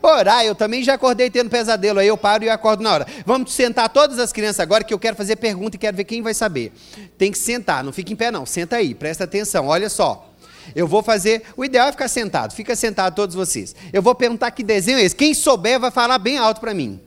[0.00, 3.06] Orar, eu também já acordei tendo pesadelo, aí eu paro e acordo na hora.
[3.26, 6.22] Vamos sentar todas as crianças agora que eu quero fazer pergunta e quero ver quem
[6.22, 6.72] vai saber.
[7.18, 10.32] Tem que sentar, não fica em pé não, senta aí, presta atenção, olha só.
[10.74, 13.74] Eu vou fazer, o ideal é ficar sentado, fica sentado todos vocês.
[13.92, 15.16] Eu vou perguntar que desenho é esse.
[15.16, 17.00] Quem souber vai falar bem alto para mim.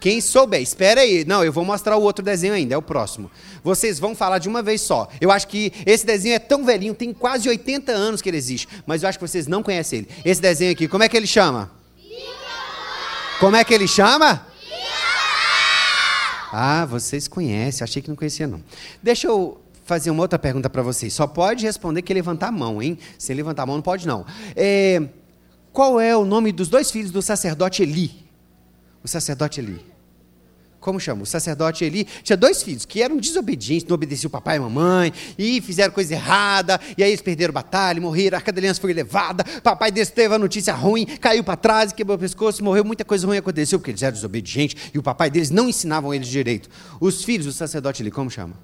[0.00, 1.24] Quem souber, espera aí.
[1.26, 3.30] Não, eu vou mostrar o outro desenho ainda, é o próximo.
[3.62, 5.08] Vocês vão falar de uma vez só.
[5.20, 8.66] Eu acho que esse desenho é tão velhinho, tem quase 80 anos que ele existe,
[8.86, 10.08] mas eu acho que vocês não conhecem ele.
[10.24, 11.70] Esse desenho aqui, como é que ele chama?
[13.38, 14.46] Como é que ele chama?
[16.52, 18.62] Ah, vocês conhecem, achei que não conhecia não.
[19.02, 21.12] Deixa eu fazer uma outra pergunta para vocês.
[21.12, 22.98] Só pode responder que levantar a mão, hein?
[23.18, 24.24] Sem levantar a mão não pode não.
[24.56, 25.02] É,
[25.72, 28.24] qual é o nome dos dois filhos do sacerdote Eli?
[29.02, 29.89] O sacerdote Eli.
[30.80, 31.22] Como chama?
[31.22, 34.62] O sacerdote Eli tinha dois filhos que eram desobedientes, não obedeciam o papai e a
[34.62, 38.80] mamãe, e fizeram coisa errada, e aí eles perderam batalha, morreram, a arca da aliança
[38.80, 42.82] foi levada, papai deles teve a notícia ruim, caiu para trás, quebrou o pescoço, morreu,
[42.82, 46.28] muita coisa ruim aconteceu, porque eles eram desobedientes, e o papai deles não ensinavam eles
[46.28, 46.70] direito.
[46.98, 48.54] Os filhos do sacerdote Eli, como chama?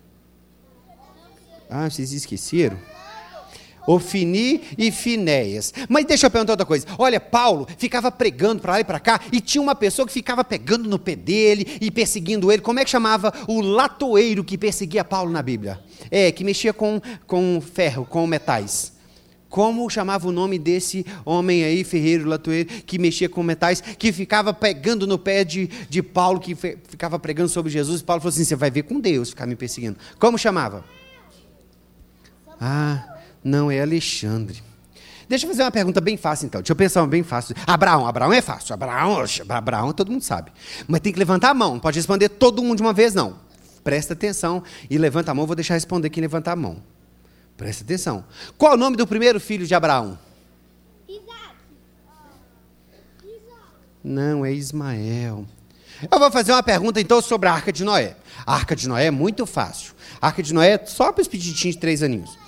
[1.69, 2.79] Ah, vocês esqueceram?
[3.87, 5.73] Ofini e Finéias.
[5.89, 6.87] Mas deixa eu perguntar outra coisa.
[6.99, 10.43] Olha, Paulo ficava pregando para lá e para cá e tinha uma pessoa que ficava
[10.45, 12.63] pegando no pé dele e perseguindo ele.
[12.63, 15.81] Como é que chamava o latoeiro que perseguia Paulo na Bíblia?
[16.11, 18.97] É, que mexia com, com ferro, com metais.
[19.49, 24.53] Como chamava o nome desse homem aí, ferreiro, latoeiro, que mexia com metais, que ficava
[24.53, 28.03] pegando no pé de, de Paulo, que fe, ficava pregando sobre Jesus?
[28.03, 29.97] Paulo falou assim: Você vai ver com Deus ficar me perseguindo.
[30.19, 30.85] Como chamava?
[32.61, 34.63] Ah, não, é Alexandre.
[35.29, 36.61] Deixa eu fazer uma pergunta bem fácil, então.
[36.61, 37.55] Deixa eu pensar uma bem fácil.
[37.67, 38.75] Abraão, Abraão é fácil.
[38.75, 40.53] Abraão, Abraão todo mundo sabe.
[40.87, 41.75] Mas tem que levantar a mão.
[41.75, 43.37] Não pode responder todo mundo de uma vez, não.
[43.83, 45.47] Presta atenção e levanta a mão.
[45.47, 46.81] Vou deixar responder quem levantar a mão.
[47.57, 48.25] Presta atenção.
[48.57, 50.19] Qual o nome do primeiro filho de Abraão?
[51.09, 51.57] Isaac.
[54.05, 55.45] Não, é Ismael.
[56.11, 58.17] Eu vou fazer uma pergunta, então, sobre a Arca de Noé.
[58.45, 59.95] A Arca de Noé é muito fácil.
[60.21, 62.46] A Arca de Noé é só para os peditinhos de três aninhos.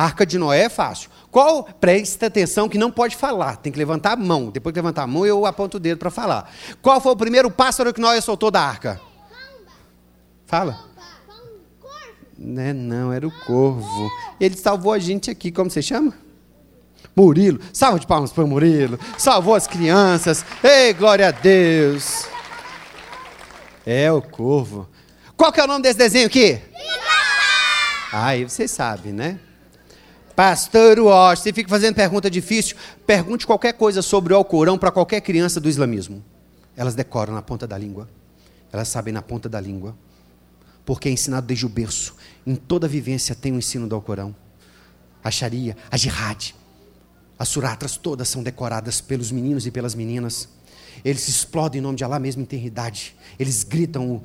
[0.00, 1.10] A arca de Noé é fácil.
[1.30, 1.62] Qual?
[1.62, 4.48] Presta atenção que não pode falar, tem que levantar a mão.
[4.48, 6.50] Depois de levantar a mão, eu aponto o dedo para falar.
[6.80, 8.98] Qual foi o primeiro pássaro que Noé soltou da arca?
[10.46, 10.82] Fala.
[12.38, 14.10] Né, não, era o corvo.
[14.40, 16.14] Ele salvou a gente aqui, como você chama?
[17.14, 17.60] Murilo.
[17.70, 18.98] Salve de palmas para o Murilo.
[19.18, 20.46] Salvou as crianças.
[20.64, 22.24] Ei, glória a Deus.
[23.84, 24.88] É o corvo.
[25.36, 26.58] Qual que é o nome desse desenho aqui?
[28.10, 29.38] Aí vocês sabem, né?
[30.40, 32.74] Pastor Walsh, você fica fazendo pergunta difícil,
[33.06, 36.24] pergunte qualquer coisa sobre o Alcorão para qualquer criança do islamismo.
[36.74, 38.08] Elas decoram na ponta da língua.
[38.72, 39.94] Elas sabem na ponta da língua.
[40.82, 42.16] Porque é ensinado desde o berço.
[42.46, 44.34] Em toda vivência tem o ensino do Alcorão.
[45.22, 46.54] A Sharia, a Jihad,
[47.38, 50.48] as suratras todas são decoradas pelos meninos e pelas meninas.
[51.04, 53.14] Eles explodem em nome de Allah mesmo em eternidade.
[53.38, 54.22] Eles gritam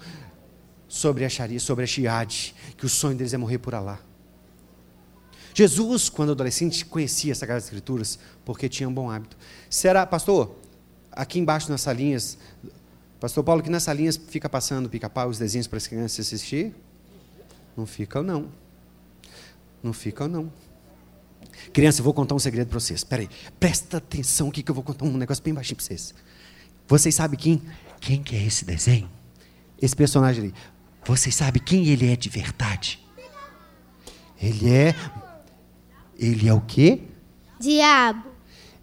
[0.88, 4.00] sobre a Sharia, sobre a Jihad, que o sonho deles é morrer por Allah.
[5.56, 9.38] Jesus, quando adolescente, conhecia as Sagradas Escrituras porque tinha um bom hábito.
[9.70, 10.54] Será, pastor,
[11.10, 12.38] aqui embaixo nas salinhas,
[13.22, 16.76] pastor Paulo, que nas salinhas fica passando pica-pau, os desenhos para as crianças assistir?
[17.76, 18.50] Não ficam, não.
[19.82, 20.52] Não ficam, não.
[21.72, 23.00] Criança, eu vou contar um segredo para vocês.
[23.00, 26.14] Espera aí, presta atenção aqui que eu vou contar um negócio bem baixinho para vocês.
[26.86, 27.62] Vocês sabem quem?
[28.02, 29.10] Quem que é esse desenho?
[29.82, 30.54] Esse personagem ali.
[31.06, 33.00] Vocês sabem quem ele é de verdade?
[34.38, 34.94] Ele é
[36.18, 37.02] ele é o quê?
[37.60, 38.24] Diabo.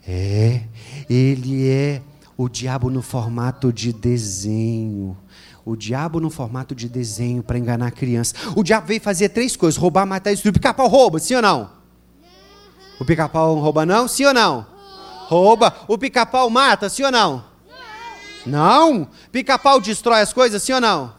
[0.06, 0.62] É,
[1.08, 2.02] ele é
[2.36, 5.16] o diabo no formato de desenho.
[5.64, 8.34] O diabo no formato de desenho para enganar a criança.
[8.56, 10.50] O diabo veio fazer três coisas: roubar, matar e destruir.
[10.50, 11.70] O pica-pau rouba, sim ou não?
[12.98, 14.08] O pica-pau rouba, não?
[14.08, 14.66] Sim ou não?
[15.28, 15.74] Rouba.
[15.86, 17.44] O pica-pau mata, sim ou não?
[18.44, 19.08] Não?
[19.30, 21.14] Pica-pau destrói as coisas, sim ou não?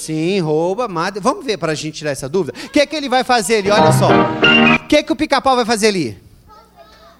[0.00, 1.20] Sim, rouba, mata.
[1.20, 2.58] Vamos ver para a gente tirar essa dúvida.
[2.64, 3.70] O que é que ele vai fazer ali?
[3.70, 4.08] Olha só.
[4.08, 6.18] O que é que o pica-pau vai fazer ali?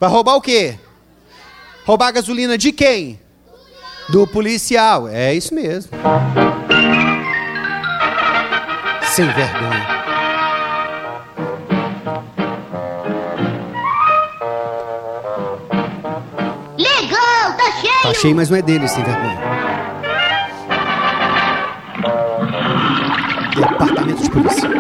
[0.00, 0.78] Vai roubar o quê?
[1.84, 3.20] Roubar a gasolina de quem?
[4.08, 5.06] Do policial.
[5.06, 5.92] É isso mesmo.
[9.12, 10.00] Sem vergonha.
[16.78, 18.02] Legal, tá cheio!
[18.02, 19.59] Tá cheio, mas não é dele, sem vergonha.
[23.56, 24.70] Departamento de polícia.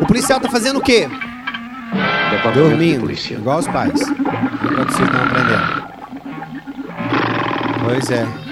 [0.00, 1.08] O policial tá fazendo o quê?
[2.54, 4.00] Dormindo, igual os pais.
[4.00, 5.84] Enquanto vocês estão aprendendo.
[7.84, 8.44] Pois é.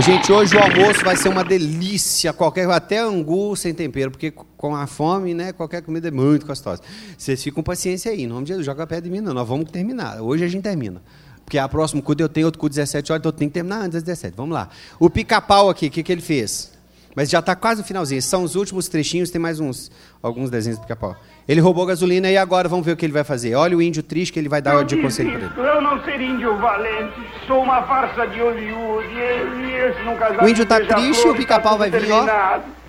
[0.00, 4.74] Gente, hoje o almoço vai ser uma delícia, qualquer até angu sem tempero, porque com
[4.74, 6.80] a fome, né, qualquer comida é muito gostosa.
[7.18, 9.46] Vocês ficam com paciência aí, em nome de Jesus, joga pé de mim não, nós
[9.46, 10.20] vamos terminar.
[10.22, 11.02] Hoje a gente termina.
[11.44, 13.80] Porque a próximo culto eu tenho outro culto 17 horas, então eu tenho que terminar
[13.80, 14.36] antes das 17.
[14.36, 14.68] Vamos lá.
[14.98, 16.69] O pica-pau aqui, o que, que ele fez?
[17.14, 18.22] Mas já está quase no finalzinho.
[18.22, 19.90] São os últimos trechinhos, tem mais uns
[20.22, 21.16] alguns desenhos do pica-pau.
[21.48, 23.54] Ele roubou gasolina e agora vamos ver o que ele vai fazer.
[23.54, 25.68] Olha o índio triste que ele vai dar de conselho para ele.
[25.68, 30.66] Eu não ser índio valente, sou uma farsa de Hollywood e e esse O índio
[30.66, 32.79] tá beija-flor triste, o está pica-pau vai vir, ó.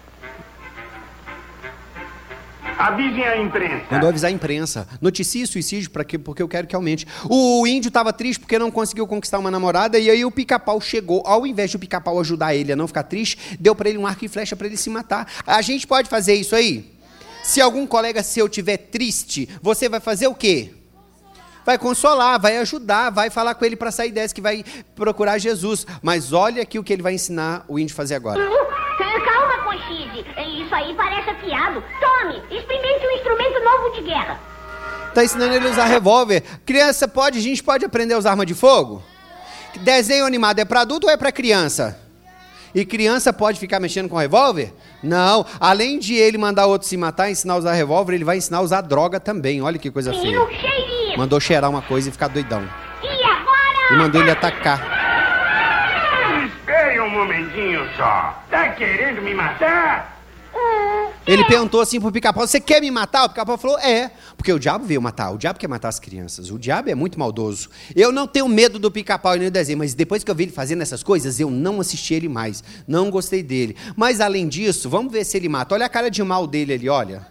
[2.78, 3.86] Avisem a imprensa.
[3.92, 4.88] Mandou avisar a imprensa.
[5.00, 6.18] Noticie suicídio pra quê?
[6.18, 7.06] porque eu quero que aumente.
[7.30, 11.24] O índio estava triste porque não conseguiu conquistar uma namorada e aí o pica-pau chegou.
[11.26, 14.08] Ao invés de o pica-pau ajudar ele a não ficar triste, deu para ele um
[14.08, 15.28] arco e flecha para ele se matar.
[15.46, 16.92] A gente pode fazer isso aí?
[17.44, 20.72] Se algum colega seu tiver triste, você vai fazer o quê?
[21.66, 24.64] Vai consolar, vai ajudar, vai falar com ele para sair dessa, que vai
[24.96, 25.86] procurar Jesus.
[26.02, 28.42] Mas olha aqui o que ele vai ensinar o índio fazer agora.
[29.72, 30.26] Conchise.
[30.62, 31.82] Isso aí parece afiado.
[32.00, 34.40] Tome, experimente um instrumento novo de guerra.
[35.14, 36.44] Tá ensinando ele a usar revólver.
[36.66, 39.02] Criança pode, a gente pode aprender a usar arma de fogo?
[39.78, 41.98] Desenho animado é para adulto ou é para criança?
[42.76, 44.74] E criança pode ficar mexendo com revólver?
[45.02, 45.46] Não.
[45.60, 48.62] Além de ele mandar outro se matar, ensinar a usar revólver, ele vai ensinar a
[48.62, 49.62] usar droga também.
[49.62, 50.38] Olha que coisa feia.
[51.18, 52.64] Mandou cheirar uma coisa e ficar doidão.
[53.04, 53.94] E agora?
[53.94, 55.01] E mandou ele atacar.
[57.22, 58.44] Momentinho só.
[58.50, 60.20] Tá querendo me matar?
[61.28, 63.26] Ele perguntou assim pro pica-pau: Você quer me matar?
[63.26, 64.10] O pica-pau falou: É.
[64.36, 65.30] Porque o diabo veio matar.
[65.30, 66.50] O diabo quer matar as crianças.
[66.50, 67.70] O diabo é muito maldoso.
[67.96, 70.52] Eu não tenho medo do pica-pau nem do desenho, mas depois que eu vi ele
[70.52, 72.64] fazendo essas coisas, eu não assisti ele mais.
[72.88, 73.78] Não gostei dele.
[73.96, 75.76] Mas além disso, vamos ver se ele mata.
[75.76, 77.28] Olha a cara de mal dele ali, olha.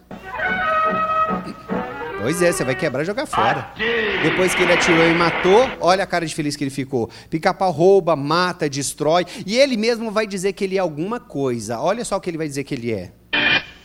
[2.21, 3.73] Pois é, você vai quebrar e jogar fora.
[4.21, 7.09] Depois que ele atirou e matou, olha a cara de feliz que ele ficou.
[7.31, 9.25] Pica-pau rouba, mata, destrói.
[9.45, 11.79] E ele mesmo vai dizer que ele é alguma coisa.
[11.79, 13.11] Olha só o que ele vai dizer que ele é.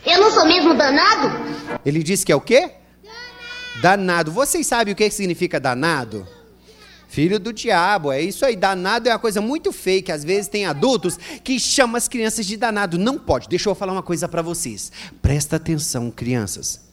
[0.05, 1.31] Eu não sou mesmo danado?
[1.83, 2.71] Ele disse que é o quê?
[3.81, 4.31] Danado.
[4.31, 6.27] Vocês sabem o que significa danado?
[7.07, 8.55] Filho do diabo, é isso aí.
[8.55, 12.45] Danado é uma coisa muito feia, que às vezes tem adultos que chamam as crianças
[12.45, 12.99] de danado.
[12.99, 13.49] Não pode.
[13.49, 14.91] Deixa eu falar uma coisa para vocês.
[15.21, 16.86] Presta atenção, crianças.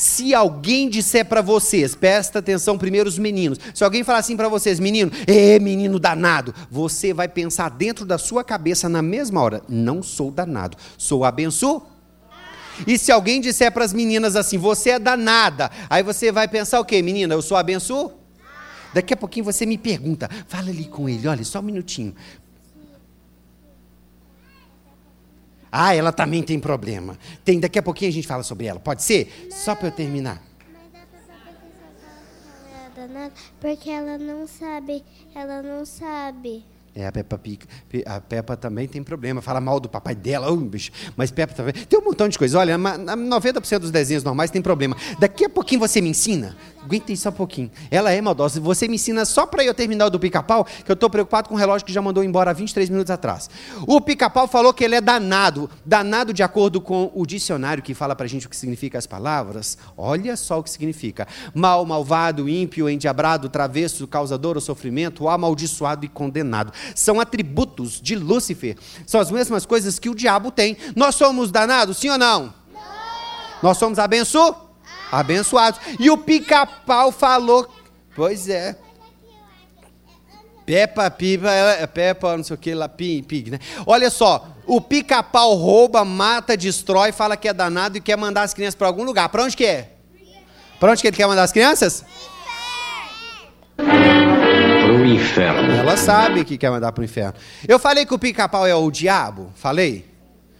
[0.00, 3.58] Se alguém disser para vocês, presta atenção primeiro os meninos.
[3.74, 8.16] Se alguém falar assim para vocês, menino, é menino danado, você vai pensar dentro da
[8.16, 11.84] sua cabeça na mesma hora, não sou danado, sou abençoado.
[12.86, 16.80] E se alguém disser para as meninas assim, você é danada, aí você vai pensar
[16.80, 17.34] o quê, menina?
[17.34, 18.14] Eu sou abençoado?
[18.94, 22.14] Daqui a pouquinho você me pergunta, fala ali com ele, olha, só um minutinho.
[25.70, 27.16] Ah, ela também tem problema.
[27.44, 28.80] Tem, daqui a pouquinho a gente fala sobre ela.
[28.80, 29.48] Pode ser?
[29.50, 30.42] Só para eu terminar.
[32.94, 35.02] danada porque ela não sabe,
[35.34, 36.64] ela não sabe.
[36.92, 37.64] É, a Peppa Pig,
[38.04, 41.72] a Peppa também tem problema, fala mal do papai dela, oh, bicho, mas Peppa também.
[41.72, 42.58] Tem um montão de coisa.
[42.58, 44.96] Olha, ma- na- 90% dos desenhos normais tem problema.
[45.20, 46.56] Daqui a pouquinho você me ensina.
[46.82, 47.70] Aguenta aí só um pouquinho.
[47.90, 48.58] Ela é maldosa.
[48.60, 51.58] Você me ensina só para eu terminar do pica-pau, que eu estou preocupado com o
[51.58, 53.50] relógio que já mandou embora há 23 minutos atrás.
[53.86, 55.68] O pica-pau falou que ele é danado.
[55.84, 59.76] Danado de acordo com o dicionário que fala pra gente o que significa as palavras.
[59.96, 66.08] Olha só o que significa: mal, malvado, ímpio, endiabrado, travesso, causador ou sofrimento, amaldiçoado e
[66.08, 66.72] condenado.
[66.94, 68.76] São atributos de Lúcifer.
[69.06, 70.76] São as mesmas coisas que o diabo tem.
[70.96, 72.54] Nós somos danados, sim ou não?
[73.62, 74.69] Nós somos abençoados?
[75.10, 75.80] Abençoados.
[75.98, 77.68] E o pica-pau falou.
[78.14, 78.76] Pois é.
[80.66, 83.58] Peppa Pipa, ela- é Peppa, não sei o que, lá, Pig, Pig, né?
[83.84, 88.54] Olha só, o pica-pau rouba, mata, destrói, fala que é danado e quer mandar as
[88.54, 89.28] crianças para algum lugar.
[89.30, 89.90] Para onde que é?
[90.78, 92.04] Para onde que ele quer mandar as crianças?
[93.76, 95.72] Pro inferno.
[95.72, 97.34] Ela sabe que quer mandar para o inferno.
[97.66, 99.50] Eu falei que o pica-pau é o diabo?
[99.56, 100.08] Falei?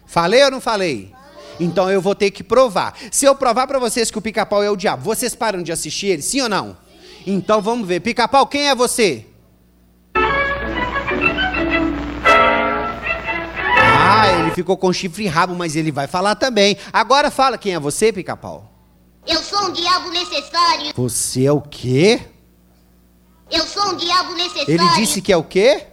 [0.06, 1.12] Falei ou não falei?
[1.60, 2.94] Então eu vou ter que provar.
[3.12, 6.06] Se eu provar para vocês que o pica-pau é o diabo, vocês param de assistir
[6.06, 6.76] ele, sim ou não?
[7.26, 8.00] Então vamos ver.
[8.00, 9.26] Pica-pau, quem é você?
[14.02, 16.76] Ah, ele ficou com chifre e rabo, mas ele vai falar também.
[16.92, 18.72] Agora fala quem é você, pica-pau.
[19.26, 20.92] Eu sou um diabo necessário.
[20.96, 22.22] Você é o quê?
[23.50, 24.72] Eu sou um diabo necessário.
[24.72, 25.86] Ele disse que é o quê?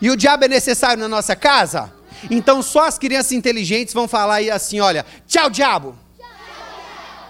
[0.00, 1.92] E o diabo é necessário na nossa casa?
[2.30, 5.94] Então só as crianças inteligentes vão falar aí assim, olha, tchau diabo.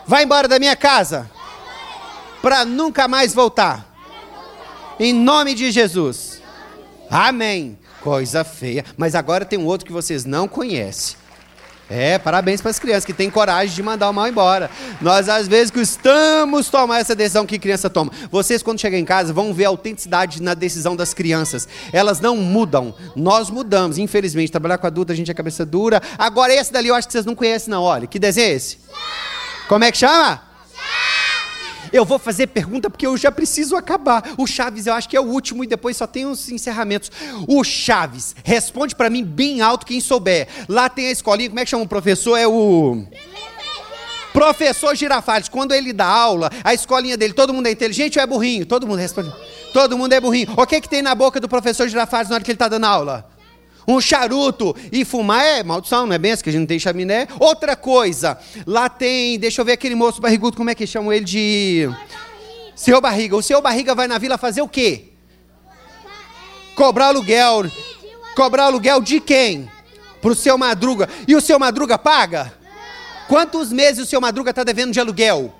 [0.07, 1.31] Vai embora da minha casa.
[2.41, 3.87] Para nunca mais voltar.
[4.99, 6.41] Em nome de Jesus.
[7.11, 7.79] Amém.
[8.01, 8.85] Coisa feia.
[8.97, 11.18] Mas agora tem um outro que vocês não conhecem.
[11.91, 14.71] É, parabéns para as crianças que têm coragem de mandar o mal embora.
[15.01, 18.13] Nós, às vezes, costumamos tomar essa decisão que criança toma.
[18.31, 21.67] Vocês, quando chegam em casa, vão ver a autenticidade na decisão das crianças.
[21.93, 22.95] Elas não mudam.
[23.17, 24.53] Nós mudamos, infelizmente.
[24.53, 26.03] Trabalhar com adulto, a gente é cabeça dura.
[26.19, 27.83] Agora, esse dali eu acho que vocês não conhecem, não.
[27.83, 28.79] Olha, que desenho é esse?
[29.69, 30.48] Como é que chama?
[31.93, 34.35] Eu vou fazer pergunta porque eu já preciso acabar.
[34.37, 37.11] O Chaves, eu acho que é o último e depois só tem os encerramentos.
[37.47, 40.49] O Chaves, responde para mim bem alto quem souber.
[40.69, 42.37] Lá tem a escolinha, como é que chama o professor?
[42.37, 43.05] É o.
[44.33, 48.27] Professor Girafales, quando ele dá aula, a escolinha dele, todo mundo é inteligente ou é
[48.27, 48.67] burrinho?
[48.67, 49.33] Todo mundo responde.
[49.73, 50.53] Todo mundo é burrinho.
[50.57, 52.85] O que, que tem na boca do professor Girafales na hora que ele está dando
[52.85, 53.38] aula?
[53.89, 57.27] Um charuto e fumar é maldição, não é benção, que a gente não tem chaminé.
[57.41, 61.25] Outra coisa, lá tem, deixa eu ver aquele moço barrigudo, como é que chamam ele
[61.25, 61.89] de.
[62.77, 63.35] Seu Barriga.
[63.35, 65.07] O seu Barriga vai na vila fazer o quê?
[66.77, 67.65] Cobrar aluguel.
[68.37, 69.71] Cobrar aluguel de quem?
[70.21, 71.09] Pro seu Madruga.
[71.27, 72.53] E o seu Madruga paga?
[73.27, 75.55] Quantos meses o seu Madruga está devendo de aluguel?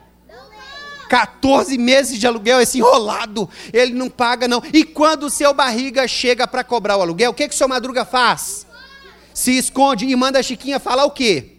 [1.09, 4.63] 14 meses de aluguel, esse enrolado, ele não paga não.
[4.73, 7.69] E quando o seu barriga chega para cobrar o aluguel, o que, que o seu
[7.69, 8.67] madruga faz?
[9.33, 11.53] Se esconde e manda a Chiquinha falar o quê?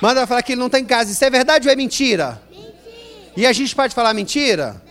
[0.00, 1.10] Manda falar que ele não está em casa.
[1.10, 2.42] Isso é verdade ou é mentira?
[2.50, 2.72] mentira?
[3.36, 4.82] E a gente pode falar mentira?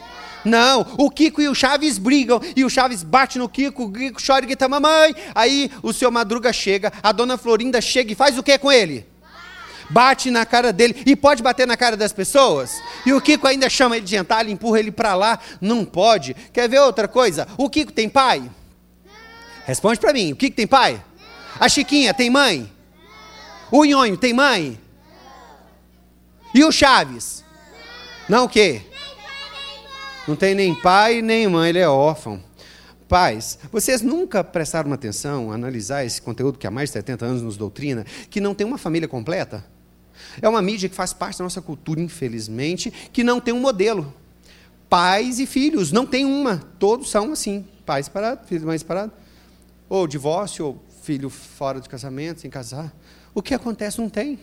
[0.43, 4.21] Não, o Kiko e o Chaves brigam, e o Chaves bate no Kiko, o Kiko
[4.25, 5.15] chora e grita, mamãe.
[5.33, 9.12] Aí o seu Madruga chega, a dona Florinda chega e faz o que com ele?
[9.93, 12.81] Bate na cara dele e pode bater na cara das pessoas.
[13.05, 15.39] E o Kiko ainda chama ele de gentalho, empurra ele para lá.
[15.61, 16.33] Não pode.
[16.51, 17.47] Quer ver outra coisa?
[17.57, 18.49] O Kiko tem pai?
[19.65, 20.33] Responde para mim.
[20.33, 21.01] O Kiko tem pai?
[21.59, 22.69] A Chiquinha tem mãe?
[23.71, 24.79] O Nhonho tem mãe?
[26.53, 27.43] E o Chaves?
[28.27, 28.81] Não o quê?
[30.27, 32.41] Não tem nem pai nem mãe, ele é órfão.
[33.07, 37.41] Pais, vocês nunca prestaram atenção a analisar esse conteúdo que há mais de 70 anos
[37.43, 39.63] nos doutrina, que não tem uma família completa?
[40.41, 44.13] É uma mídia que faz parte da nossa cultura, infelizmente, que não tem um modelo.
[44.89, 46.63] Pais e filhos, não tem uma.
[46.77, 47.65] Todos são assim.
[47.85, 49.15] Pais separados, filhos mais separados.
[49.89, 52.93] Ou divórcio, ou filho fora de casamento, sem casar.
[53.33, 54.39] O que acontece não tem.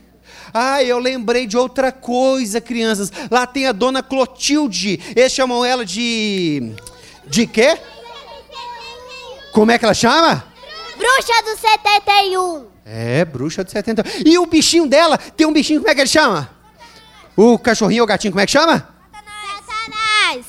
[0.52, 3.10] Ah, eu lembrei de outra coisa, crianças.
[3.30, 5.00] Lá tem a dona Clotilde.
[5.14, 6.74] Eles chamam ela de.
[7.26, 7.78] De quê?
[9.52, 10.44] Como é que ela chama?
[10.96, 12.66] Bruxa do 71.
[12.92, 14.26] É, bruxa do 71.
[14.26, 16.50] E o bichinho dela, tem um bichinho, como é que ele chama?
[17.36, 18.88] O cachorrinho ou o gatinho, como é que chama?
[19.64, 20.46] Satanás.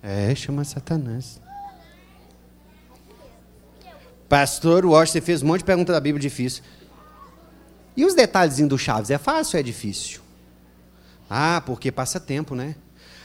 [0.00, 1.40] É, chama Satanás.
[4.28, 6.62] Pastor Washington fez um monte de pergunta da Bíblia difícil.
[7.96, 10.20] E os detalhezinhos do Chaves, é fácil ou é difícil?
[11.28, 12.76] Ah, porque passa tempo, né?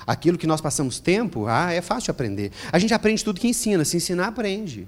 [0.08, 2.52] Aquilo que nós passamos tempo, ah, é fácil aprender.
[2.72, 3.86] A gente aprende tudo que ensina.
[3.86, 4.88] Se ensinar, aprende.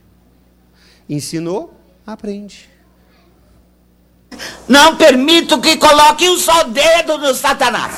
[1.08, 2.79] Ensinou, aprende.
[4.68, 7.94] Não permito que coloque um só dedo no Satanás.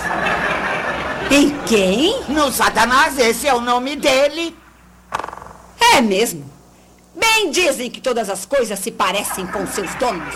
[1.29, 2.23] Em quem?
[2.29, 4.55] No Satanás, esse é o nome dele.
[5.93, 6.49] É mesmo.
[7.15, 10.35] Bem dizem que todas as coisas se parecem com seus donos.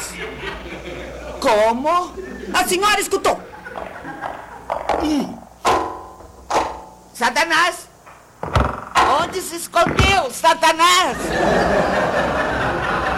[1.40, 2.14] Como?
[2.54, 3.40] A senhora escutou.
[5.04, 5.38] Hum.
[7.14, 7.88] Satanás!
[9.22, 11.18] Onde se escondeu, Satanás?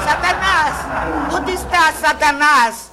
[0.07, 1.33] Satanás!
[1.33, 2.91] Onde está Satanás?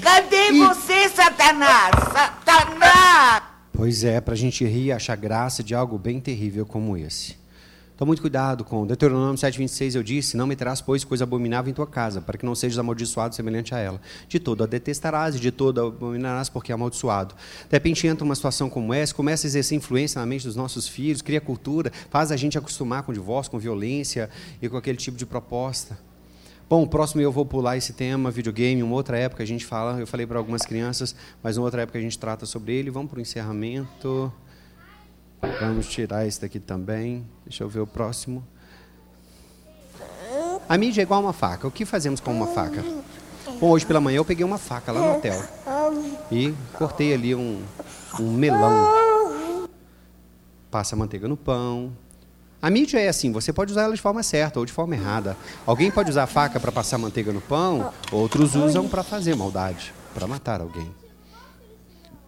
[0.00, 1.90] Cadê você, Satanás?
[2.12, 3.42] Satanás!
[3.72, 7.36] Pois é, para a gente rir e achar graça de algo bem terrível como esse.
[7.96, 11.88] Toma muito cuidado com Deuteronômio 7,26, eu disse, não meterás, pois, coisa abominável em tua
[11.88, 14.00] casa, para que não sejas amaldiçoado semelhante a ela.
[14.28, 17.34] De todo a detestarás e de todo a abominarás, porque é amaldiçoado.
[17.34, 20.86] De repente entra uma situação como essa, começa a exercer influência na mente dos nossos
[20.86, 24.30] filhos, cria cultura, faz a gente acostumar com divórcio, com violência
[24.62, 25.98] e com aquele tipo de proposta.
[26.68, 29.98] Bom, o próximo eu vou pular esse tema, videogame, uma outra época a gente fala,
[29.98, 32.90] eu falei para algumas crianças, mas uma outra época a gente trata sobre ele.
[32.90, 34.30] Vamos para o encerramento.
[35.60, 37.26] Vamos tirar esse daqui também.
[37.46, 38.44] Deixa eu ver o próximo.
[40.68, 41.66] A mídia é igual uma faca.
[41.66, 42.84] O que fazemos com uma faca?
[43.58, 45.42] Bom, hoje pela manhã eu peguei uma faca lá no hotel
[46.30, 47.62] e cortei ali um,
[48.20, 49.68] um melão.
[50.70, 51.96] Passa manteiga no pão,
[52.60, 55.36] a mídia é assim, você pode usar ela de forma certa ou de forma errada.
[55.64, 59.94] Alguém pode usar a faca para passar manteiga no pão, outros usam para fazer maldade,
[60.12, 60.90] para matar alguém.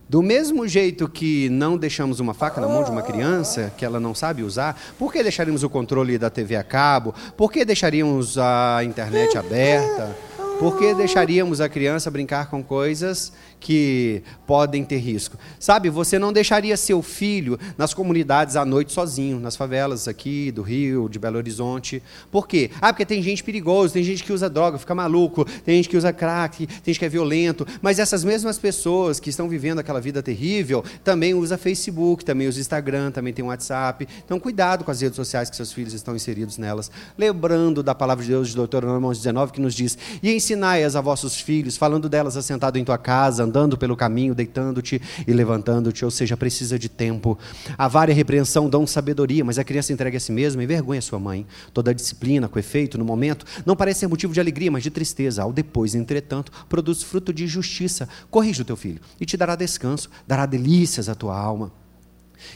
[0.09, 4.01] Do mesmo jeito que não deixamos uma faca na mão de uma criança que ela
[4.01, 7.15] não sabe usar, por que deixaríamos o controle da TV a cabo?
[7.36, 10.16] Por que deixaríamos a internet aberta?
[10.59, 15.37] Por que deixaríamos a criança brincar com coisas que podem ter risco.
[15.59, 20.62] Sabe, você não deixaria seu filho nas comunidades à noite sozinho, nas favelas aqui do
[20.62, 22.03] Rio, de Belo Horizonte.
[22.31, 22.70] Por quê?
[22.81, 25.97] Ah, porque tem gente perigosa, tem gente que usa droga, fica maluco, tem gente que
[25.97, 27.66] usa crack, tem gente que é violento.
[27.82, 32.61] Mas essas mesmas pessoas que estão vivendo aquela vida terrível também usa Facebook, também usa
[32.61, 34.09] Instagram, também tem WhatsApp.
[34.24, 36.91] Então, cuidado com as redes sociais que seus filhos estão inseridos nelas.
[37.19, 41.41] Lembrando da palavra de Deus de Deuteronômio 19, que nos diz: E ensinai-as a vossos
[41.41, 46.36] filhos, falando delas assentado em tua casa, andando pelo caminho, deitando-te e levantando-te, ou seja,
[46.36, 47.36] precisa de tempo.
[47.77, 50.66] A vara e a repreensão dão sabedoria, mas a criança entrega a si mesma e
[50.66, 51.44] vergonha a sua mãe.
[51.74, 54.90] Toda a disciplina, com efeito, no momento, não parece ser motivo de alegria, mas de
[54.90, 55.43] tristeza.
[55.43, 58.09] Ao depois, entretanto, produz fruto de justiça.
[58.31, 61.72] Corrija o teu filho e te dará descanso, dará delícias à tua alma.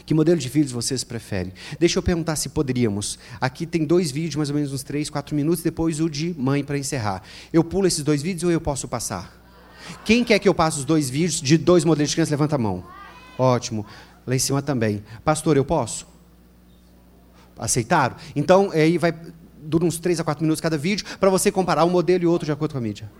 [0.05, 1.53] Que modelo de vídeos vocês preferem?
[1.79, 3.19] Deixa eu perguntar se poderíamos.
[3.39, 6.63] Aqui tem dois vídeos, mais ou menos uns 3, 4 minutos, depois o de mãe
[6.63, 7.21] para encerrar.
[7.53, 9.44] Eu pulo esses dois vídeos ou eu posso passar?
[10.03, 12.31] Quem quer que eu passe os dois vídeos de dois modelos de criança?
[12.31, 12.83] Levanta a mão.
[13.37, 13.85] Ótimo.
[14.25, 15.03] Lá em cima também.
[15.23, 16.07] Pastor, eu posso?
[17.57, 18.15] Aceitaram?
[18.35, 19.13] Então, aí vai
[19.65, 22.45] dura uns 3 a 4 minutos cada vídeo, para você comparar um modelo e outro
[22.45, 23.11] de acordo com a mídia.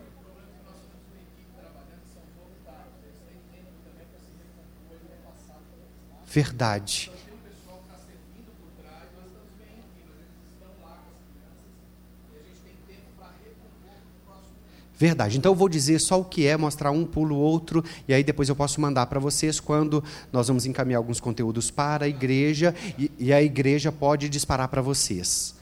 [6.27, 7.11] Verdade.
[14.97, 15.37] Verdade.
[15.37, 18.47] Então eu vou dizer só o que é, mostrar um pulo outro, e aí depois
[18.47, 23.11] eu posso mandar para vocês quando nós vamos encaminhar alguns conteúdos para a igreja, e,
[23.19, 25.53] e a igreja pode disparar para vocês.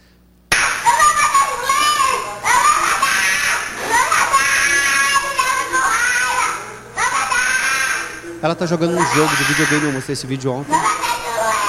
[8.42, 10.76] Ela está jogando um jogo de videogame, eu mostrei esse vídeo ontem.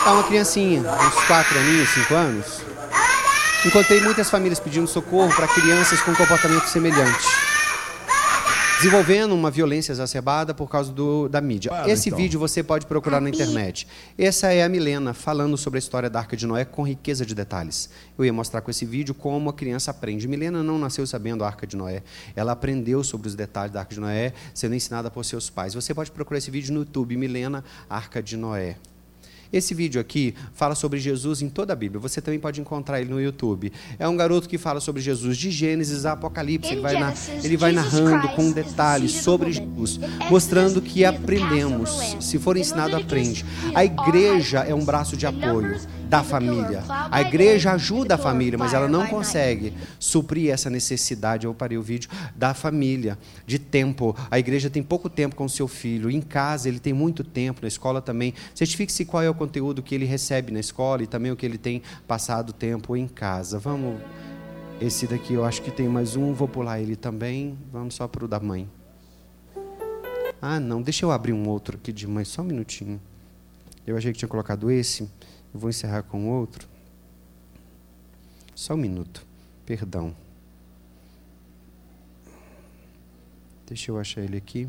[0.06, 2.60] É uma criancinha, uns 4 aninhos, 5 anos.
[3.64, 7.43] Encontrei muitas famílias pedindo socorro para crianças com comportamento semelhante
[8.76, 11.70] desenvolvendo uma violência exacerbada por causa do, da mídia.
[11.70, 12.18] Claro, Esse então.
[12.18, 13.86] vídeo você pode procurar na internet.
[14.18, 17.34] Essa é a Milena falando sobre a história da Arca de Noé com riqueza de
[17.34, 17.88] detalhes.
[18.18, 20.26] Eu ia mostrar com esse vídeo como a criança aprende.
[20.26, 22.02] Milena não nasceu sabendo a Arca de Noé.
[22.34, 25.74] Ela aprendeu sobre os detalhes da Arca de Noé sendo ensinada por seus pais.
[25.74, 28.76] Você pode procurar esse vídeo no YouTube, Milena, Arca de Noé.
[29.54, 32.00] Esse vídeo aqui fala sobre Jesus em toda a Bíblia.
[32.00, 33.72] Você também pode encontrar ele no YouTube.
[34.00, 36.72] É um garoto que fala sobre Jesus de Gênesis a Apocalipse.
[36.72, 42.16] Ele vai, na, ele vai narrando com detalhes sobre Jesus, mostrando que aprendemos.
[42.18, 43.46] Se for ensinado, aprende.
[43.76, 45.78] A igreja é um braço de apoio
[46.14, 46.84] da família.
[47.10, 51.44] A igreja ajuda a família, mas ela não consegue suprir essa necessidade.
[51.44, 54.16] Eu parei o vídeo da família, de tempo.
[54.30, 56.08] A igreja tem pouco tempo com o seu filho.
[56.08, 58.32] Em casa ele tem muito tempo, na escola também.
[58.54, 61.58] Certifique-se qual é o conteúdo que ele recebe na escola e também o que ele
[61.58, 63.58] tem passado tempo em casa.
[63.58, 64.00] Vamos.
[64.80, 67.58] Esse daqui eu acho que tem mais um, vou pular ele também.
[67.72, 68.68] Vamos só para o da mãe.
[70.40, 73.00] Ah, não, deixa eu abrir um outro aqui de mãe, só um minutinho.
[73.86, 75.08] Eu achei que tinha colocado esse.
[75.54, 76.68] Eu vou encerrar com outro.
[78.56, 79.24] Só um minuto.
[79.64, 80.14] Perdão.
[83.64, 84.68] Deixa eu achar ele aqui.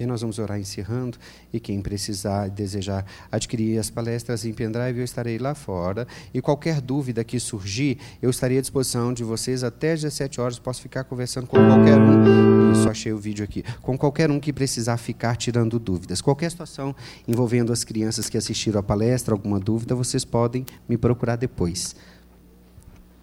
[0.00, 1.18] E nós vamos orar encerrando.
[1.52, 6.08] E quem precisar desejar adquirir as palestras em pendrive, eu estarei lá fora.
[6.32, 10.58] E qualquer dúvida que surgir, eu estarei à disposição de vocês até às 17 horas.
[10.58, 12.72] Posso ficar conversando com qualquer um.
[12.72, 13.62] Isso, achei o vídeo aqui.
[13.82, 16.22] Com qualquer um que precisar ficar tirando dúvidas.
[16.22, 16.96] Qualquer situação
[17.28, 21.94] envolvendo as crianças que assistiram a palestra, alguma dúvida, vocês podem me procurar depois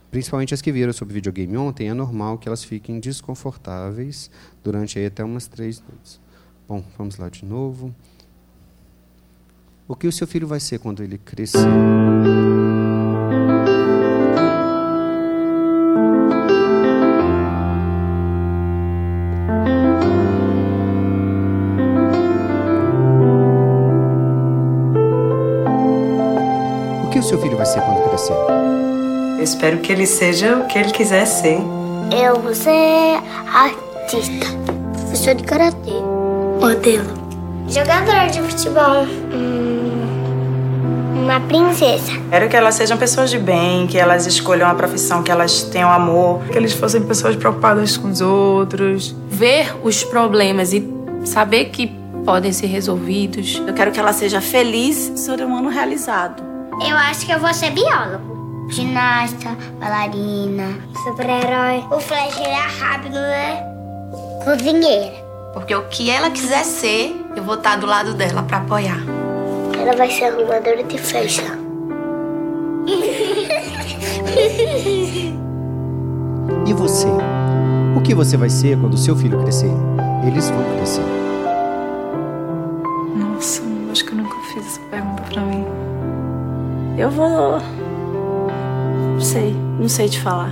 [0.10, 4.32] principalmente as que viram sobre videogame ontem, é normal que elas fiquem desconfortáveis
[4.64, 6.20] durante aí até umas três noites.
[6.68, 7.95] Bom, vamos lá de novo.
[9.88, 11.60] O que o seu filho vai ser quando ele crescer?
[27.06, 28.34] O que o seu filho vai ser quando crescer?
[29.38, 31.60] Eu espero que ele seja o que ele quiser ser.
[32.11, 33.22] Eu vou ser
[33.53, 34.48] artista,
[34.91, 36.16] professor de karatê.
[36.59, 37.05] Modelo.
[37.69, 39.05] Jogador de futebol.
[39.34, 42.11] Hum, uma princesa.
[42.29, 45.91] Quero que elas sejam pessoas de bem, que elas escolham a profissão, que elas tenham
[45.91, 46.43] amor.
[46.45, 49.15] Que eles fossem pessoas preocupadas com os outros.
[49.29, 50.88] Ver os problemas e
[51.25, 51.88] saber que
[52.25, 53.61] podem ser resolvidos.
[53.65, 56.43] Eu quero que ela seja feliz, ser humano realizado.
[56.81, 58.67] Eu acho que eu vou ser biólogo.
[58.69, 61.84] Ginasta, bailarina, super-herói.
[61.89, 63.63] O Flash era rápido, né?
[64.43, 65.27] Cozinheira.
[65.57, 68.99] Porque o que ela quiser ser, eu vou estar do lado dela para apoiar.
[69.79, 71.57] Ela vai ser arrumadora de festa.
[76.65, 77.07] E você?
[77.95, 79.71] O que você vai ser quando seu filho crescer?
[80.25, 81.01] Eles vão crescer.
[83.15, 85.65] Nossa, acho que eu nunca fiz essa pergunta pra mim.
[86.97, 87.59] Eu vou.
[89.13, 90.51] Não sei, não sei te falar.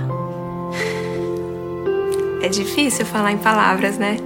[2.42, 4.18] É difícil falar em palavras, né?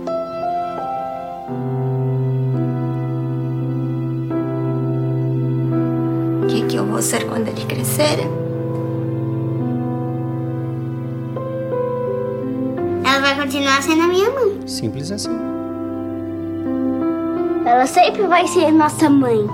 [13.05, 14.61] Ela vai continuar sendo a minha mãe.
[14.67, 15.37] Simples assim.
[17.67, 19.47] Ela sempre vai ser nossa mãe.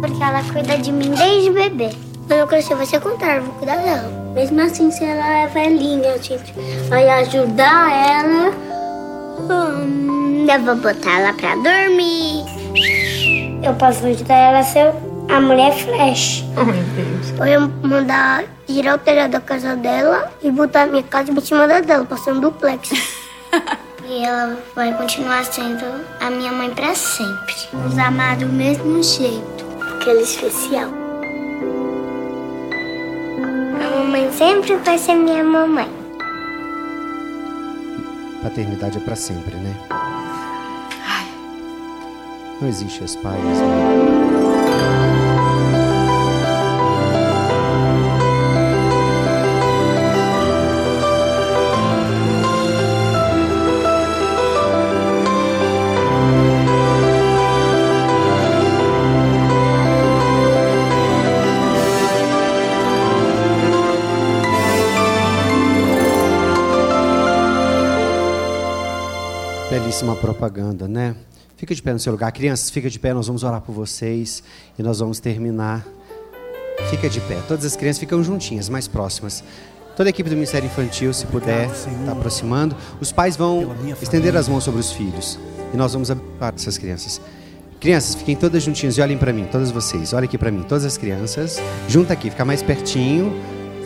[0.00, 1.90] Porque ela cuida de mim desde bebê.
[2.28, 4.08] quando Eu crescer, vai você contar, eu vou cuidar dela.
[4.34, 6.54] Mesmo assim, se ela é velhinha, a gente
[6.88, 8.52] vai ajudar ela.
[9.50, 12.44] Hum, eu vou botar ela pra dormir.
[13.62, 14.92] Eu posso ajudar ela a ser
[15.28, 16.44] a mulher flash.
[16.56, 17.50] Oh, meu Deus.
[17.50, 21.66] Eu mandar tirar o telhado da casa dela e botar a minha casa em cima
[21.66, 22.90] da dela, passando duplex.
[24.08, 25.84] e ela vai continuar sendo
[26.20, 27.54] a minha mãe pra sempre.
[27.72, 30.90] Nos amar do mesmo jeito, porque ela é especial.
[33.80, 35.88] A mamãe sempre vai ser minha mamãe.
[38.42, 39.74] Paternidade é pra sempre, né?
[42.60, 43.42] Não existe os pais.
[43.42, 44.05] né?
[71.56, 72.30] Fica de pé no seu lugar.
[72.32, 74.42] Crianças, fica de pé, nós vamos orar por vocês
[74.78, 75.86] e nós vamos terminar.
[76.90, 77.40] Fica de pé.
[77.48, 79.42] Todas as crianças ficam juntinhas, mais próximas.
[79.96, 82.76] Toda a equipe do Ministério Infantil, se puder, está aproximando.
[83.00, 85.38] Os pais vão estender as mãos sobre os filhos.
[85.72, 87.18] E nós vamos abençoar essas crianças.
[87.80, 90.12] Crianças, fiquem todas juntinhas e olhem para mim, todas vocês.
[90.12, 91.58] Olhem aqui para mim, todas as crianças.
[91.88, 93.32] Junta aqui, fica mais pertinho.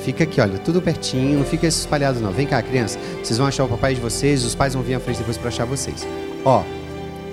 [0.04, 2.32] Fica aqui, olha, tudo pertinho, não fica espalhado não.
[2.32, 2.98] Vem cá, criança.
[3.22, 5.48] Vocês vão achar o papai de vocês, os pais vão vir à frente depois para
[5.48, 6.06] achar vocês.
[6.44, 6.64] Ó,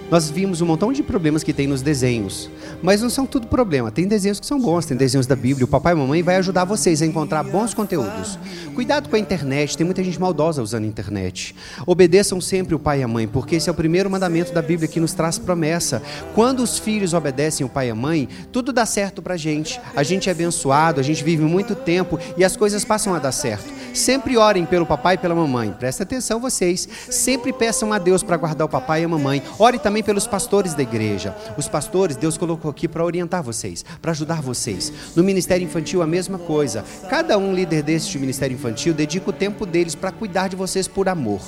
[0.09, 2.49] nós vimos um montão de problemas que tem nos desenhos,
[2.81, 3.91] mas não são tudo problema.
[3.91, 5.65] Tem desenhos que são bons, tem desenhos da Bíblia.
[5.65, 8.39] O papai e a mamãe vai ajudar vocês a encontrar bons conteúdos.
[8.73, 11.53] Cuidado com a internet, tem muita gente maldosa usando a internet.
[11.85, 14.87] Obedeçam sempre o pai e a mãe, porque esse é o primeiro mandamento da Bíblia
[14.87, 16.01] que nos traz promessa.
[16.33, 19.79] Quando os filhos obedecem o pai e a mãe, tudo dá certo pra gente.
[19.95, 23.31] A gente é abençoado, a gente vive muito tempo e as coisas passam a dar
[23.31, 23.73] certo.
[23.97, 25.73] Sempre orem pelo papai e pela mamãe.
[25.77, 26.87] Presta atenção vocês.
[27.09, 29.41] Sempre peçam a Deus para guardar o papai e a mamãe.
[29.57, 31.35] Ore também pelos pastores da igreja.
[31.57, 34.93] Os pastores Deus colocou aqui para orientar vocês, para ajudar vocês.
[35.15, 36.85] No ministério infantil a mesma coisa.
[37.09, 41.09] Cada um líder deste ministério infantil dedica o tempo deles para cuidar de vocês por
[41.09, 41.41] amor.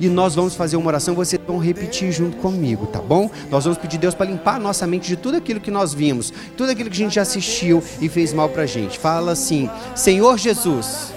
[0.00, 3.30] E nós vamos fazer uma oração, vocês vão repetir junto comigo, tá bom?
[3.50, 6.32] Nós vamos pedir Deus para limpar a nossa mente de tudo aquilo que nós vimos,
[6.56, 8.98] tudo aquilo que a gente já assistiu e fez mal pra gente.
[8.98, 11.12] Fala assim: Senhor Jesus,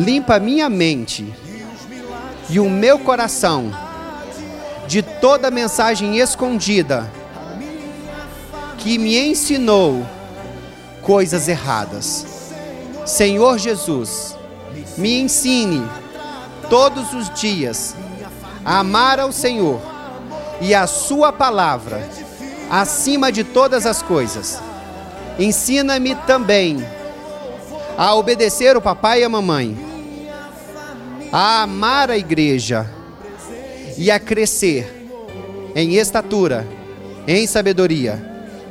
[0.00, 1.30] limpa minha mente
[2.48, 3.70] e o meu coração
[4.86, 7.10] de toda mensagem escondida
[8.78, 10.06] que me ensinou
[11.02, 12.26] coisas erradas.
[13.04, 14.36] Senhor Jesus,
[14.96, 15.86] me ensine
[16.70, 17.94] todos os dias
[18.64, 19.80] a amar ao Senhor
[20.62, 22.08] e a Sua palavra
[22.70, 24.60] acima de todas as coisas.
[25.38, 26.78] Ensina-me também
[27.98, 29.89] a obedecer o papai e a mamãe,
[31.32, 32.88] a amar a igreja
[33.96, 35.08] e a crescer
[35.74, 36.66] em estatura,
[37.26, 38.20] em sabedoria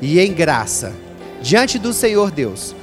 [0.02, 0.94] e em graça
[1.41, 2.76] diante do Senhor Deus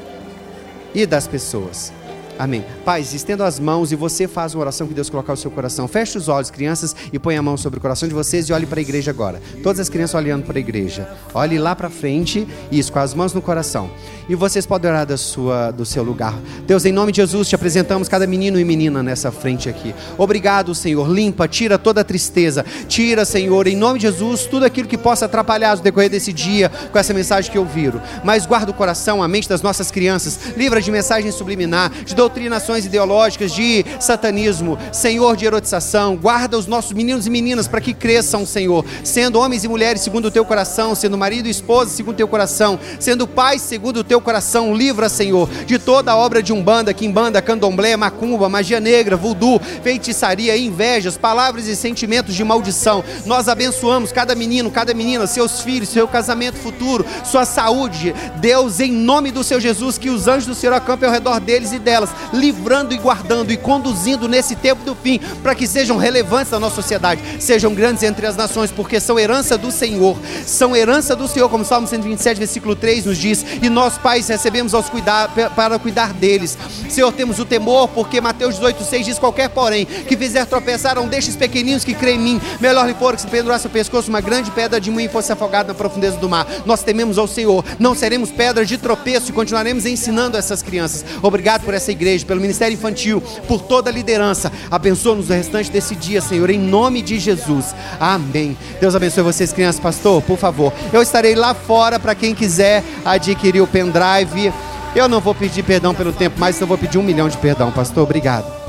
[0.95, 1.93] e das pessoas.
[2.39, 2.65] Amém.
[2.85, 5.89] Pais, estendo as mãos e você faz uma oração que Deus colocar no seu coração.
[5.89, 8.67] Feche os olhos, crianças, e põe a mão sobre o coração de vocês e olhe
[8.67, 9.41] para a igreja agora.
[9.63, 11.09] Todas as crianças olhando para a igreja.
[11.35, 13.91] Olhe lá para frente, isso, com as mãos no coração.
[14.29, 16.35] E vocês podem orar da sua, do seu lugar.
[16.67, 19.95] Deus, em nome de Jesus, te apresentamos cada menino e menina nessa frente aqui.
[20.19, 21.09] Obrigado, Senhor.
[21.09, 22.65] Limpa, tira toda a tristeza.
[22.89, 26.71] Tira, Senhor, em nome de Jesus, tudo aquilo que possa atrapalhar no decorrer desse dia
[26.91, 28.01] com essa mensagem que ouviram.
[28.25, 30.39] Mas guarda o coração, a mente das nossas crianças.
[30.57, 36.17] Livra de mensagem subliminar, de doutrinações ideológicas, de satanismo, Senhor, de erotização.
[36.17, 40.27] Guarda os nossos meninos e meninas para que cresçam, Senhor, sendo homens e mulheres segundo
[40.27, 44.05] o teu coração, sendo marido e esposa segundo o teu coração, sendo pais segundo o
[44.05, 44.75] teu coração.
[44.75, 50.57] Livra, Senhor, de toda a obra de umbanda, quimbanda, candomblé, macumba, magia negra, voodoo, feitiçaria,
[50.57, 53.05] invejas, palavras e sentimentos de maldição.
[53.25, 58.13] Nós abençoamos cada menino, cada menina, seus filhos, seu casamento futuro, sua saúde.
[58.41, 61.73] Deus, em nome do seu Jesus, que os anjos do Senhor acampem ao redor deles
[61.73, 66.53] e delas, livrando e guardando e conduzindo nesse tempo do fim, para que sejam relevantes
[66.53, 71.15] na nossa sociedade, sejam grandes entre as nações, porque são herança do Senhor, são herança
[71.15, 75.29] do Senhor, como Salmo 127, versículo 3 nos diz, e nós, pais, recebemos aos cuidar,
[75.55, 76.57] para cuidar deles.
[76.89, 81.09] Senhor, temos o temor, porque Mateus 18, 6 diz: qualquer, porém, que fizer tropeçar um
[81.09, 84.21] destes pequeninos que crê em mim, melhor lhe for que se pendurasse o pescoço uma
[84.21, 86.47] grande pedra de moinho e fosse afogado na profundeza do mar.
[86.65, 91.05] Nós tememos ao Senhor, não seremos pedras de tropeço e continuaremos ensinando essas crianças.
[91.23, 94.53] Obrigado por essa igreja igreja, pelo ministério infantil, por toda a liderança.
[94.71, 97.75] Abençoa-nos o restante desse dia, Senhor, em nome de Jesus.
[97.99, 98.57] Amém.
[98.81, 99.81] Deus abençoe vocês, crianças.
[99.81, 100.73] Pastor, por favor.
[100.93, 104.53] Eu estarei lá fora para quem quiser adquirir o pendrive.
[104.95, 107.71] Eu não vou pedir perdão pelo tempo, mas eu vou pedir um milhão de perdão,
[107.71, 108.05] pastor.
[108.05, 108.66] Obrigado.